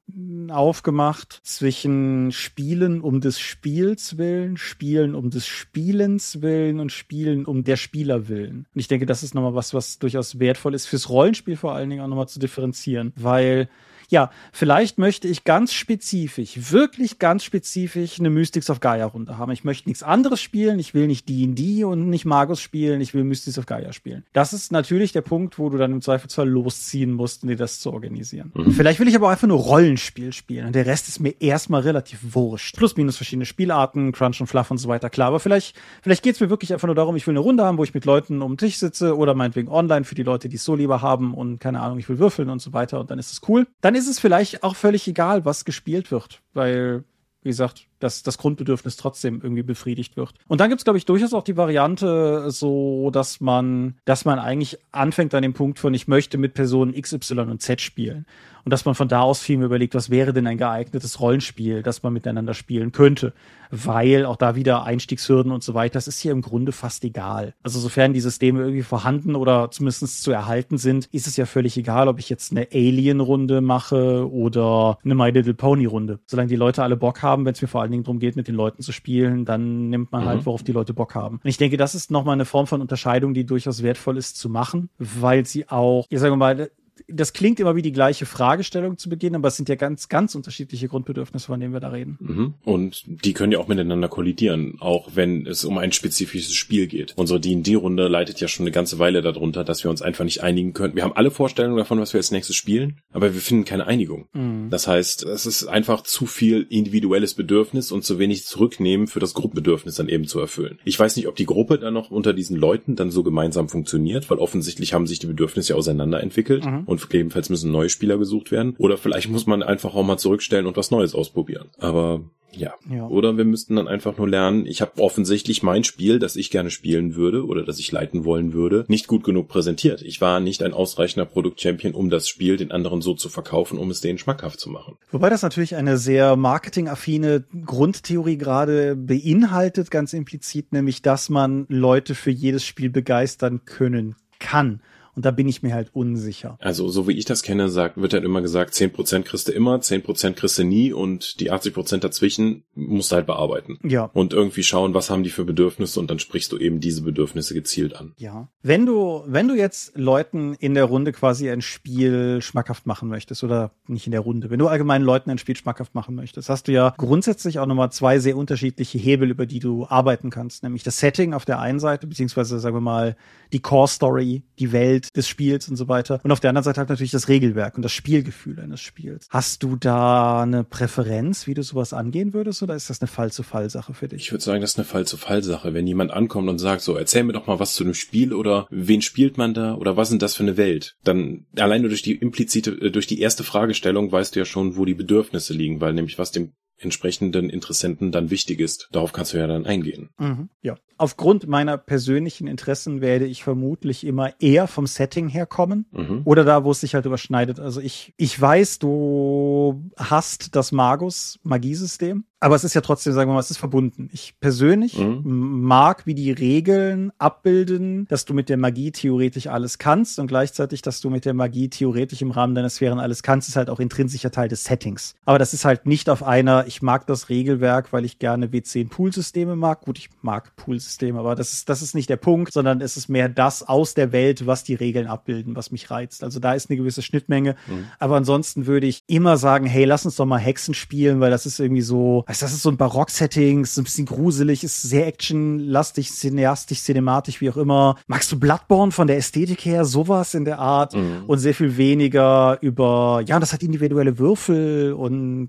aufgemacht 0.51 1.41
zwischen 1.43 2.33
Spielen 2.33 3.01
um 3.01 3.21
des 3.21 3.41
Spiels 3.41 4.19
willen, 4.19 4.57
Spielen 4.57 5.15
um 5.15 5.31
des 5.31 5.47
Spielens 5.47 6.43
willen 6.43 6.81
und 6.81 6.93
Spielen 6.93 7.47
um 7.47 7.65
der 7.65 7.77
Spieler 7.77 8.29
willen. 8.29 8.67
Und 8.75 8.81
ich 8.81 8.89
denke, 8.89 9.07
das 9.07 9.23
ist 9.23 9.35
nochmal 9.35 9.55
was, 9.55 9.75
was 9.75 9.99
durchaus 9.99 10.39
wertvoll 10.39 10.75
ist 10.75 10.87
fürs 10.87 11.09
Rollenspiel 11.09 11.57
vor 11.57 11.75
allen 11.75 11.91
Dingen 11.91 12.03
auch 12.03 12.09
nochmal 12.09 12.29
zu 12.29 12.39
differenzieren, 12.39 13.13
weil 13.17 13.43
weil 13.45 13.68
ja, 14.15 14.31
vielleicht 14.53 14.97
möchte 14.97 15.27
ich 15.27 15.43
ganz 15.43 15.73
spezifisch, 15.73 16.71
wirklich 16.71 17.19
ganz 17.19 17.43
spezifisch 17.43 18.21
eine 18.21 18.31
Mystics 18.31 18.71
of 18.71 18.79
Gaia 18.79 19.07
Runde 19.07 19.39
haben. 19.39 19.51
Ich 19.51 19.65
möchte 19.65 19.89
nichts 19.89 20.05
anderes 20.05 20.41
spielen. 20.41 20.79
Ich 20.79 20.95
will 20.95 21.09
nicht 21.09 21.29
D&D 21.29 21.83
und 21.83 22.09
nicht 22.09 22.25
Magus 22.25 22.61
spielen. 22.61 23.01
Ich 23.01 23.12
will 23.12 23.25
Mystics 23.25 23.59
of 23.59 23.67
Gaia 23.67 23.93
spielen. 23.93 24.23
Das 24.33 24.53
ist 24.53 24.71
natürlich 24.71 25.11
der 25.11 25.23
Punkt, 25.23 25.59
wo 25.59 25.69
du 25.69 25.79
dann 25.79 25.91
im 25.91 26.01
Zweifelsfall 26.01 26.49
losziehen 26.49 27.12
musst, 27.12 27.43
um 27.43 27.49
dir 27.49 27.57
das 27.57 27.81
zu 27.81 27.93
organisieren. 27.93 28.53
Mhm. 28.55 28.71
Vielleicht 28.71 29.01
will 29.01 29.09
ich 29.09 29.17
aber 29.17 29.27
auch 29.27 29.33
einfach 29.33 29.49
nur 29.49 29.59
Rollenspiel 29.59 30.33
spielen 30.33 30.67
und 30.67 30.77
der 30.77 30.87
Rest 30.87 31.09
ist 31.09 31.19
mir 31.19 31.35
erstmal 31.41 31.81
relativ 31.81 32.21
wurscht. 32.23 32.77
Plus 32.77 32.97
minus 32.97 33.17
verschiedene 33.17 33.47
Spielarten, 33.47 34.12
Crunch 34.12 34.41
und 34.41 34.47
Fluff 34.47 34.71
und 34.71 34.79
so 34.79 34.89
weiter, 34.89 35.11
klar. 35.11 35.29
Aber 35.29 35.41
vielleicht, 35.41 35.75
vielleicht 36.03 36.23
geht's 36.23 36.39
mir 36.39 36.51
wirklich 36.51 36.73
einfach 36.73 36.87
nur 36.87 36.95
darum, 36.95 37.17
ich 37.17 37.27
will 37.27 37.33
eine 37.33 37.41
Runde 37.41 37.65
haben, 37.65 37.79
wo 37.79 37.83
ich 37.83 37.95
mit 37.95 38.05
Leuten 38.05 38.43
um 38.43 38.53
den 38.53 38.59
Tisch 38.59 38.77
sitze 38.77 39.17
oder 39.17 39.35
meinetwegen 39.35 39.69
online 39.69 40.05
für 40.05 40.15
die 40.15 40.23
Leute, 40.23 40.49
die 40.49 40.55
es 40.55 40.65
so 40.65 40.77
lieber 40.77 41.03
haben 41.03 41.35
und 41.35 41.59
keine 41.59 41.81
Ahnung, 41.81 41.99
ich 41.99 42.09
will 42.09 42.21
würfeln 42.21 42.49
und 42.49 42.62
so 42.62 42.73
weiter 42.73 43.01
und 43.01 43.11
dann 43.11 43.19
ist 43.19 43.33
es 43.33 43.41
cool. 43.49 43.67
Dann 43.81 43.97
ist 43.97 44.04
es 44.09 44.21
vielleicht 44.21 44.63
auch 44.63 44.77
völlig 44.77 45.07
egal, 45.09 45.45
was 45.45 45.65
gespielt 45.65 46.11
wird, 46.11 46.41
weil, 46.53 47.05
wie 47.43 47.49
gesagt, 47.51 47.87
dass 47.99 48.23
das 48.23 48.39
Grundbedürfnis 48.39 48.97
trotzdem 48.97 49.41
irgendwie 49.43 49.63
befriedigt 49.63 50.17
wird. 50.17 50.35
Und 50.49 50.61
dann 50.61 50.71
gibt's 50.71 50.85
glaube 50.85 50.99
ich, 50.99 51.05
durchaus 51.07 51.35
auch 51.35 51.45
die 51.45 51.57
Variante, 51.57 52.51
so 52.51 53.11
dass 53.11 53.41
man, 53.41 53.97
dass 54.05 54.25
man 54.25 54.39
eigentlich 54.39 54.79
anfängt 54.93 55.35
an 55.35 55.43
dem 55.43 55.55
Punkt 55.55 55.79
von, 55.79 55.95
ich 55.95 56.09
möchte 56.09 56.39
mit 56.39 56.55
Personen 56.55 56.95
X, 56.95 57.13
Y 57.13 57.51
und 57.51 57.63
Z 57.63 57.81
spielen 57.81 58.27
und 58.65 58.73
dass 58.73 58.85
man 58.85 58.95
von 58.95 59.09
da 59.09 59.21
aus 59.21 59.41
viel 59.41 59.59
mehr 59.59 59.67
überlegt, 59.67 59.95
was 59.95 60.11
wäre 60.11 60.33
denn 60.33 60.47
ein 60.47 60.59
geeignetes 60.59 61.21
Rollenspiel, 61.21 61.83
das 61.83 62.03
man 62.03 62.12
miteinander 62.12 62.55
spielen 62.55 62.93
könnte. 62.93 63.33
Weil 63.71 64.25
auch 64.25 64.37
da 64.37 64.55
wieder 64.57 64.85
Einstiegshürden 64.85 65.51
und 65.51 65.62
so 65.62 65.75
weiter, 65.75 65.95
das 65.95 66.09
ist 66.09 66.21
hier 66.21 66.33
im 66.33 66.43
Grunde 66.43 66.73
fast 66.73 67.05
egal. 67.05 67.55
Also 67.62 67.81
sofern 67.81 68.12
die 68.12 68.21
Systeme 68.21 68.61
irgendwie 68.61 68.83
vorhanden 68.83 69.35
oder 69.35 69.71
zumindest 69.71 70.23
zu 70.23 70.31
erhalten 70.31 70.79
sind, 70.79 71.07
ist 71.12 71.27
es 71.27 71.37
ja 71.37 71.45
völlig 71.45 71.77
egal, 71.77 72.09
ob 72.09 72.19
ich 72.19 72.29
jetzt 72.29 72.53
eine 72.53 72.69
Alien-Runde 72.73 73.61
mache 73.61 74.31
oder 74.31 74.99
eine 75.05 75.15
My 75.15 75.31
Little 75.31 75.55
Pony-Runde. 75.55 76.21
Solange 76.27 76.49
die 76.49 76.57
Leute 76.57 76.83
alle 76.83 76.97
Bock 76.97 77.23
haben, 77.23 77.45
wenn 77.45 77.55
es 77.55 77.62
mir 77.62 77.69
vor 77.69 77.83
allen 77.83 77.91
Dingen 77.91 78.05
darum 78.05 78.19
geht, 78.19 78.37
mit 78.37 78.49
den 78.49 78.55
Leuten 78.55 78.83
zu 78.83 78.93
spielen, 78.93 79.45
dann 79.45 79.91
nimmt 79.91 80.12
man 80.12 80.21
halt, 80.21 80.27
mhm. 80.27 80.39
halt, 80.39 80.47
worauf 80.47 80.62
die 80.62 80.73
Leute 80.73 80.95
Bock 80.95 81.15
haben. 81.15 81.41
Und 81.43 81.49
ich 81.49 81.59
denke, 81.59 81.77
das 81.77 81.95
ist 81.95 82.11
nochmal 82.11 82.35
eine 82.35 82.45
Form 82.45 82.67
von 82.67 82.81
Unterscheidung, 82.81 83.35
die 83.35 83.45
durchaus 83.45 83.83
wertvoll 83.83 84.17
ist 84.17 84.37
zu 84.37 84.49
machen, 84.49 84.89
weil 84.99 85.45
sie 85.45 85.69
auch, 85.69 86.07
ich 86.09 86.21
sage 86.21 86.37
mal, 86.37 86.71
das 87.09 87.33
klingt 87.33 87.61
immer 87.61 87.77
wie 87.77 87.83
die 87.83 87.93
gleiche 87.93 88.27
Fragestellung 88.27 88.97
zu 88.97 89.09
Beginn, 89.09 89.35
aber 89.35 89.49
es 89.49 89.57
sind 89.57 89.69
ja 89.69 89.75
ganz, 89.75 90.09
ganz 90.09 90.35
unterschiedliche 90.35 90.89
Grundbedürfnisse, 90.89 91.47
von 91.47 91.61
denen 91.61 91.73
wir 91.73 91.81
da 91.81 91.89
reden. 91.89 92.17
Mhm. 92.21 92.55
Und 92.65 93.03
die 93.07 93.33
können 93.33 93.53
ja 93.53 93.59
auch 93.59 93.69
miteinander 93.69 94.09
kollidieren, 94.09 94.77
auch 94.81 95.11
wenn 95.15 95.47
es 95.47 95.65
um 95.65 95.79
ein 95.79 95.93
spezifisches 95.93 96.55
Spiel 96.55 96.87
geht. 96.87 97.13
Unsere 97.17 97.41
D&D-Runde 97.41 98.09
leitet 98.09 98.41
ja 98.41 98.49
schon 98.49 98.65
eine 98.65 98.73
ganze 98.73 98.99
Weile 98.99 99.23
darunter, 99.23 99.65
dass 99.65 99.85
wir 99.85 99.91
uns 99.91 100.03
einfach 100.03 100.25
nicht 100.25 100.43
einigen 100.43 100.73
können. 100.73 100.95
Wir 100.97 101.05
haben 101.05 101.15
alle 101.15 101.31
Vorstellungen 101.31 101.77
davon, 101.77 102.01
was 102.01 102.15
wir 102.15 102.19
als 102.19 102.31
nächstes 102.31 102.57
spielen, 102.57 103.01
aber 103.13 103.35
wir 103.35 103.41
finden 103.41 103.65
keine 103.65 103.87
Einigung. 103.87 104.27
Mhm. 104.33 104.71
Das 104.71 104.89
heißt, 104.89 105.25
es 105.25 105.47
ist 105.47 105.67
einfach 105.67 106.03
zu 106.03 106.27
viel 106.27 106.67
individuelles 106.71 107.35
Bedürfnis 107.35 107.93
und 107.93 108.05
zu 108.05 108.19
wenig 108.19 108.47
zurücknehmen 108.47 109.09
für 109.09 109.21
das 109.21 109.35
Gruppenbedürfnis 109.35 109.97
dann 109.97 110.09
eben 110.09 110.27
zu 110.27 110.41
erfüllen. 110.41 110.79
Ich 110.85 110.99
weiß 110.99 111.17
nicht, 111.17 111.29
ob 111.29 111.37
die 111.37 111.47
Gruppe 111.47 111.79
dann 111.79 111.95
noch 111.95 112.11
unter 112.11 112.33
diesen 112.33 112.57
Leuten 112.57 112.97
dann 112.97 113.11
so 113.11 113.23
gemeinsam 113.23 113.69
funktioniert, 113.69 114.31
weil 114.31 114.39
offensichtlich 114.39 114.95
haben 114.95 115.07
sich 115.07 115.19
die 115.19 115.27
Bedürfnisse 115.27 115.77
auseinander 115.77 116.23
entwickelt. 116.23 116.65
Mhm 116.65 116.93
und 116.95 117.11
gegebenenfalls 117.11 117.51
müssen 117.51 117.70
neue 117.70 117.88
Spieler 117.88 118.18
gesucht 118.18 118.51
werden. 118.51 118.74
Oder 118.78 118.97
vielleicht 118.97 119.28
muss 119.28 119.47
man 119.47 119.62
einfach 119.62 119.95
auch 119.95 120.05
mal 120.05 120.18
zurückstellen 120.18 120.66
und 120.66 120.76
was 120.76 120.90
Neues 120.90 121.14
ausprobieren. 121.14 121.68
Aber 121.78 122.24
ja. 122.57 122.74
ja. 122.90 123.07
Oder 123.07 123.36
wir 123.36 123.45
müssten 123.45 123.76
dann 123.76 123.88
einfach 123.88 124.16
nur 124.16 124.28
lernen, 124.28 124.66
ich 124.66 124.80
habe 124.80 125.01
offensichtlich 125.01 125.62
mein 125.62 125.84
Spiel, 125.84 126.18
das 126.18 126.36
ich 126.36 126.51
gerne 126.51 126.70
spielen 126.70 127.16
würde 127.16 127.45
oder 127.47 127.64
das 127.64 127.78
ich 127.78 127.90
leiten 127.90 128.24
wollen 128.24 128.53
würde, 128.53 128.84
nicht 128.88 129.07
gut 129.07 129.24
genug 129.24 129.49
präsentiert. 129.49 130.03
Ich 130.03 130.20
war 130.20 130.40
nicht 130.40 130.62
ein 130.62 130.72
ausreichender 130.72 131.26
Produktchampion, 131.26 131.95
um 131.95 132.11
das 132.11 132.28
Spiel 132.28 132.57
den 132.57 132.70
anderen 132.70 133.03
so 133.03 133.14
zu 133.14 133.28
verkaufen, 133.28 133.78
um 133.78 133.90
es 133.90 134.01
denen 134.01 134.18
schmackhaft 134.18 134.61
zu 134.61 134.70
machen. 134.70 134.97
Wobei 135.11 135.30
das 135.30 135.42
natürlich 135.42 135.76
eine 135.76 135.99
sehr 135.99 136.36
marketingaffine 136.36 137.45
Grundtheorie 137.64 138.38
gerade 138.38 138.97
beinhaltet, 138.97 139.90
ganz 139.90 140.12
implizit, 140.12 140.72
nämlich, 140.72 141.03
dass 141.03 141.28
man 141.30 141.66
Leute 141.68 142.14
für 142.14 142.30
jedes 142.30 142.64
Spiel 142.64 142.90
begeistern 142.90 143.64
können 143.64 144.16
kann. 144.38 144.80
Und 145.15 145.25
da 145.25 145.31
bin 145.31 145.49
ich 145.49 145.62
mir 145.62 145.75
halt 145.75 145.91
unsicher. 145.95 146.57
Also, 146.61 146.89
so 146.89 147.07
wie 147.09 147.12
ich 147.12 147.25
das 147.25 147.43
kenne, 147.43 147.69
sagt, 147.69 147.97
wird 147.97 148.15
halt 148.15 148.25
immer 148.25 148.43
gesagt, 148.43 148.75
10% 148.75 149.23
kriegst 149.23 149.49
du 149.49 149.53
immer, 149.53 149.77
10% 149.77 150.33
kriegst 150.33 150.59
du 150.59 150.65
nie 150.65 150.93
und 150.93 151.41
die 151.41 151.53
80% 151.53 151.99
dazwischen 151.99 152.65
musst 152.75 153.12
du 153.12 153.17
halt 153.17 153.27
bearbeiten. 153.27 153.79
Ja. 153.83 154.11
Und 154.12 154.33
irgendwie 154.33 154.62
schauen, 154.62 154.95
was 154.95 155.11
haben 155.11 155.23
die 155.23 155.31
für 155.31 155.45
Bedürfnisse 155.45 156.01
und 156.01 156.11
dann 156.11 156.19
sprichst 156.19 156.53
du 156.53 156.59
eben 156.59 156.81
diese 156.81 157.03
Bedürfnisse 157.03 157.55
gezielt 157.55 157.97
an. 157.97 158.15
Ja. 158.19 158.49
Wenn 158.62 158.87
du, 158.87 159.23
wenn 159.27 159.49
du 159.49 159.55
jetzt 159.55 159.97
Leuten 159.97 160.55
in 160.55 160.75
der 160.75 160.85
Runde 160.85 161.12
quasi 161.12 161.51
ein 161.51 161.62
Spiel 161.62 162.41
schmackhaft 162.41 162.87
machen 162.87 163.09
möchtest 163.09 163.45
oder 163.45 163.73
nicht 163.87 164.07
in 164.07 164.12
der 164.12 164.21
Runde, 164.21 164.51
wenn 164.51 164.59
du 164.59 164.69
allgemein 164.69 165.03
Leuten 165.03 165.31
ein 165.31 165.39
Spiel 165.39 165.57
schmackhaft 165.57 165.95
machen 165.95 166.15
möchtest, 166.15 166.49
hast 166.49 166.69
du 166.69 166.73
ja 166.73 166.95
grundsätzlich 166.97 167.59
auch 167.59 167.67
nochmal 167.67 167.93
zwei 167.93 168.19
sehr 168.19 168.37
unterschiedliche 168.37 168.99
Hebel, 168.99 169.31
über 169.31 169.47
die 169.47 169.61
du 169.61 169.87
arbeiten 169.87 170.31
kannst, 170.31 170.62
nämlich 170.62 170.83
das 170.83 170.99
Setting 170.99 171.35
auf 171.35 171.45
der 171.45 171.61
einen 171.61 171.81
Seite, 171.81 172.07
beziehungsweise 172.07 172.59
sagen 172.59 172.77
wir 172.77 172.81
mal 172.81 173.17
die 173.53 173.61
Core 173.61 173.89
Story, 173.89 174.43
die 174.59 174.73
Welt, 174.73 175.04
des 175.13 175.29
Spiels 175.29 175.69
und 175.69 175.77
so 175.77 175.89
weiter. 175.89 176.21
Und 176.23 176.33
auf 176.33 176.41
der 176.41 176.51
anderen 176.51 176.65
Seite 176.65 176.79
halt 176.79 176.89
natürlich 176.89 177.13
das 177.13 177.29
Regelwerk 177.29 177.77
und 177.77 177.83
das 177.83 177.93
Spielgefühl 177.93 178.61
eines 178.61 178.81
Spiels. 178.81 179.27
Hast 179.31 179.63
du 179.63 179.77
da 179.77 180.43
eine 180.43 180.65
Präferenz, 180.65 181.47
wie 181.47 181.55
du 181.55 181.63
sowas 181.63 181.93
angehen 181.93 182.33
würdest, 182.33 182.63
oder 182.63 182.75
ist 182.75 182.91
das 182.91 183.01
eine 183.01 183.09
Fall-zu-Fall-Sache 183.09 183.95
für 183.95 184.09
dich? 184.09 184.23
Ich 184.23 184.33
würde 184.33 184.45
sagen, 184.45 184.61
das 184.61 184.73
ist 184.73 184.79
eine 184.79 184.85
Fall-zu-Fall-Sache. 184.85 185.75
Wenn 185.75 185.87
jemand 185.87 186.11
ankommt 186.11 186.49
und 186.49 186.59
sagt, 186.59 186.83
so, 186.83 186.97
erzähl 186.97 187.25
mir 187.25 187.33
doch 187.33 187.47
mal 187.47 187.59
was 187.59 187.75
zu 187.75 187.85
einem 187.85 187.95
Spiel 187.95 188.33
oder 188.33 188.67
wen 188.71 189.03
spielt 189.03 189.39
man 189.39 189.55
da 189.55 189.75
oder 189.75 189.97
was 189.97 190.09
sind 190.09 190.23
das 190.23 190.37
für 190.37 190.43
eine 190.43 190.57
Welt, 190.57 190.97
dann 191.05 191.47
allein 191.57 191.83
nur 191.83 191.91
durch 191.91 192.03
die 192.03 192.15
implizite, 192.15 192.71
äh, 192.71 192.91
durch 192.91 193.07
die 193.07 193.21
erste 193.21 193.45
Fragestellung 193.45 194.11
weißt 194.11 194.35
du 194.35 194.41
ja 194.41 194.45
schon, 194.45 194.77
wo 194.77 194.85
die 194.85 194.95
Bedürfnisse 194.95 195.53
liegen, 195.55 195.81
weil 195.81 195.93
nämlich 195.93 196.19
was 196.19 196.31
dem 196.31 196.53
entsprechenden 196.79 197.51
Interessenten 197.51 198.12
dann 198.12 198.31
wichtig 198.31 198.61
ist. 198.61 198.89
Darauf 198.93 199.12
kannst 199.12 199.33
du 199.33 199.39
ja 199.39 199.47
dann 199.47 199.66
eingehen. 199.66 200.11
Mhm, 200.18 200.49
ja. 200.62 200.77
Aufgrund 200.97 201.47
meiner 201.49 201.77
persönlichen 201.77 202.47
Interessen 202.47 203.01
werde 203.01 203.27
ich 203.27 203.43
vermutlich 203.43 204.07
immer 204.07 204.41
eher 204.41 204.68
vom 204.68 204.87
Setting 204.87 205.29
herkommen 205.29 205.87
mhm. 205.91 206.22
oder 206.25 206.45
da, 206.45 206.64
wo 206.64 206.70
es 206.70 206.81
sich 206.81 206.95
halt 206.95 207.07
überschneidet. 207.07 207.59
Also 207.59 207.81
ich, 207.81 208.14
ich 208.16 208.41
weiß, 208.41 208.79
du 208.79 209.91
hast 209.97 210.55
das 210.55 210.70
Magus 210.72 211.41
Magiesystem 211.43 212.25
aber 212.45 212.57
es 212.57 212.62
ist 212.62 212.74
ja 212.74 212.82
trotzdem, 212.82 213.14
sagen 213.14 213.30
wir 213.30 213.34
mal, 213.34 213.40
es 213.40 213.51
ist 213.51 213.57
verbunden. 213.57 214.11
Ich 214.12 214.34
persönlich 214.38 214.99
mhm. 214.99 215.62
mag, 215.62 216.05
wie 216.05 216.14
die 216.14 216.30
Regeln 216.30 217.11
abbilden, 217.16 218.07
dass 218.09 218.26
du 218.26 218.34
mit 218.34 218.51
der 218.51 218.59
Magie 218.59 218.92
theoretisch 218.92 219.47
alles 219.47 219.78
kannst 219.78 220.18
und 220.18 220.26
gleichzeitig, 220.26 220.82
dass 220.82 221.01
du 221.01 221.09
mit 221.09 221.24
der 221.24 221.32
Magie 221.32 221.70
theoretisch 221.70 222.20
im 222.20 222.30
Rahmen 222.30 222.55
deiner 222.55 222.68
Sphären 222.68 222.99
alles 222.99 223.22
kannst, 223.22 223.49
ist 223.49 223.57
halt 223.57 223.70
auch 223.70 223.80
intrinsischer 223.80 224.30
Teil 224.30 224.49
des 224.49 224.64
Settings. 224.64 225.14
Aber 225.24 225.38
das 225.38 225.55
ist 225.55 225.64
halt 225.64 225.86
nicht 225.86 226.11
auf 226.11 226.22
einer, 226.22 226.66
ich 226.66 226.82
mag 226.82 227.07
das 227.07 227.30
Regelwerk, 227.30 227.95
weil 227.95 228.05
ich 228.05 228.18
gerne 228.18 228.49
W10-Pool-Systeme 228.49 229.57
mag. 229.57 229.80
Gut, 229.80 229.97
ich 229.97 230.11
mag 230.20 230.55
Pool-Systeme, 230.57 231.18
aber 231.18 231.36
das 231.36 231.55
ist, 231.55 231.70
das 231.70 231.80
ist 231.80 231.95
nicht 231.95 232.11
der 232.11 232.18
Punkt, 232.18 232.53
sondern 232.53 232.82
es 232.82 232.99
ist 232.99 233.09
mehr 233.09 233.30
das 233.30 233.62
aus 233.62 233.95
der 233.95 234.12
Welt, 234.12 234.47
was 234.47 234.64
die 234.64 234.74
Regeln 234.74 235.07
abbilden, 235.07 235.57
was 235.57 235.70
mich 235.70 235.90
reizt. 235.90 236.22
Also 236.22 236.40
da 236.40 236.53
ist 236.53 236.68
eine 236.68 236.76
gewisse 236.76 237.01
Schnittmenge. 237.01 237.57
Mhm. 237.66 237.86
Aber 237.99 238.16
ansonsten 238.16 238.66
würde 238.66 238.86
ich 238.86 239.03
immer 239.07 239.38
sagen, 239.38 239.64
hey, 239.64 239.86
lass 239.86 240.05
uns 240.05 240.16
doch 240.16 240.26
mal 240.26 240.36
Hexen 240.36 240.74
spielen, 240.74 241.20
weil 241.20 241.30
das 241.30 241.47
ist 241.47 241.59
irgendwie 241.59 241.80
so, 241.80 242.22
weißt, 242.35 242.43
das 242.43 242.53
ist 242.53 242.62
so 242.62 242.70
ein 242.70 242.76
Barock-Setting, 242.76 243.62
ist 243.62 243.78
ein 243.78 243.85
bisschen 243.85 244.07
gruselig, 244.07 244.64
ist 244.64 244.82
sehr 244.82 245.07
actionlastig, 245.07 246.11
cineastisch, 246.11 246.80
cinematisch, 246.80 247.41
wie 247.41 247.49
auch 247.49 247.57
immer. 247.57 247.97
Magst 248.09 248.32
du 248.32 248.39
Bloodborne 248.39 248.91
von 248.91 249.07
der 249.07 249.18
Ästhetik 249.18 249.64
her, 249.64 249.85
sowas 249.85 250.35
in 250.35 250.45
der 250.45 250.59
Art 250.59 250.95
mhm. 250.95 251.24
und 251.28 251.39
sehr 251.39 251.55
viel 251.55 251.76
weniger 251.76 252.59
über, 252.61 253.22
ja, 253.24 253.39
das 253.39 253.53
hat 253.53 253.62
individuelle 253.62 254.18
Würfel 254.18 254.95
und 254.95 255.49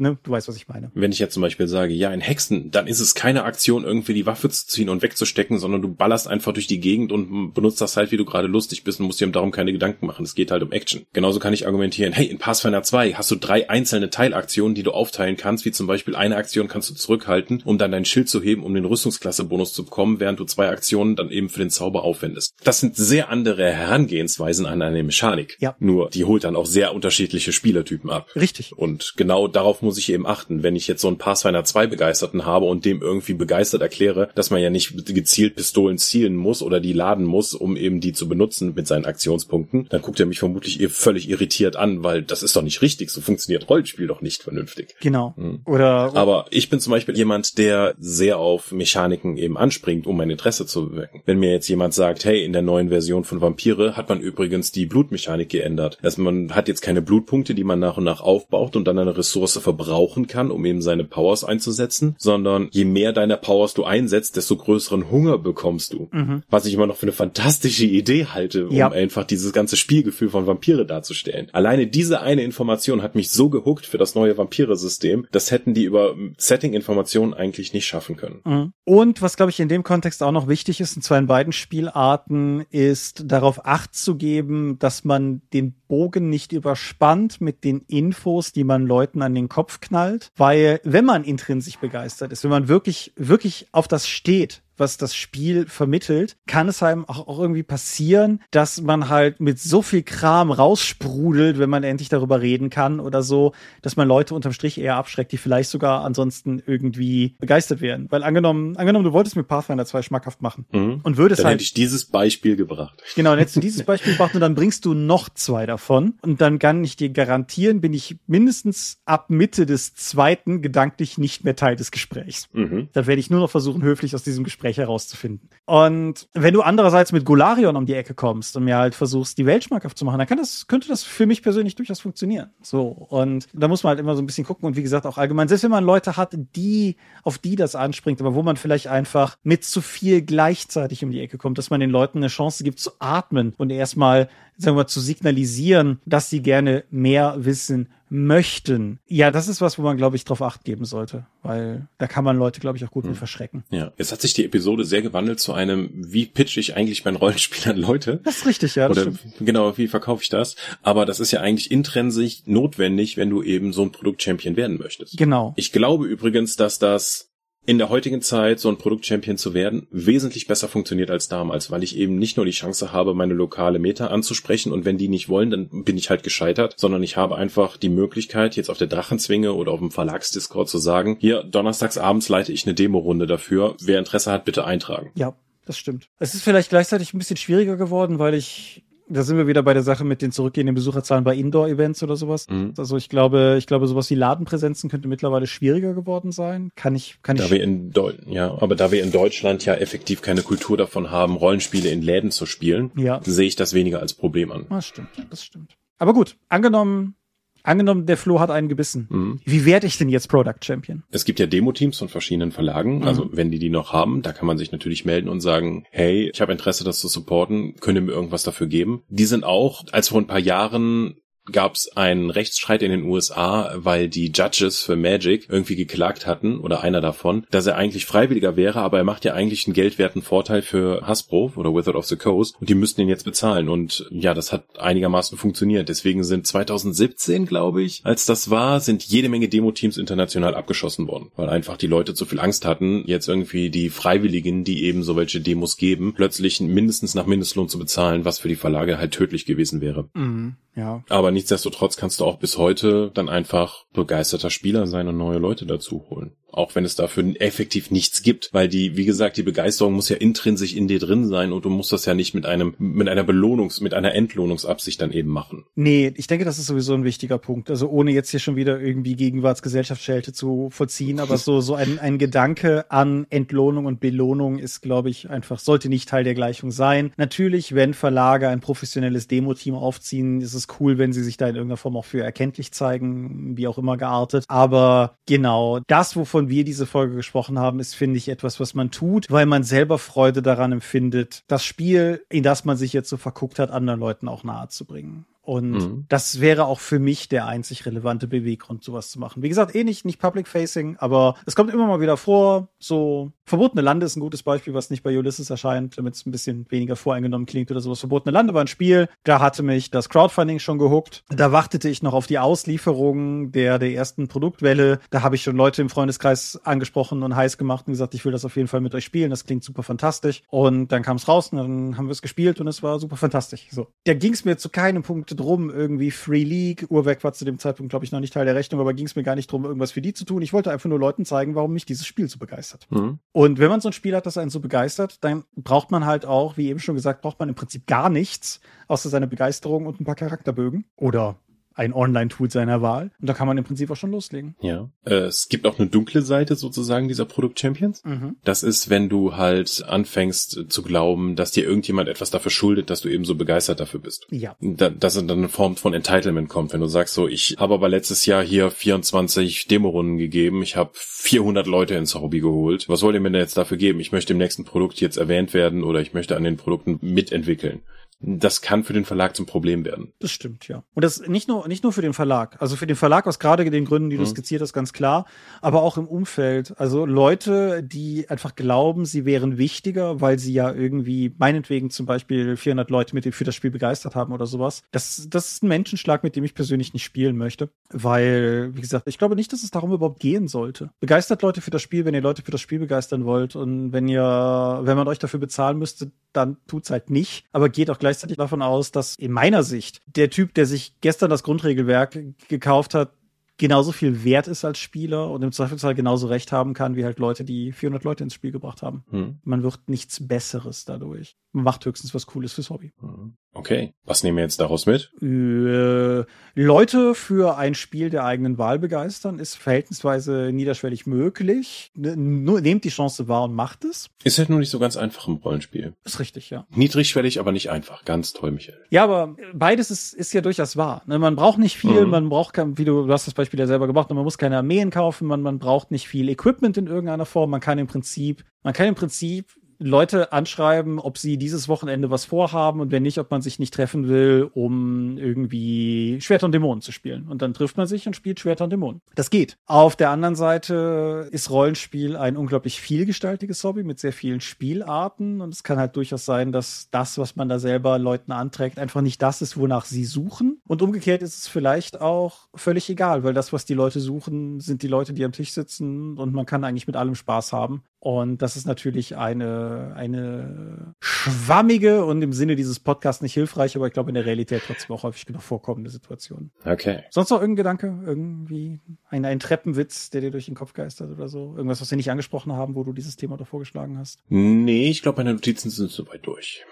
ne, 0.00 0.18
du 0.22 0.30
weißt, 0.30 0.48
was 0.48 0.56
ich 0.56 0.68
meine. 0.68 0.90
Wenn 0.94 1.12
ich 1.12 1.18
jetzt 1.18 1.34
zum 1.34 1.42
Beispiel 1.42 1.68
sage, 1.68 1.92
ja, 1.92 2.12
in 2.12 2.20
Hexen, 2.20 2.70
dann 2.70 2.86
ist 2.86 3.00
es 3.00 3.14
keine 3.14 3.44
Aktion, 3.44 3.84
irgendwie 3.84 4.14
die 4.14 4.26
Waffe 4.26 4.48
zu 4.48 4.66
ziehen 4.66 4.88
und 4.88 5.02
wegzustecken, 5.02 5.58
sondern 5.58 5.82
du 5.82 5.88
ballerst 5.94 6.26
einfach 6.26 6.52
durch 6.52 6.66
die 6.66 6.80
Gegend 6.80 7.12
und 7.12 7.52
benutzt 7.52 7.80
das 7.80 7.96
halt, 7.96 8.10
wie 8.10 8.16
du 8.16 8.24
gerade 8.24 8.48
lustig 8.48 8.84
bist 8.84 9.00
und 9.00 9.06
musst 9.06 9.20
dir 9.20 9.28
darum 9.28 9.50
keine 9.50 9.72
Gedanken 9.72 10.06
machen. 10.06 10.24
Es 10.24 10.34
geht 10.34 10.50
halt 10.50 10.62
um 10.62 10.72
Action. 10.72 11.02
Genauso 11.12 11.38
kann 11.38 11.52
ich 11.52 11.66
argumentieren, 11.66 12.12
hey, 12.12 12.26
in 12.26 12.38
Pathfinder 12.38 12.82
2 12.82 13.14
hast 13.14 13.30
du 13.30 13.36
drei 13.36 13.68
einzelne 13.68 14.10
Teilaktionen, 14.10 14.74
die 14.74 14.82
du 14.82 14.92
aufteilen 14.92 15.36
kannst, 15.36 15.64
wie 15.64 15.72
zum 15.72 15.86
Beispiel 15.86 16.16
eine 16.16 16.36
Aktion 16.36 16.68
kannst 16.68 16.90
du 16.90 16.94
zurückhalten, 16.94 17.62
um 17.64 17.78
dann 17.78 17.92
dein 17.92 18.04
Schild 18.04 18.28
zu 18.28 18.42
heben, 18.42 18.64
um 18.64 18.74
den 18.74 18.84
Rüstungsklasse-Bonus 18.84 19.72
zu 19.72 19.84
bekommen, 19.84 20.20
während 20.20 20.40
du 20.40 20.44
zwei 20.44 20.68
Aktionen 20.68 21.16
dann 21.16 21.30
eben 21.30 21.48
für 21.48 21.60
den 21.60 21.70
Zauber 21.70 22.04
aufwendest. 22.04 22.54
Das 22.64 22.80
sind 22.80 22.96
sehr 22.96 23.28
andere 23.28 23.70
Herangehensweisen 23.72 24.66
an 24.66 24.82
eine 24.82 25.02
Mechanik. 25.02 25.56
Ja. 25.60 25.76
Nur, 25.78 26.10
die 26.10 26.24
holt 26.24 26.44
dann 26.44 26.56
auch 26.56 26.66
sehr 26.66 26.94
unterschiedliche 26.94 27.52
Spielertypen 27.52 28.10
ab. 28.10 28.28
Richtig. 28.34 28.72
Und 28.76 29.14
genau 29.16 29.48
darauf 29.48 29.82
muss 29.82 29.89
muss 29.90 29.98
ich 29.98 30.12
eben 30.12 30.24
achten, 30.24 30.62
wenn 30.62 30.76
ich 30.76 30.86
jetzt 30.86 31.02
so 31.02 31.08
einen 31.08 31.18
Pathfinder 31.18 31.64
2 31.64 31.88
Begeisterten 31.88 32.46
habe 32.46 32.66
und 32.66 32.84
dem 32.84 33.02
irgendwie 33.02 33.34
begeistert 33.34 33.82
erkläre, 33.82 34.28
dass 34.36 34.50
man 34.50 34.62
ja 34.62 34.70
nicht 34.70 35.04
gezielt 35.04 35.56
Pistolen 35.56 35.98
zielen 35.98 36.36
muss 36.36 36.62
oder 36.62 36.78
die 36.78 36.92
laden 36.92 37.24
muss, 37.24 37.54
um 37.54 37.76
eben 37.76 38.00
die 38.00 38.12
zu 38.12 38.28
benutzen 38.28 38.74
mit 38.76 38.86
seinen 38.86 39.04
Aktionspunkten, 39.04 39.88
dann 39.90 40.00
guckt 40.00 40.20
er 40.20 40.26
mich 40.26 40.38
vermutlich 40.38 40.78
völlig 40.92 41.28
irritiert 41.28 41.74
an, 41.74 42.04
weil 42.04 42.22
das 42.22 42.44
ist 42.44 42.54
doch 42.54 42.62
nicht 42.62 42.82
richtig. 42.82 43.10
So 43.10 43.20
funktioniert 43.20 43.68
Rollenspiel 43.68 44.06
doch 44.06 44.20
nicht 44.20 44.44
vernünftig. 44.44 44.94
Genau. 45.00 45.34
Hm. 45.36 45.62
Oder. 45.66 46.14
Aber 46.14 46.46
ich 46.50 46.70
bin 46.70 46.78
zum 46.78 46.92
Beispiel 46.92 47.16
jemand, 47.16 47.58
der 47.58 47.96
sehr 47.98 48.38
auf 48.38 48.70
Mechaniken 48.70 49.38
eben 49.38 49.58
anspringt, 49.58 50.06
um 50.06 50.16
mein 50.16 50.30
Interesse 50.30 50.66
zu 50.66 50.94
wecken. 50.94 51.22
Wenn 51.26 51.40
mir 51.40 51.50
jetzt 51.50 51.66
jemand 51.66 51.94
sagt, 51.94 52.24
hey, 52.24 52.44
in 52.44 52.52
der 52.52 52.62
neuen 52.62 52.90
Version 52.90 53.24
von 53.24 53.40
Vampire 53.40 53.96
hat 53.96 54.08
man 54.08 54.20
übrigens 54.20 54.70
die 54.70 54.86
Blutmechanik 54.86 55.48
geändert. 55.48 55.98
Also 56.00 56.22
man 56.22 56.54
hat 56.54 56.68
jetzt 56.68 56.80
keine 56.80 57.02
Blutpunkte, 57.02 57.56
die 57.56 57.64
man 57.64 57.80
nach 57.80 57.96
und 57.96 58.04
nach 58.04 58.20
aufbaut 58.20 58.76
und 58.76 58.84
dann 58.84 58.96
eine 58.96 59.18
Ressource 59.18 59.58
verbraucht 59.58 59.79
brauchen 59.80 60.26
kann, 60.26 60.50
um 60.50 60.64
eben 60.66 60.82
seine 60.82 61.04
Powers 61.04 61.42
einzusetzen, 61.42 62.14
sondern 62.18 62.68
je 62.70 62.84
mehr 62.84 63.12
deiner 63.12 63.36
Powers 63.36 63.74
du 63.74 63.84
einsetzt, 63.84 64.36
desto 64.36 64.56
größeren 64.56 65.10
Hunger 65.10 65.38
bekommst 65.38 65.94
du. 65.94 66.08
Mhm. 66.12 66.42
Was 66.50 66.66
ich 66.66 66.74
immer 66.74 66.86
noch 66.86 66.96
für 66.96 67.06
eine 67.06 67.12
fantastische 67.12 67.86
Idee 67.86 68.26
halte, 68.26 68.68
um 68.68 68.76
ja. 68.76 68.90
einfach 68.90 69.24
dieses 69.24 69.52
ganze 69.52 69.76
Spielgefühl 69.76 70.28
von 70.28 70.46
Vampire 70.46 70.84
darzustellen. 70.84 71.48
Alleine 71.52 71.86
diese 71.86 72.20
eine 72.20 72.42
Information 72.42 73.02
hat 73.02 73.14
mich 73.14 73.30
so 73.30 73.48
gehuckt 73.48 73.86
für 73.86 73.98
das 73.98 74.14
neue 74.14 74.36
Vampire-System, 74.36 75.26
das 75.32 75.50
hätten 75.50 75.72
die 75.72 75.84
über 75.84 76.14
Setting-Informationen 76.36 77.32
eigentlich 77.32 77.72
nicht 77.72 77.86
schaffen 77.86 78.16
können. 78.16 78.40
Mhm. 78.44 78.72
Und 78.84 79.22
was, 79.22 79.36
glaube 79.36 79.50
ich, 79.50 79.60
in 79.60 79.68
dem 79.68 79.82
Kontext 79.82 80.22
auch 80.22 80.32
noch 80.32 80.48
wichtig 80.48 80.80
ist, 80.80 80.96
und 80.96 81.02
zwar 81.02 81.18
in 81.18 81.26
beiden 81.26 81.52
Spielarten, 81.52 82.64
ist 82.70 83.24
darauf 83.26 83.64
Acht 83.64 83.94
zu 83.94 84.16
geben, 84.16 84.78
dass 84.78 85.04
man 85.04 85.42
den 85.52 85.79
Bogen 85.90 86.30
nicht 86.30 86.52
überspannt 86.52 87.40
mit 87.40 87.64
den 87.64 87.80
Infos, 87.88 88.52
die 88.52 88.62
man 88.62 88.86
Leuten 88.86 89.22
an 89.22 89.34
den 89.34 89.48
Kopf 89.48 89.80
knallt, 89.80 90.30
weil 90.36 90.80
wenn 90.84 91.04
man 91.04 91.24
intrinsisch 91.24 91.78
begeistert 91.78 92.30
ist, 92.30 92.44
wenn 92.44 92.50
man 92.50 92.68
wirklich, 92.68 93.12
wirklich 93.16 93.66
auf 93.72 93.88
das 93.88 94.06
steht, 94.06 94.62
was 94.80 94.96
das 94.96 95.14
Spiel 95.14 95.66
vermittelt, 95.68 96.36
kann 96.46 96.68
es 96.68 96.82
einem 96.82 97.04
auch, 97.04 97.28
auch 97.28 97.38
irgendwie 97.38 97.62
passieren, 97.62 98.40
dass 98.50 98.80
man 98.80 99.08
halt 99.08 99.40
mit 99.40 99.58
so 99.60 99.82
viel 99.82 100.02
Kram 100.02 100.50
raussprudelt, 100.50 101.58
wenn 101.58 101.70
man 101.70 101.84
endlich 101.84 102.08
darüber 102.08 102.40
reden 102.40 102.70
kann 102.70 103.00
oder 103.00 103.22
so, 103.22 103.52
dass 103.82 103.96
man 103.96 104.08
Leute 104.08 104.34
unterm 104.34 104.52
Strich 104.52 104.78
eher 104.78 104.96
abschreckt, 104.96 105.32
die 105.32 105.36
vielleicht 105.36 105.70
sogar 105.70 106.04
ansonsten 106.04 106.62
irgendwie 106.66 107.36
begeistert 107.38 107.80
werden. 107.80 108.06
Weil 108.10 108.22
angenommen, 108.22 108.76
angenommen, 108.76 109.04
du 109.04 109.12
wolltest 109.12 109.36
mit 109.36 109.46
Pathfinder 109.48 109.86
2 109.86 110.02
schmackhaft 110.02 110.42
machen 110.42 110.64
Mhm. 110.72 111.00
und 111.02 111.16
würdest 111.16 111.40
Dann 111.40 111.46
halt 111.46 111.54
hätte 111.54 111.64
ich 111.64 111.74
dieses 111.74 112.06
Beispiel 112.06 112.56
gebracht. 112.56 113.02
Genau, 113.14 113.30
dann 113.30 113.38
hättest 113.40 113.56
du 113.56 113.60
dieses 113.60 113.82
Beispiel 113.84 114.12
gebracht 114.12 114.34
und 114.34 114.40
dann 114.40 114.54
bringst 114.54 114.84
du 114.84 114.94
noch 114.94 115.28
zwei 115.28 115.66
davon. 115.66 116.14
Und 116.22 116.40
dann 116.40 116.58
kann 116.58 116.82
ich 116.84 116.96
dir 116.96 117.10
garantieren, 117.10 117.80
bin 117.80 117.92
ich 117.92 118.18
mindestens 118.26 119.00
ab 119.04 119.30
Mitte 119.30 119.66
des 119.66 119.94
zweiten 119.94 120.62
gedanklich 120.62 121.18
nicht 121.18 121.44
mehr 121.44 121.56
Teil 121.56 121.76
des 121.76 121.90
Gesprächs. 121.90 122.48
Mhm. 122.52 122.88
Dann 122.92 123.06
werde 123.06 123.20
ich 123.20 123.30
nur 123.30 123.40
noch 123.40 123.50
versuchen, 123.50 123.82
höflich 123.82 124.14
aus 124.14 124.22
diesem 124.22 124.44
Gespräch 124.44 124.69
herauszufinden. 124.78 125.48
Und 125.66 126.28
wenn 126.34 126.54
du 126.54 126.62
andererseits 126.62 127.12
mit 127.12 127.24
Golarion 127.24 127.76
um 127.76 127.86
die 127.86 127.94
Ecke 127.94 128.14
kommst 128.14 128.56
und 128.56 128.64
mir 128.64 128.76
halt 128.76 128.94
versuchst, 128.94 129.38
die 129.38 129.46
Welt 129.46 129.64
schmackhaft 129.64 129.96
zu 129.96 130.04
machen, 130.04 130.18
dann 130.18 130.26
kann 130.26 130.38
das, 130.38 130.66
könnte 130.66 130.88
das 130.88 131.02
für 131.02 131.26
mich 131.26 131.42
persönlich 131.42 131.74
durchaus 131.74 132.00
funktionieren. 132.00 132.50
So. 132.62 132.88
Und 132.88 133.48
da 133.52 133.68
muss 133.68 133.82
man 133.82 133.90
halt 133.90 134.00
immer 134.00 134.16
so 134.16 134.22
ein 134.22 134.26
bisschen 134.26 134.44
gucken 134.44 134.66
und 134.66 134.76
wie 134.76 134.82
gesagt 134.82 135.06
auch 135.06 135.18
allgemein, 135.18 135.48
selbst 135.48 135.62
wenn 135.62 135.70
man 135.70 135.84
Leute 135.84 136.16
hat, 136.16 136.36
die, 136.56 136.96
auf 137.22 137.38
die 137.38 137.56
das 137.56 137.74
anspringt, 137.74 138.20
aber 138.20 138.34
wo 138.34 138.42
man 138.42 138.56
vielleicht 138.56 138.88
einfach 138.88 139.36
mit 139.42 139.64
zu 139.64 139.80
viel 139.80 140.22
gleichzeitig 140.22 141.04
um 141.04 141.10
die 141.10 141.20
Ecke 141.20 141.38
kommt, 141.38 141.58
dass 141.58 141.70
man 141.70 141.80
den 141.80 141.90
Leuten 141.90 142.18
eine 142.18 142.28
Chance 142.28 142.64
gibt 142.64 142.80
zu 142.80 142.90
atmen 142.98 143.54
und 143.56 143.70
erstmal, 143.70 144.28
sagen 144.56 144.76
wir 144.76 144.82
mal, 144.82 144.86
zu 144.86 145.00
signalisieren, 145.00 146.00
dass 146.04 146.30
sie 146.30 146.42
gerne 146.42 146.84
mehr 146.90 147.36
wissen 147.38 147.88
möchten. 148.10 148.98
Ja, 149.06 149.30
das 149.30 149.48
ist 149.48 149.60
was, 149.60 149.78
wo 149.78 149.82
man, 149.82 149.96
glaube 149.96 150.16
ich, 150.16 150.24
drauf 150.24 150.42
acht 150.42 150.64
geben 150.64 150.84
sollte, 150.84 151.26
weil 151.42 151.88
da 151.98 152.06
kann 152.06 152.24
man 152.24 152.36
Leute, 152.36 152.60
glaube 152.60 152.76
ich, 152.76 152.84
auch 152.84 152.90
gut 152.90 153.04
mit 153.04 153.16
verschrecken. 153.16 153.64
Ja. 153.70 153.92
Jetzt 153.96 154.12
hat 154.12 154.20
sich 154.20 154.34
die 154.34 154.44
Episode 154.44 154.84
sehr 154.84 155.00
gewandelt 155.00 155.40
zu 155.40 155.52
einem, 155.52 155.90
wie 155.94 156.26
pitch 156.26 156.56
ich 156.56 156.76
eigentlich 156.76 157.04
mein 157.04 157.16
Rollenspiel 157.16 157.70
an 157.70 157.78
Leute? 157.78 158.20
Das 158.24 158.38
ist 158.38 158.46
richtig, 158.46 158.74
ja. 158.74 158.90
Oder 158.90 159.02
stimmt. 159.02 159.20
genau, 159.40 159.78
wie 159.78 159.88
verkaufe 159.88 160.22
ich 160.22 160.28
das? 160.28 160.56
Aber 160.82 161.06
das 161.06 161.20
ist 161.20 161.30
ja 161.30 161.40
eigentlich 161.40 161.70
intrinsisch 161.70 162.42
notwendig, 162.46 163.16
wenn 163.16 163.30
du 163.30 163.42
eben 163.42 163.72
so 163.72 163.82
ein 163.82 163.92
Produkt-Champion 163.92 164.56
werden 164.56 164.76
möchtest. 164.78 165.16
Genau. 165.16 165.54
Ich 165.56 165.72
glaube 165.72 166.06
übrigens, 166.06 166.56
dass 166.56 166.78
das 166.78 167.29
in 167.70 167.78
der 167.78 167.88
heutigen 167.88 168.20
Zeit, 168.20 168.58
so 168.58 168.68
ein 168.68 168.78
Produkt-Champion 168.78 169.36
zu 169.36 169.54
werden, 169.54 169.86
wesentlich 169.92 170.48
besser 170.48 170.66
funktioniert 170.66 171.08
als 171.08 171.28
damals, 171.28 171.70
weil 171.70 171.84
ich 171.84 171.96
eben 171.96 172.18
nicht 172.18 172.36
nur 172.36 172.44
die 172.44 172.50
Chance 172.50 172.92
habe, 172.92 173.14
meine 173.14 173.32
lokale 173.32 173.78
Meta 173.78 174.08
anzusprechen 174.08 174.72
und 174.72 174.84
wenn 174.84 174.98
die 174.98 175.06
nicht 175.06 175.28
wollen, 175.28 175.52
dann 175.52 175.84
bin 175.84 175.96
ich 175.96 176.10
halt 176.10 176.24
gescheitert, 176.24 176.74
sondern 176.76 177.04
ich 177.04 177.16
habe 177.16 177.36
einfach 177.36 177.76
die 177.76 177.88
Möglichkeit, 177.88 178.56
jetzt 178.56 178.70
auf 178.70 178.78
der 178.78 178.88
Drachenzwinge 178.88 179.52
oder 179.52 179.70
auf 179.70 179.78
dem 179.78 179.92
Verlagsdiscord 179.92 180.68
zu 180.68 180.78
sagen, 180.78 181.16
hier, 181.20 181.44
donnerstags 181.44 181.96
abends 181.96 182.28
leite 182.28 182.52
ich 182.52 182.66
eine 182.66 182.74
Demo-Runde 182.74 183.28
dafür. 183.28 183.76
Wer 183.80 184.00
Interesse 184.00 184.32
hat, 184.32 184.44
bitte 184.44 184.64
eintragen. 184.64 185.12
Ja, 185.14 185.36
das 185.64 185.78
stimmt. 185.78 186.08
Es 186.18 186.34
ist 186.34 186.42
vielleicht 186.42 186.70
gleichzeitig 186.70 187.14
ein 187.14 187.18
bisschen 187.18 187.36
schwieriger 187.36 187.76
geworden, 187.76 188.18
weil 188.18 188.34
ich 188.34 188.82
da 189.10 189.22
sind 189.22 189.36
wir 189.36 189.46
wieder 189.46 189.62
bei 189.62 189.74
der 189.74 189.82
Sache 189.82 190.04
mit 190.04 190.22
den 190.22 190.32
zurückgehenden 190.32 190.74
Besucherzahlen 190.74 191.24
bei 191.24 191.34
Indoor-Events 191.36 192.02
oder 192.02 192.16
sowas. 192.16 192.46
Mhm. 192.48 192.72
Also 192.78 192.96
ich 192.96 193.08
glaube, 193.08 193.56
ich 193.58 193.66
glaube, 193.66 193.86
sowas 193.86 194.08
wie 194.10 194.14
Ladenpräsenzen 194.14 194.88
könnte 194.88 195.08
mittlerweile 195.08 195.46
schwieriger 195.46 195.92
geworden 195.94 196.32
sein. 196.32 196.70
Kann 196.76 196.94
ich, 196.94 197.18
kann 197.22 197.36
Da 197.36 197.44
ich. 197.44 197.50
wir 197.50 197.62
in 197.62 197.90
Deu 197.90 198.12
ja, 198.26 198.50
aber 198.60 198.74
da 198.76 198.90
wir 198.92 199.02
in 199.02 199.12
Deutschland 199.12 199.64
ja 199.66 199.74
effektiv 199.74 200.22
keine 200.22 200.42
Kultur 200.42 200.76
davon 200.76 201.10
haben, 201.10 201.36
Rollenspiele 201.36 201.90
in 201.90 202.02
Läden 202.02 202.30
zu 202.30 202.46
spielen, 202.46 202.90
Ja. 202.96 203.20
sehe 203.24 203.46
ich 203.46 203.56
das 203.56 203.74
weniger 203.74 204.00
als 204.00 204.14
Problem 204.14 204.52
an. 204.52 204.66
Das 204.70 204.86
stimmt, 204.86 205.08
das 205.28 205.44
stimmt. 205.44 205.76
Aber 205.98 206.14
gut, 206.14 206.36
angenommen, 206.48 207.14
angenommen, 207.62 208.06
der 208.06 208.16
Flo 208.16 208.40
hat 208.40 208.50
einen 208.50 208.68
gebissen. 208.68 209.06
Mhm. 209.10 209.40
Wie 209.44 209.64
werde 209.64 209.86
ich 209.86 209.98
denn 209.98 210.08
jetzt 210.08 210.28
Product 210.28 210.58
Champion? 210.62 211.02
Es 211.10 211.24
gibt 211.24 211.38
ja 211.40 211.46
Demo-Teams 211.46 211.98
von 211.98 212.08
verschiedenen 212.08 212.52
Verlagen, 212.52 213.04
also 213.04 213.28
wenn 213.32 213.50
die 213.50 213.58
die 213.58 213.70
noch 213.70 213.92
haben, 213.92 214.22
da 214.22 214.32
kann 214.32 214.46
man 214.46 214.58
sich 214.58 214.72
natürlich 214.72 215.04
melden 215.04 215.28
und 215.28 215.40
sagen, 215.40 215.84
hey, 215.90 216.30
ich 216.32 216.40
habe 216.40 216.52
Interesse, 216.52 216.84
das 216.84 217.00
zu 217.00 217.08
supporten, 217.08 217.76
könnt 217.80 217.96
ihr 217.96 218.02
mir 218.02 218.12
irgendwas 218.12 218.42
dafür 218.42 218.66
geben? 218.66 219.02
Die 219.08 219.24
sind 219.24 219.44
auch, 219.44 219.84
als 219.92 220.08
vor 220.08 220.20
ein 220.20 220.26
paar 220.26 220.38
Jahren 220.38 221.16
gab 221.50 221.74
es 221.74 221.96
einen 221.96 222.30
Rechtsstreit 222.30 222.82
in 222.82 222.90
den 222.90 223.04
USA, 223.04 223.72
weil 223.76 224.08
die 224.08 224.30
Judges 224.34 224.80
für 224.80 224.96
Magic 224.96 225.46
irgendwie 225.48 225.76
geklagt 225.76 226.26
hatten, 226.26 226.58
oder 226.60 226.82
einer 226.82 227.00
davon, 227.00 227.46
dass 227.50 227.66
er 227.66 227.76
eigentlich 227.76 228.06
Freiwilliger 228.06 228.56
wäre, 228.56 228.80
aber 228.80 228.98
er 228.98 229.04
macht 229.04 229.24
ja 229.24 229.34
eigentlich 229.34 229.66
einen 229.66 229.74
geldwerten 229.74 230.22
Vorteil 230.22 230.62
für 230.62 231.06
Hasbro 231.06 231.52
oder 231.56 231.74
Wizard 231.74 231.96
of 231.96 232.06
the 232.06 232.16
Coast 232.16 232.56
und 232.60 232.68
die 232.68 232.74
müssten 232.74 233.00
ihn 233.00 233.08
jetzt 233.08 233.24
bezahlen. 233.24 233.68
Und 233.68 234.06
ja, 234.10 234.34
das 234.34 234.52
hat 234.52 234.78
einigermaßen 234.78 235.36
funktioniert. 235.38 235.88
Deswegen 235.88 236.24
sind 236.24 236.46
2017, 236.46 237.46
glaube 237.46 237.82
ich, 237.82 238.00
als 238.04 238.26
das 238.26 238.50
war, 238.50 238.80
sind 238.80 239.04
jede 239.04 239.28
Menge 239.28 239.48
Demo-Teams 239.48 239.96
international 239.96 240.54
abgeschossen 240.54 241.08
worden, 241.08 241.30
weil 241.36 241.48
einfach 241.48 241.76
die 241.76 241.86
Leute 241.86 242.14
zu 242.14 242.26
viel 242.26 242.40
Angst 242.40 242.64
hatten, 242.64 243.02
jetzt 243.06 243.28
irgendwie 243.28 243.70
die 243.70 243.90
Freiwilligen, 243.90 244.64
die 244.64 244.84
eben 244.84 245.02
so 245.02 245.16
welche 245.16 245.40
Demos 245.40 245.76
geben, 245.76 246.14
plötzlich 246.14 246.60
mindestens 246.60 247.14
nach 247.14 247.26
Mindestlohn 247.26 247.68
zu 247.68 247.78
bezahlen, 247.78 248.24
was 248.24 248.38
für 248.38 248.48
die 248.48 248.56
Verlage 248.56 248.98
halt 248.98 249.12
tödlich 249.12 249.46
gewesen 249.46 249.80
wäre. 249.80 250.08
Mhm. 250.14 250.56
Ja. 250.76 251.02
Aber 251.08 251.29
nichtsdestotrotz 251.32 251.96
kannst 251.96 252.20
du 252.20 252.24
auch 252.24 252.38
bis 252.38 252.58
heute 252.58 253.10
dann 253.14 253.28
einfach 253.28 253.84
begeisterter 253.92 254.50
Spieler 254.50 254.86
sein 254.86 255.08
und 255.08 255.16
neue 255.16 255.38
Leute 255.38 255.66
dazu 255.66 256.06
holen. 256.10 256.32
Auch 256.52 256.74
wenn 256.74 256.84
es 256.84 256.96
dafür 256.96 257.24
effektiv 257.40 257.92
nichts 257.92 258.22
gibt, 258.22 258.50
weil 258.52 258.66
die, 258.68 258.96
wie 258.96 259.04
gesagt, 259.04 259.36
die 259.36 259.44
Begeisterung 259.44 259.92
muss 259.92 260.08
ja 260.08 260.16
intrinsisch 260.16 260.74
in 260.74 260.88
dir 260.88 260.98
drin 260.98 261.26
sein 261.28 261.52
und 261.52 261.64
du 261.64 261.70
musst 261.70 261.92
das 261.92 262.06
ja 262.06 262.14
nicht 262.14 262.34
mit 262.34 262.44
einem, 262.44 262.74
mit 262.78 263.08
einer 263.08 263.22
Belohnungs-, 263.22 263.82
mit 263.82 263.94
einer 263.94 264.14
Entlohnungsabsicht 264.14 265.00
dann 265.00 265.12
eben 265.12 265.28
machen. 265.28 265.64
Nee, 265.76 266.12
ich 266.16 266.26
denke, 266.26 266.44
das 266.44 266.58
ist 266.58 266.66
sowieso 266.66 266.94
ein 266.94 267.04
wichtiger 267.04 267.38
Punkt. 267.38 267.70
Also 267.70 267.88
ohne 267.88 268.10
jetzt 268.10 268.30
hier 268.30 268.40
schon 268.40 268.56
wieder 268.56 268.80
irgendwie 268.80 269.14
Gegenwartsgesellschaftsschelte 269.14 270.32
zu 270.32 270.70
vollziehen, 270.72 271.20
aber 271.20 271.38
so, 271.38 271.60
so 271.60 271.76
ein, 271.76 272.00
ein 272.00 272.18
Gedanke 272.18 272.90
an 272.90 273.26
Entlohnung 273.30 273.86
und 273.86 274.00
Belohnung 274.00 274.58
ist, 274.58 274.80
glaube 274.80 275.10
ich, 275.10 275.30
einfach, 275.30 275.60
sollte 275.60 275.88
nicht 275.88 276.08
Teil 276.08 276.24
der 276.24 276.34
Gleichung 276.34 276.72
sein. 276.72 277.12
Natürlich, 277.16 277.74
wenn 277.74 277.94
Verlage 277.94 278.48
ein 278.48 278.60
professionelles 278.60 279.28
Demo-Team 279.28 279.74
aufziehen, 279.74 280.40
ist 280.40 280.54
es 280.54 280.66
cool, 280.80 280.98
wenn 280.98 281.12
sie 281.12 281.19
sich 281.22 281.36
da 281.36 281.48
in 281.48 281.56
irgendeiner 281.56 281.76
Form 281.76 281.96
auch 281.96 282.04
für 282.04 282.22
erkenntlich 282.22 282.72
zeigen, 282.72 283.56
wie 283.56 283.68
auch 283.68 283.78
immer 283.78 283.96
geartet. 283.96 284.44
Aber 284.48 285.16
genau, 285.26 285.80
das, 285.86 286.16
wovon 286.16 286.48
wir 286.48 286.64
diese 286.64 286.86
Folge 286.86 287.16
gesprochen 287.16 287.58
haben, 287.58 287.80
ist, 287.80 287.94
finde 287.94 288.18
ich, 288.18 288.28
etwas, 288.28 288.60
was 288.60 288.74
man 288.74 288.90
tut, 288.90 289.26
weil 289.30 289.46
man 289.46 289.62
selber 289.62 289.98
Freude 289.98 290.42
daran 290.42 290.72
empfindet, 290.72 291.42
das 291.48 291.64
Spiel, 291.64 292.24
in 292.28 292.42
das 292.42 292.64
man 292.64 292.76
sich 292.76 292.92
jetzt 292.92 293.08
so 293.08 293.16
verguckt 293.16 293.58
hat, 293.58 293.70
anderen 293.70 294.00
Leuten 294.00 294.28
auch 294.28 294.44
nahe 294.44 294.68
zu 294.68 294.84
bringen. 294.84 295.26
Und 295.50 295.72
Mhm. 295.72 296.04
das 296.08 296.40
wäre 296.40 296.66
auch 296.66 296.78
für 296.78 297.00
mich 297.00 297.28
der 297.28 297.46
einzig 297.46 297.84
relevante 297.84 298.28
Beweggrund, 298.28 298.84
sowas 298.84 299.10
zu 299.10 299.18
machen. 299.18 299.42
Wie 299.42 299.48
gesagt, 299.48 299.74
eh 299.74 299.82
nicht, 299.82 300.04
nicht 300.04 300.20
Public 300.20 300.46
Facing, 300.46 300.96
aber 300.98 301.34
es 301.44 301.56
kommt 301.56 301.72
immer 301.74 301.88
mal 301.88 302.00
wieder 302.00 302.16
vor, 302.16 302.68
so 302.78 303.32
Verbotene 303.46 303.82
Lande 303.82 304.06
ist 304.06 304.14
ein 304.16 304.20
gutes 304.20 304.44
Beispiel, 304.44 304.74
was 304.74 304.90
nicht 304.90 305.02
bei 305.02 305.18
Ulysses 305.18 305.50
erscheint, 305.50 305.98
damit 305.98 306.14
es 306.14 306.24
ein 306.24 306.30
bisschen 306.30 306.66
weniger 306.68 306.94
voreingenommen 306.94 307.46
klingt 307.46 307.68
oder 307.72 307.80
sowas. 307.80 307.98
Verbotene 307.98 308.32
Lande 308.32 308.54
war 308.54 308.60
ein 308.60 308.68
Spiel, 308.68 309.08
da 309.24 309.40
hatte 309.40 309.64
mich 309.64 309.90
das 309.90 310.08
Crowdfunding 310.08 310.60
schon 310.60 310.78
gehuckt. 310.78 311.24
Da 311.30 311.50
wartete 311.50 311.88
ich 311.88 312.00
noch 312.00 312.14
auf 312.14 312.28
die 312.28 312.38
Auslieferung 312.38 313.50
der, 313.50 313.80
der 313.80 313.92
ersten 313.92 314.28
Produktwelle. 314.28 315.00
Da 315.10 315.22
habe 315.22 315.34
ich 315.34 315.42
schon 315.42 315.56
Leute 315.56 315.82
im 315.82 315.88
Freundeskreis 315.88 316.60
angesprochen 316.62 317.24
und 317.24 317.34
heiß 317.34 317.58
gemacht 317.58 317.88
und 317.88 317.94
gesagt, 317.94 318.14
ich 318.14 318.24
will 318.24 318.30
das 318.30 318.44
auf 318.44 318.54
jeden 318.54 318.68
Fall 318.68 318.80
mit 318.80 318.94
euch 318.94 319.04
spielen. 319.04 319.30
Das 319.30 319.44
klingt 319.44 319.64
super 319.64 319.82
fantastisch. 319.82 320.42
Und 320.48 320.92
dann 320.92 321.02
kam 321.02 321.16
es 321.16 321.26
raus 321.26 321.48
und 321.50 321.58
dann 321.58 321.98
haben 321.98 322.06
wir 322.06 322.12
es 322.12 322.22
gespielt 322.22 322.60
und 322.60 322.68
es 322.68 322.84
war 322.84 323.00
super 323.00 323.16
fantastisch. 323.16 323.66
So. 323.72 323.88
Da 324.04 324.14
ging 324.14 324.32
es 324.32 324.44
mir 324.44 324.58
zu 324.58 324.68
keinem 324.68 325.02
Punkt 325.02 325.39
drum, 325.40 325.70
irgendwie 325.70 326.10
Free 326.10 326.44
League. 326.44 326.86
Urwerk 326.90 327.24
war 327.24 327.32
zu 327.32 327.44
dem 327.44 327.58
Zeitpunkt, 327.58 327.90
glaube 327.90 328.04
ich, 328.04 328.12
noch 328.12 328.20
nicht 328.20 328.32
Teil 328.32 328.44
der 328.44 328.54
Rechnung, 328.54 328.80
aber 328.80 328.94
ging 328.94 329.06
es 329.06 329.16
mir 329.16 329.22
gar 329.22 329.34
nicht 329.34 329.50
drum, 329.50 329.64
irgendwas 329.64 329.92
für 329.92 330.02
die 330.02 330.12
zu 330.12 330.24
tun. 330.24 330.42
Ich 330.42 330.52
wollte 330.52 330.70
einfach 330.70 330.88
nur 330.88 330.98
Leuten 330.98 331.24
zeigen, 331.24 331.54
warum 331.54 331.72
mich 331.72 331.86
dieses 331.86 332.06
Spiel 332.06 332.28
so 332.28 332.38
begeistert. 332.38 332.86
Mhm. 332.90 333.18
Und 333.32 333.58
wenn 333.58 333.70
man 333.70 333.80
so 333.80 333.88
ein 333.88 333.92
Spiel 333.92 334.14
hat, 334.14 334.26
das 334.26 334.38
einen 334.38 334.50
so 334.50 334.60
begeistert, 334.60 335.24
dann 335.24 335.44
braucht 335.56 335.90
man 335.90 336.06
halt 336.06 336.26
auch, 336.26 336.56
wie 336.56 336.68
eben 336.68 336.78
schon 336.78 336.94
gesagt, 336.94 337.22
braucht 337.22 337.40
man 337.40 337.48
im 337.48 337.54
Prinzip 337.54 337.86
gar 337.86 338.08
nichts, 338.10 338.60
außer 338.86 339.08
seine 339.08 339.26
Begeisterung 339.26 339.86
und 339.86 340.00
ein 340.00 340.04
paar 340.04 340.14
Charakterbögen. 340.14 340.84
Oder 340.96 341.36
ein 341.80 341.94
Online-Tool 341.94 342.50
seiner 342.50 342.82
Wahl. 342.82 343.10
Und 343.20 343.28
da 343.28 343.32
kann 343.32 343.46
man 343.46 343.56
im 343.56 343.64
Prinzip 343.64 343.90
auch 343.90 343.96
schon 343.96 344.10
loslegen. 344.10 344.54
Ja. 344.60 344.90
Äh, 345.06 345.14
es 345.14 345.48
gibt 345.48 345.66
auch 345.66 345.78
eine 345.78 345.88
dunkle 345.88 346.20
Seite 346.20 346.54
sozusagen 346.54 347.08
dieser 347.08 347.24
Produkt-Champions. 347.24 348.04
Mhm. 348.04 348.36
Das 348.44 348.62
ist, 348.62 348.90
wenn 348.90 349.08
du 349.08 349.36
halt 349.36 349.82
anfängst 349.88 350.66
zu 350.68 350.82
glauben, 350.82 351.36
dass 351.36 351.52
dir 351.52 351.64
irgendjemand 351.64 352.10
etwas 352.10 352.30
dafür 352.30 352.50
schuldet, 352.50 352.90
dass 352.90 353.00
du 353.00 353.08
eben 353.08 353.24
so 353.24 353.34
begeistert 353.34 353.80
dafür 353.80 354.00
bist. 354.00 354.26
Ja. 354.30 354.56
Da, 354.60 354.90
dass 354.90 355.14
dann 355.14 355.30
eine 355.30 355.48
Form 355.48 355.76
von 355.76 355.94
Entitlement 355.94 356.50
kommt, 356.50 356.74
wenn 356.74 356.82
du 356.82 356.86
sagst 356.86 357.14
so, 357.14 357.26
ich 357.26 357.56
habe 357.58 357.72
aber 357.72 357.88
letztes 357.88 358.26
Jahr 358.26 358.44
hier 358.44 358.70
24 358.70 359.66
Demorunden 359.66 360.18
gegeben, 360.18 360.62
ich 360.62 360.76
habe 360.76 360.90
400 360.92 361.66
Leute 361.66 361.94
ins 361.94 362.14
Hobby 362.14 362.40
geholt. 362.40 362.90
Was 362.90 363.02
wollt 363.02 363.14
ihr 363.14 363.20
mir 363.20 363.30
denn 363.30 363.40
jetzt 363.40 363.56
dafür 363.56 363.78
geben? 363.78 364.00
Ich 364.00 364.12
möchte 364.12 364.34
im 364.34 364.38
nächsten 364.38 364.64
Produkt 364.64 365.00
jetzt 365.00 365.16
erwähnt 365.16 365.54
werden 365.54 365.82
oder 365.82 366.02
ich 366.02 366.12
möchte 366.12 366.36
an 366.36 366.44
den 366.44 366.58
Produkten 366.58 366.98
mitentwickeln. 367.00 367.80
Das 368.22 368.60
kann 368.60 368.84
für 368.84 368.92
den 368.92 369.06
Verlag 369.06 369.34
zum 369.34 369.46
Problem 369.46 369.84
werden. 369.84 370.12
Das 370.18 370.30
stimmt, 370.30 370.68
ja. 370.68 370.84
Und 370.94 371.04
das 371.04 371.26
nicht 371.26 371.48
nur, 371.48 371.66
nicht 371.68 371.82
nur 371.82 371.92
für 371.92 372.02
den 372.02 372.12
Verlag. 372.12 372.60
Also 372.60 372.76
für 372.76 372.86
den 372.86 372.96
Verlag 372.96 373.26
aus 373.26 373.38
gerade 373.38 373.68
den 373.68 373.86
Gründen, 373.86 374.10
die 374.10 374.16
du 374.16 374.22
mhm. 374.22 374.28
skizziert 374.28 374.60
hast, 374.60 374.74
ganz 374.74 374.92
klar. 374.92 375.24
Aber 375.62 375.82
auch 375.82 375.96
im 375.96 376.06
Umfeld. 376.06 376.78
Also 376.78 377.06
Leute, 377.06 377.82
die 377.82 378.28
einfach 378.28 378.54
glauben, 378.54 379.06
sie 379.06 379.24
wären 379.24 379.56
wichtiger, 379.56 380.20
weil 380.20 380.38
sie 380.38 380.52
ja 380.52 380.72
irgendwie 380.72 381.34
meinetwegen 381.38 381.88
zum 381.88 382.04
Beispiel 382.04 382.56
400 382.56 382.90
Leute 382.90 383.14
mit 383.14 383.30
für 383.34 383.44
das 383.44 383.54
Spiel 383.54 383.70
begeistert 383.70 384.14
haben 384.14 384.32
oder 384.32 384.46
sowas. 384.46 384.82
Das, 384.90 385.26
das 385.30 385.52
ist 385.52 385.62
ein 385.62 385.68
Menschenschlag, 385.68 386.22
mit 386.22 386.36
dem 386.36 386.44
ich 386.44 386.54
persönlich 386.54 386.92
nicht 386.92 387.04
spielen 387.04 387.36
möchte. 387.36 387.70
Weil, 387.90 388.74
wie 388.74 388.80
gesagt, 388.80 389.08
ich 389.08 389.18
glaube 389.18 389.36
nicht, 389.36 389.52
dass 389.52 389.62
es 389.62 389.70
darum 389.70 389.92
überhaupt 389.92 390.20
gehen 390.20 390.48
sollte. 390.48 390.90
Begeistert 391.00 391.42
Leute 391.42 391.60
für 391.60 391.70
das 391.70 391.80
Spiel, 391.80 392.04
wenn 392.04 392.14
ihr 392.14 392.20
Leute 392.20 392.42
für 392.42 392.50
das 392.50 392.60
Spiel 392.60 392.80
begeistern 392.80 393.24
wollt. 393.24 393.56
Und 393.56 393.92
wenn 393.92 394.08
ihr, 394.08 394.80
wenn 394.82 394.96
man 394.96 395.08
euch 395.08 395.18
dafür 395.18 395.40
bezahlen 395.40 395.78
müsste, 395.78 396.10
dann 396.32 396.56
tut's 396.66 396.90
halt 396.90 397.10
nicht. 397.10 397.44
Aber 397.52 397.68
geht 397.68 397.90
auch 397.90 397.98
gleichzeitig 397.98 398.36
davon 398.36 398.62
aus, 398.62 398.92
dass 398.92 399.16
in 399.16 399.32
meiner 399.32 399.62
Sicht 399.62 400.02
der 400.06 400.30
Typ, 400.30 400.54
der 400.54 400.66
sich 400.66 400.94
gestern 401.00 401.30
das 401.30 401.42
Grundregelwerk 401.42 402.18
gekauft 402.48 402.94
hat, 402.94 403.12
genauso 403.60 403.92
viel 403.92 404.24
wert 404.24 404.48
ist 404.48 404.64
als 404.64 404.78
Spieler 404.78 405.30
und 405.30 405.42
im 405.42 405.52
Zweifelsfall 405.52 405.94
genauso 405.94 406.28
recht 406.28 406.50
haben 406.50 406.72
kann 406.72 406.96
wie 406.96 407.04
halt 407.04 407.18
Leute, 407.18 407.44
die 407.44 407.72
400 407.72 408.04
Leute 408.04 408.24
ins 408.24 408.32
Spiel 408.32 408.52
gebracht 408.52 408.80
haben. 408.80 409.04
Hm. 409.10 409.38
Man 409.44 409.62
wird 409.62 409.86
nichts 409.86 410.26
Besseres 410.26 410.86
dadurch. 410.86 411.36
Man 411.52 411.64
macht 411.64 411.84
höchstens 411.84 412.14
was 412.14 412.26
Cooles 412.26 412.54
fürs 412.54 412.70
Hobby. 412.70 412.92
Hm. 413.00 413.36
Okay, 413.52 413.94
was 414.04 414.22
nehmen 414.22 414.36
wir 414.36 414.44
jetzt 414.44 414.60
daraus 414.60 414.86
mit? 414.86 415.10
Äh, 415.20 416.24
Leute 416.54 417.14
für 417.16 417.56
ein 417.58 417.74
Spiel 417.74 418.08
der 418.08 418.24
eigenen 418.24 418.58
Wahl 418.58 418.78
begeistern 418.78 419.40
ist 419.40 419.56
verhältnisweise 419.56 420.50
niederschwellig 420.52 421.06
möglich. 421.06 421.90
Nur 421.94 422.60
nehmt 422.60 422.84
die 422.84 422.90
Chance 422.90 423.26
wahr 423.26 423.44
und 423.44 423.54
macht 423.54 423.84
es. 423.84 424.08
Ist 424.22 424.38
halt 424.38 424.50
nur 424.50 424.60
nicht 424.60 424.70
so 424.70 424.78
ganz 424.78 424.96
einfach 424.96 425.26
im 425.26 425.34
Rollenspiel. 425.34 425.94
Ist 426.04 426.20
richtig, 426.20 426.50
ja. 426.50 426.66
Niedrigschwellig, 426.70 427.40
aber 427.40 427.50
nicht 427.50 427.70
einfach. 427.70 428.04
Ganz 428.04 428.32
toll, 428.32 428.52
Michael. 428.52 428.78
Ja, 428.90 429.02
aber 429.02 429.34
beides 429.52 429.90
ist, 429.90 430.14
ist 430.14 430.32
ja 430.32 430.42
durchaus 430.42 430.76
wahr. 430.76 431.02
Ne, 431.06 431.18
man 431.18 431.34
braucht 431.34 431.58
nicht 431.58 431.76
viel, 431.76 432.04
mhm. 432.04 432.10
man 432.10 432.28
braucht, 432.28 432.56
wie 432.56 432.84
du, 432.84 433.06
du 433.06 433.12
hast 433.12 433.26
das 433.26 433.34
Beispiel 433.34 433.58
ja 433.58 433.66
selber 433.66 433.88
gemacht, 433.88 434.10
man 434.10 434.22
muss 434.22 434.38
keine 434.38 434.58
Armeen 434.58 434.90
kaufen, 434.90 435.26
man, 435.26 435.42
man 435.42 435.58
braucht 435.58 435.90
nicht 435.90 436.06
viel 436.06 436.28
Equipment 436.28 436.76
in 436.76 436.86
irgendeiner 436.86 437.26
Form, 437.26 437.50
man 437.50 437.60
kann 437.60 437.78
im 437.78 437.88
Prinzip, 437.88 438.44
man 438.62 438.74
kann 438.74 438.86
im 438.86 438.94
Prinzip 438.94 439.46
Leute 439.82 440.32
anschreiben, 440.32 440.98
ob 440.98 441.16
sie 441.16 441.38
dieses 441.38 441.66
Wochenende 441.66 442.10
was 442.10 442.26
vorhaben 442.26 442.80
und 442.80 442.90
wenn 442.90 443.02
nicht, 443.02 443.18
ob 443.18 443.30
man 443.30 443.40
sich 443.40 443.58
nicht 443.58 443.72
treffen 443.72 444.08
will, 444.08 444.50
um 444.52 445.16
irgendwie 445.16 446.20
Schwerter 446.20 446.46
und 446.46 446.52
Dämonen 446.52 446.82
zu 446.82 446.92
spielen. 446.92 447.26
Und 447.28 447.40
dann 447.40 447.54
trifft 447.54 447.78
man 447.78 447.86
sich 447.86 448.06
und 448.06 448.14
spielt 448.14 448.38
Schwerter 448.40 448.64
und 448.64 448.70
Dämonen. 448.70 449.00
Das 449.14 449.30
geht. 449.30 449.56
Auf 449.66 449.96
der 449.96 450.10
anderen 450.10 450.36
Seite 450.36 451.28
ist 451.32 451.50
Rollenspiel 451.50 452.16
ein 452.16 452.36
unglaublich 452.36 452.80
vielgestaltiges 452.80 453.64
Hobby 453.64 453.82
mit 453.82 453.98
sehr 453.98 454.12
vielen 454.12 454.40
Spielarten 454.40 455.40
und 455.40 455.54
es 455.54 455.62
kann 455.62 455.78
halt 455.78 455.96
durchaus 455.96 456.26
sein, 456.26 456.52
dass 456.52 456.88
das, 456.90 457.16
was 457.16 457.34
man 457.36 457.48
da 457.48 457.58
selber 457.58 457.98
Leuten 457.98 458.32
anträgt, 458.32 458.78
einfach 458.78 459.00
nicht 459.00 459.22
das 459.22 459.40
ist, 459.40 459.56
wonach 459.56 459.86
sie 459.86 460.04
suchen. 460.04 460.60
Und 460.66 460.82
umgekehrt 460.82 461.22
ist 461.22 461.38
es 461.38 461.48
vielleicht 461.48 462.02
auch 462.02 462.48
völlig 462.54 462.90
egal, 462.90 463.24
weil 463.24 463.32
das, 463.32 463.52
was 463.54 463.64
die 463.64 463.74
Leute 463.74 464.00
suchen, 464.00 464.60
sind 464.60 464.82
die 464.82 464.88
Leute, 464.88 465.14
die 465.14 465.24
am 465.24 465.32
Tisch 465.32 465.52
sitzen 465.52 466.18
und 466.18 466.34
man 466.34 466.44
kann 466.44 466.64
eigentlich 466.64 466.86
mit 466.86 466.96
allem 466.96 467.14
Spaß 467.14 467.54
haben. 467.54 467.82
Und 468.02 468.40
das 468.40 468.56
ist 468.56 468.66
natürlich 468.66 469.18
eine, 469.18 469.92
eine 469.94 470.94
schwammige 471.00 472.06
und 472.06 472.22
im 472.22 472.32
Sinne 472.32 472.56
dieses 472.56 472.80
Podcasts 472.80 473.20
nicht 473.20 473.34
hilfreich, 473.34 473.76
aber 473.76 473.86
ich 473.88 473.92
glaube 473.92 474.08
in 474.08 474.14
der 474.14 474.24
Realität 474.24 474.62
trotzdem 474.66 474.96
auch 474.96 475.02
häufig 475.02 475.26
genug 475.26 475.42
vorkommende 475.42 475.90
Situation. 475.90 476.50
Okay. 476.64 477.04
Sonst 477.10 477.28
noch 477.28 477.42
irgendein 477.42 477.56
Gedanke? 477.56 478.02
Irgendwie 478.06 478.80
ein, 479.10 479.26
ein 479.26 479.38
Treppenwitz, 479.38 480.08
der 480.08 480.22
dir 480.22 480.30
durch 480.30 480.46
den 480.46 480.54
Kopf 480.54 480.72
geistert 480.72 481.10
oder 481.10 481.28
so? 481.28 481.54
Irgendwas, 481.56 481.82
was 481.82 481.90
wir 481.90 481.96
nicht 481.96 482.10
angesprochen 482.10 482.54
haben, 482.54 482.74
wo 482.74 482.84
du 482.84 482.94
dieses 482.94 483.16
Thema 483.16 483.36
doch 483.36 483.46
vorgeschlagen 483.46 483.98
hast? 483.98 484.18
Nee, 484.28 484.88
ich 484.88 485.02
glaube, 485.02 485.18
meine 485.18 485.34
Notizen 485.34 485.68
sind 485.68 485.90
soweit 485.90 486.26
durch. 486.26 486.64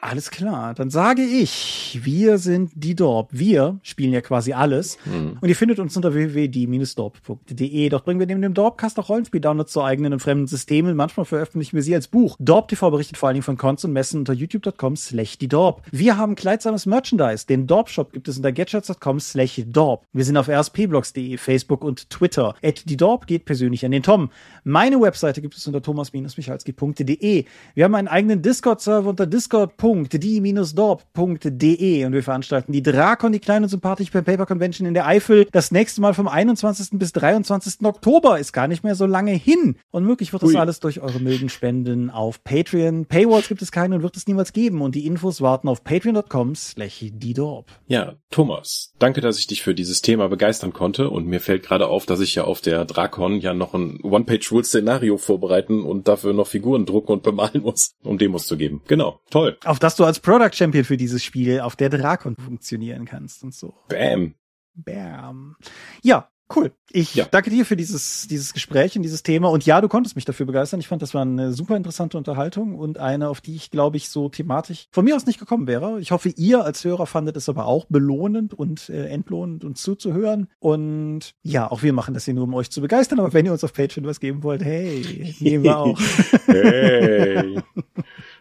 Alles 0.00 0.30
klar, 0.30 0.74
dann 0.74 0.90
sage 0.90 1.22
ich, 1.22 2.00
wir 2.02 2.38
sind 2.38 2.70
die 2.74 2.94
Dorp. 2.94 3.30
Wir 3.32 3.80
spielen 3.82 4.12
ja 4.12 4.20
quasi 4.20 4.52
alles. 4.52 4.96
Mhm. 5.04 5.38
Und 5.40 5.48
ihr 5.48 5.56
findet 5.56 5.80
uns 5.80 5.96
unter 5.96 6.14
www.die-dorp.de. 6.14 7.88
Dort 7.88 8.04
bringen 8.04 8.20
wir 8.20 8.26
neben 8.26 8.42
dem 8.42 8.54
Dorpcast 8.54 8.98
auch 8.98 9.08
Rollenspiel-Downloads 9.08 9.72
zu 9.72 9.82
eigenen 9.82 10.12
und 10.12 10.20
fremden 10.20 10.46
Systemen. 10.46 10.94
Manchmal 10.94 11.26
veröffentlichen 11.26 11.74
wir 11.74 11.82
sie 11.82 11.94
als 11.94 12.06
Buch. 12.06 12.36
Dorp 12.38 12.68
TV 12.68 12.90
berichtet 12.90 13.16
vor 13.16 13.28
allen 13.28 13.34
Dingen 13.34 13.44
von 13.44 13.56
Cons 13.56 13.84
und 13.84 13.92
Messen 13.92 14.20
unter 14.20 14.32
youtube.com 14.32 14.94
slash 14.96 15.38
die 15.38 15.48
Dorp. 15.48 15.82
Wir 15.90 16.16
haben 16.16 16.36
kleidsames 16.36 16.86
Merchandise. 16.86 17.46
Den 17.46 17.66
Dorp-Shop 17.66 18.12
gibt 18.12 18.28
es 18.28 18.36
unter 18.36 18.52
gadgets.com 18.52 19.18
slash 19.18 19.62
Dorp. 19.66 20.04
Wir 20.12 20.24
sind 20.24 20.36
auf 20.36 20.48
rspblogs.de, 20.48 21.36
Facebook 21.38 21.82
und 21.82 22.08
Twitter. 22.10 22.54
At 22.62 22.88
die 22.88 22.96
Dorp 22.96 23.26
geht 23.26 23.46
persönlich 23.46 23.84
an 23.84 23.90
den 23.90 24.04
Tom. 24.04 24.30
Meine 24.62 25.00
Webseite 25.00 25.42
gibt 25.42 25.56
es 25.56 25.66
unter 25.66 25.82
thomas-michalski.de. 25.82 27.44
Wir 27.74 27.84
haben 27.84 27.94
einen 27.94 28.08
eigenen 28.08 28.42
Discord-Server 28.42 29.08
unter 29.08 29.26
discord.com 29.26 29.87
www.die-dorp.de 29.88 32.04
und 32.04 32.12
wir 32.12 32.22
veranstalten 32.22 32.72
die 32.72 32.82
Drakon, 32.82 33.32
die 33.32 33.38
kleine 33.38 33.66
und 33.66 33.70
sympathische 33.70 34.22
Paper 34.22 34.46
Convention 34.46 34.86
in 34.86 34.94
der 34.94 35.06
Eifel. 35.06 35.46
Das 35.52 35.70
nächste 35.70 36.00
Mal 36.00 36.14
vom 36.14 36.28
21. 36.28 36.98
bis 36.98 37.12
23. 37.12 37.84
Oktober 37.84 38.38
ist 38.38 38.52
gar 38.52 38.68
nicht 38.68 38.84
mehr 38.84 38.94
so 38.94 39.06
lange 39.06 39.32
hin. 39.32 39.76
Und 39.90 40.04
möglich 40.04 40.32
wird 40.32 40.42
das 40.42 40.50
Ui. 40.50 40.56
alles 40.56 40.80
durch 40.80 41.00
eure 41.00 41.20
milden 41.20 41.48
Spenden 41.48 42.10
auf 42.10 42.42
Patreon. 42.44 43.06
Paywalls 43.06 43.48
gibt 43.48 43.62
es 43.62 43.72
keine 43.72 43.96
und 43.96 44.02
wird 44.02 44.16
es 44.16 44.26
niemals 44.26 44.52
geben 44.52 44.82
und 44.82 44.94
die 44.94 45.06
Infos 45.06 45.40
warten 45.40 45.68
auf 45.68 45.84
patreon.com 45.84 46.54
slash 46.54 46.98
die-dorp. 47.00 47.70
Ja, 47.86 48.14
Thomas, 48.30 48.92
danke, 48.98 49.20
dass 49.20 49.38
ich 49.38 49.46
dich 49.46 49.62
für 49.62 49.74
dieses 49.74 50.02
Thema 50.02 50.28
begeistern 50.28 50.72
konnte 50.72 51.10
und 51.10 51.26
mir 51.26 51.40
fällt 51.40 51.64
gerade 51.64 51.86
auf, 51.86 52.06
dass 52.06 52.20
ich 52.20 52.34
ja 52.34 52.44
auf 52.44 52.60
der 52.60 52.84
Drakon 52.84 53.40
ja 53.40 53.54
noch 53.54 53.74
ein 53.74 54.00
One-Page-Rule-Szenario 54.02 55.16
vorbereiten 55.16 55.82
und 55.82 56.08
dafür 56.08 56.32
noch 56.32 56.46
Figuren 56.46 56.86
drucken 56.86 57.12
und 57.12 57.22
bemalen 57.22 57.62
muss, 57.62 57.92
um 58.02 58.18
Demos 58.18 58.46
zu 58.46 58.56
geben. 58.56 58.82
Genau, 58.86 59.20
toll. 59.30 59.56
Auf 59.64 59.77
auf 59.78 59.80
das 59.80 59.94
du 59.94 60.04
als 60.04 60.18
Product 60.18 60.50
Champion 60.52 60.82
für 60.82 60.96
dieses 60.96 61.22
Spiel 61.22 61.60
auf 61.60 61.76
der 61.76 61.88
Drakon 61.88 62.34
funktionieren 62.34 63.04
kannst 63.04 63.44
und 63.44 63.54
so. 63.54 63.74
Bam. 63.88 64.34
Bam. 64.74 65.54
Ja, 66.02 66.28
cool. 66.56 66.72
Ich 66.90 67.14
ja. 67.14 67.26
danke 67.30 67.50
dir 67.50 67.64
für 67.64 67.76
dieses, 67.76 68.26
dieses 68.26 68.54
Gespräch 68.54 68.96
und 68.96 69.02
dieses 69.02 69.22
Thema. 69.22 69.50
Und 69.50 69.66
ja, 69.66 69.80
du 69.80 69.86
konntest 69.86 70.16
mich 70.16 70.24
dafür 70.24 70.46
begeistern. 70.46 70.80
Ich 70.80 70.88
fand, 70.88 71.00
das 71.00 71.14
war 71.14 71.22
eine 71.22 71.52
super 71.52 71.76
interessante 71.76 72.18
Unterhaltung 72.18 72.74
und 72.74 72.98
eine, 72.98 73.28
auf 73.28 73.40
die 73.40 73.54
ich, 73.54 73.70
glaube 73.70 73.98
ich, 73.98 74.08
so 74.08 74.28
thematisch 74.28 74.88
von 74.90 75.04
mir 75.04 75.14
aus 75.14 75.26
nicht 75.26 75.38
gekommen 75.38 75.68
wäre. 75.68 76.00
Ich 76.00 76.10
hoffe, 76.10 76.30
ihr 76.30 76.64
als 76.64 76.84
Hörer 76.84 77.06
fandet 77.06 77.36
es 77.36 77.48
aber 77.48 77.66
auch 77.66 77.84
belohnend 77.84 78.54
und 78.54 78.88
äh, 78.88 79.06
entlohnend, 79.06 79.64
uns 79.64 79.80
zuzuhören. 79.80 80.48
Und 80.58 81.36
ja, 81.44 81.70
auch 81.70 81.84
wir 81.84 81.92
machen 81.92 82.14
das 82.14 82.24
hier 82.24 82.34
nur, 82.34 82.44
um 82.44 82.54
euch 82.54 82.72
zu 82.72 82.80
begeistern. 82.80 83.20
Aber 83.20 83.32
wenn 83.32 83.46
ihr 83.46 83.52
uns 83.52 83.62
auf 83.62 83.74
Patreon 83.74 84.06
was 84.06 84.18
geben 84.18 84.42
wollt, 84.42 84.64
hey, 84.64 85.36
nehmen 85.38 85.62
wir 85.62 85.78
auch. 85.78 86.00
hey. 86.46 87.60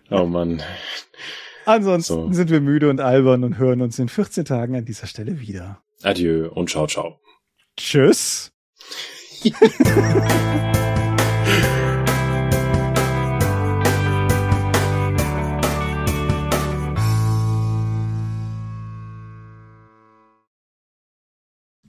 Oh 0.10 0.26
Mann. 0.26 0.62
Ansonsten 1.66 2.14
so. 2.14 2.32
sind 2.32 2.50
wir 2.50 2.62
müde 2.62 2.90
und 2.90 3.02
albern 3.02 3.44
und 3.44 3.58
hören 3.58 3.82
uns 3.82 4.00
in 4.00 4.08
14 4.08 4.46
Tagen 4.46 4.76
an 4.76 4.86
dieser 4.86 5.06
Stelle 5.06 5.42
wieder. 5.42 5.84
Adieu 6.02 6.50
und 6.50 6.70
ciao, 6.70 6.88
ciao. 6.88 7.20
Tschüss. 7.76 8.54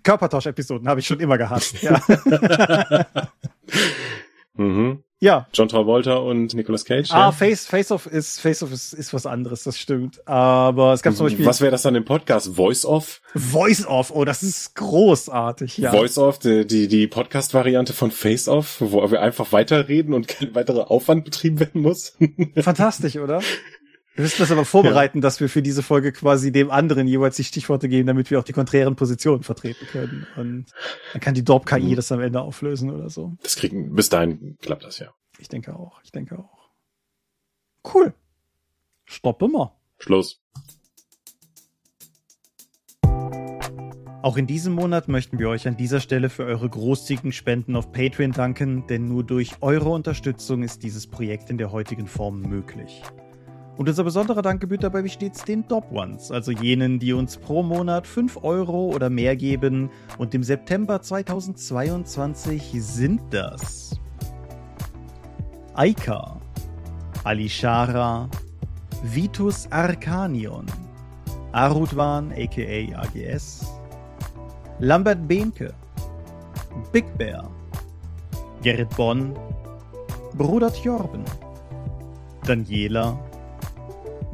Körpertausch-Episoden 0.03 0.89
habe 0.89 1.01
ich 1.01 1.07
schon 1.07 1.21
immer 1.21 1.39
gehasst. 1.39 1.81
Ja. 1.83 2.03
mhm. 4.55 5.05
Ja. 5.21 5.49
John 5.53 5.69
Travolta 5.69 6.15
und 6.17 6.55
Nicolas 6.55 6.85
Cage. 6.85 7.11
Ah, 7.11 7.19
ja. 7.27 7.33
Face, 7.33 7.67
Face 7.67 7.91
Off 7.91 8.07
ist, 8.07 8.41
Face 8.41 8.63
Off 8.63 8.73
ist, 8.73 8.93
ist 8.93 9.13
was 9.13 9.27
anderes, 9.27 9.65
das 9.65 9.79
stimmt. 9.79 10.27
Aber 10.29 10.93
es 10.93 11.03
gab 11.03 11.15
zum 11.15 11.27
Beispiel. 11.27 11.45
Was 11.45 11.61
wäre 11.61 11.73
das 11.73 11.83
dann 11.83 11.97
im 11.97 12.05
Podcast? 12.05 12.55
Voice 12.55 12.85
Off? 12.85 13.21
Voice 13.35 13.85
Off, 13.87 14.13
oh, 14.15 14.25
das 14.25 14.43
ist 14.43 14.77
großartig, 14.77 15.79
ja. 15.79 15.91
Voice 15.91 16.19
Off, 16.19 16.39
die, 16.39 16.67
die, 16.67 16.87
die 16.87 17.09
Podcast-Variante 17.09 17.93
von 17.93 18.13
Face 18.13 18.49
Off, 18.49 18.77
wo 18.81 19.11
wir 19.11 19.21
einfach 19.21 19.53
weiterreden 19.53 20.15
und 20.15 20.29
kein 20.29 20.55
weiterer 20.55 20.91
Aufwand 20.91 21.25
betrieben 21.25 21.59
werden 21.59 21.83
muss. 21.83 22.17
Fantastisch, 22.57 23.17
oder? 23.17 23.41
Wir 24.19 24.25
müssen 24.25 24.41
das 24.41 24.51
aber 24.51 24.65
vorbereiten, 24.65 25.19
ja. 25.19 25.23
dass 25.23 25.39
wir 25.39 25.49
für 25.49 25.63
diese 25.63 25.81
Folge 25.81 26.11
quasi 26.11 26.51
dem 26.51 26.73
anderen 26.73 27.07
jeweils 27.07 27.37
die 27.37 27.45
Stichworte 27.45 27.89
geben, 27.89 28.09
damit 28.09 28.33
wir 28.33 28.41
auch 28.41 28.45
die 28.45 28.53
konträren 28.53 28.97
Positionen 28.97 29.45
vertreten 29.45 29.87
können. 29.87 30.27
Und 30.35 30.67
dann 31.13 31.21
kann 31.21 31.35
die 31.35 31.45
Dorp-KI 31.45 31.93
mhm. 31.93 31.95
das 31.95 32.11
am 32.11 32.21
Ende 32.21 32.41
auflösen 32.41 32.91
oder 32.91 33.11
so. 33.11 33.37
Das 33.45 33.55
kriegen, 33.55 33.95
bis 33.95 34.09
dahin 34.09 34.57
klappt 34.61 34.83
das 34.83 34.99
ja. 34.99 35.15
Ich 35.39 35.49
denke 35.49 35.77
auch, 35.77 36.01
ich 36.03 36.11
denke 36.11 36.37
auch. 36.37 36.69
Cool. 37.95 38.13
Stopp 39.05 39.41
immer. 39.41 39.77
Schluss. 40.01 40.41
Auch 44.21 44.37
in 44.37 44.49
diesem 44.49 44.73
Monat 44.73 45.07
möchten 45.07 45.39
wir 45.39 45.49
euch 45.49 45.69
an 45.69 45.77
dieser 45.77 46.01
Stelle 46.01 46.29
für 46.29 46.45
eure 46.45 46.69
großzügigen 46.69 47.31
Spenden 47.31 47.77
auf 47.77 47.93
Patreon 47.93 48.33
danken, 48.33 48.85
denn 48.89 49.07
nur 49.07 49.23
durch 49.23 49.53
eure 49.61 49.91
Unterstützung 49.91 50.65
ist 50.65 50.83
dieses 50.83 51.07
Projekt 51.07 51.51
in 51.51 51.57
der 51.57 51.71
heutigen 51.71 52.09
Form 52.09 52.41
möglich. 52.41 53.05
Und 53.79 53.89
unser 53.89 54.03
besonderer 54.03 54.43
Dank 54.43 54.61
gebührt 54.61 54.83
dabei 54.83 55.05
wie 55.05 55.09
stets 55.09 55.45
den 55.45 55.69
Top 55.69 55.93
Ones, 55.93 56.33
also 56.33 56.51
jenen, 56.51 56.99
die 56.99 57.13
uns 57.13 57.37
pro 57.37 57.63
Monat 57.63 58.09
5 58.09 58.43
Euro 58.43 58.89
oder 58.93 59.09
mehr 59.09 59.37
geben. 59.37 59.89
Und 60.19 60.35
im 60.35 60.43
September 60.43 61.01
2022 61.01 62.75
sind 62.77 63.21
das 63.31 63.97
Aika, 65.75 66.41
Alishara, 67.23 68.29
Vitus 69.05 69.71
Arcanion, 69.71 70.67
Arutwan 71.53 72.33
aka 72.33 73.01
AGS, 73.01 73.65
Lambert 74.81 75.29
Behnke, 75.29 75.73
Big 76.91 77.17
Bear, 77.17 77.49
Gerrit 78.61 78.91
Bonn, 78.97 79.37
Bruder 80.37 80.73
Tjorben, 80.73 81.23
Daniela, 82.45 83.17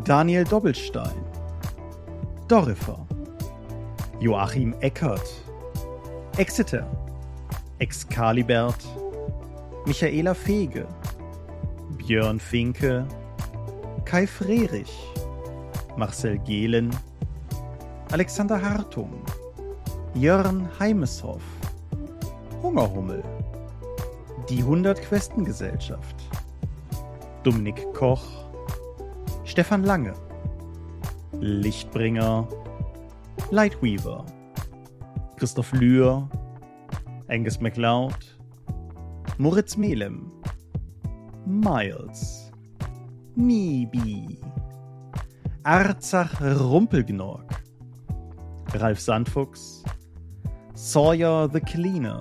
Daniel 0.04 0.44
Doppelstein, 0.44 1.24
Dorifer, 2.46 3.06
Joachim 4.20 4.74
Eckert, 4.80 5.26
Exeter, 6.36 6.86
Excalibert, 7.78 8.84
Michaela 9.86 10.34
Fege, 10.34 10.86
Björn 11.96 12.38
Finke, 12.38 13.06
Kai 14.04 14.26
Frerich, 14.26 14.92
Marcel 15.96 16.38
Gehlen, 16.40 16.94
Alexander 18.12 18.60
Hartung, 18.60 19.22
Jörn 20.12 20.68
Heimeshoff, 20.78 21.40
Hungerhummel, 22.62 23.22
die 24.50 24.58
100 24.58 25.00
Questengesellschaft, 25.00 26.16
Dominik 27.42 27.90
Koch, 27.94 28.43
Stefan 29.54 29.84
Lange, 29.84 30.14
Lichtbringer, 31.38 32.48
Lightweaver, 33.52 34.26
Christoph 35.36 35.72
Lühr, 35.74 36.28
Angus 37.28 37.60
MacLeod, 37.60 38.16
Moritz 39.38 39.76
Melem, 39.76 40.32
Miles, 41.46 42.50
Nibi, 43.36 44.40
Arzach 45.62 46.40
Rumpelgnorg, 46.40 47.46
Ralf 48.74 48.98
Sandfuchs, 48.98 49.84
Sawyer 50.74 51.48
the 51.48 51.60
Cleaner, 51.60 52.18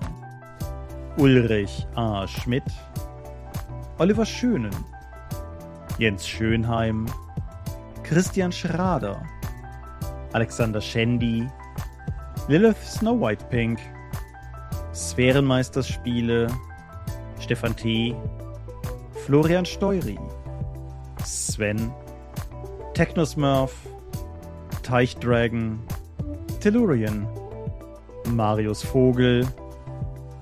Ulrich 1.16 1.84
A. 1.96 2.28
Schmidt, 2.28 2.62
Oliver 3.98 4.24
Schönen, 4.24 4.70
Jens 5.98 6.28
Schönheim, 6.28 7.06
Christian 8.04 8.52
Schrader, 8.52 9.20
Alexander 10.34 10.80
Schendi, 10.80 11.50
Lilith 12.48 12.84
Snow 12.86 13.14
White 13.14 13.48
Pink, 13.48 13.80
Sphärenmeisterspiele, 14.92 16.48
Stefan 17.40 17.74
T., 17.74 18.14
Florian 19.24 19.64
Steury, 19.64 20.18
Sven, 21.24 21.92
Technosmurf, 22.92 23.72
Teichdragon, 24.82 25.78
Tellurian, 26.60 27.26
Marius 28.26 28.82
Vogel, 28.82 29.48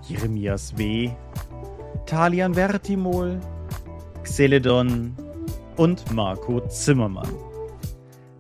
Jeremias 0.08 0.76
W., 0.76 1.10
Talian 2.06 2.54
Vertimol, 2.54 3.40
Xeledon 4.24 5.14
und 5.76 6.10
Marco 6.12 6.60
Zimmermann. 6.68 7.51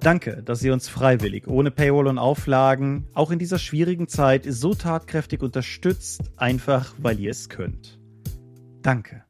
Danke, 0.02 0.42
dass 0.42 0.64
ihr 0.64 0.72
uns 0.72 0.88
freiwillig, 0.88 1.46
ohne 1.46 1.70
Paywall 1.70 2.08
und 2.08 2.18
Auflagen, 2.18 3.06
auch 3.14 3.30
in 3.30 3.38
dieser 3.38 3.60
schwierigen 3.60 4.08
Zeit 4.08 4.44
so 4.48 4.74
tatkräftig 4.74 5.42
unterstützt, 5.42 6.32
einfach 6.36 6.94
weil 6.98 7.20
ihr 7.20 7.30
es 7.30 7.48
könnt. 7.48 8.00
Danke. 8.82 9.21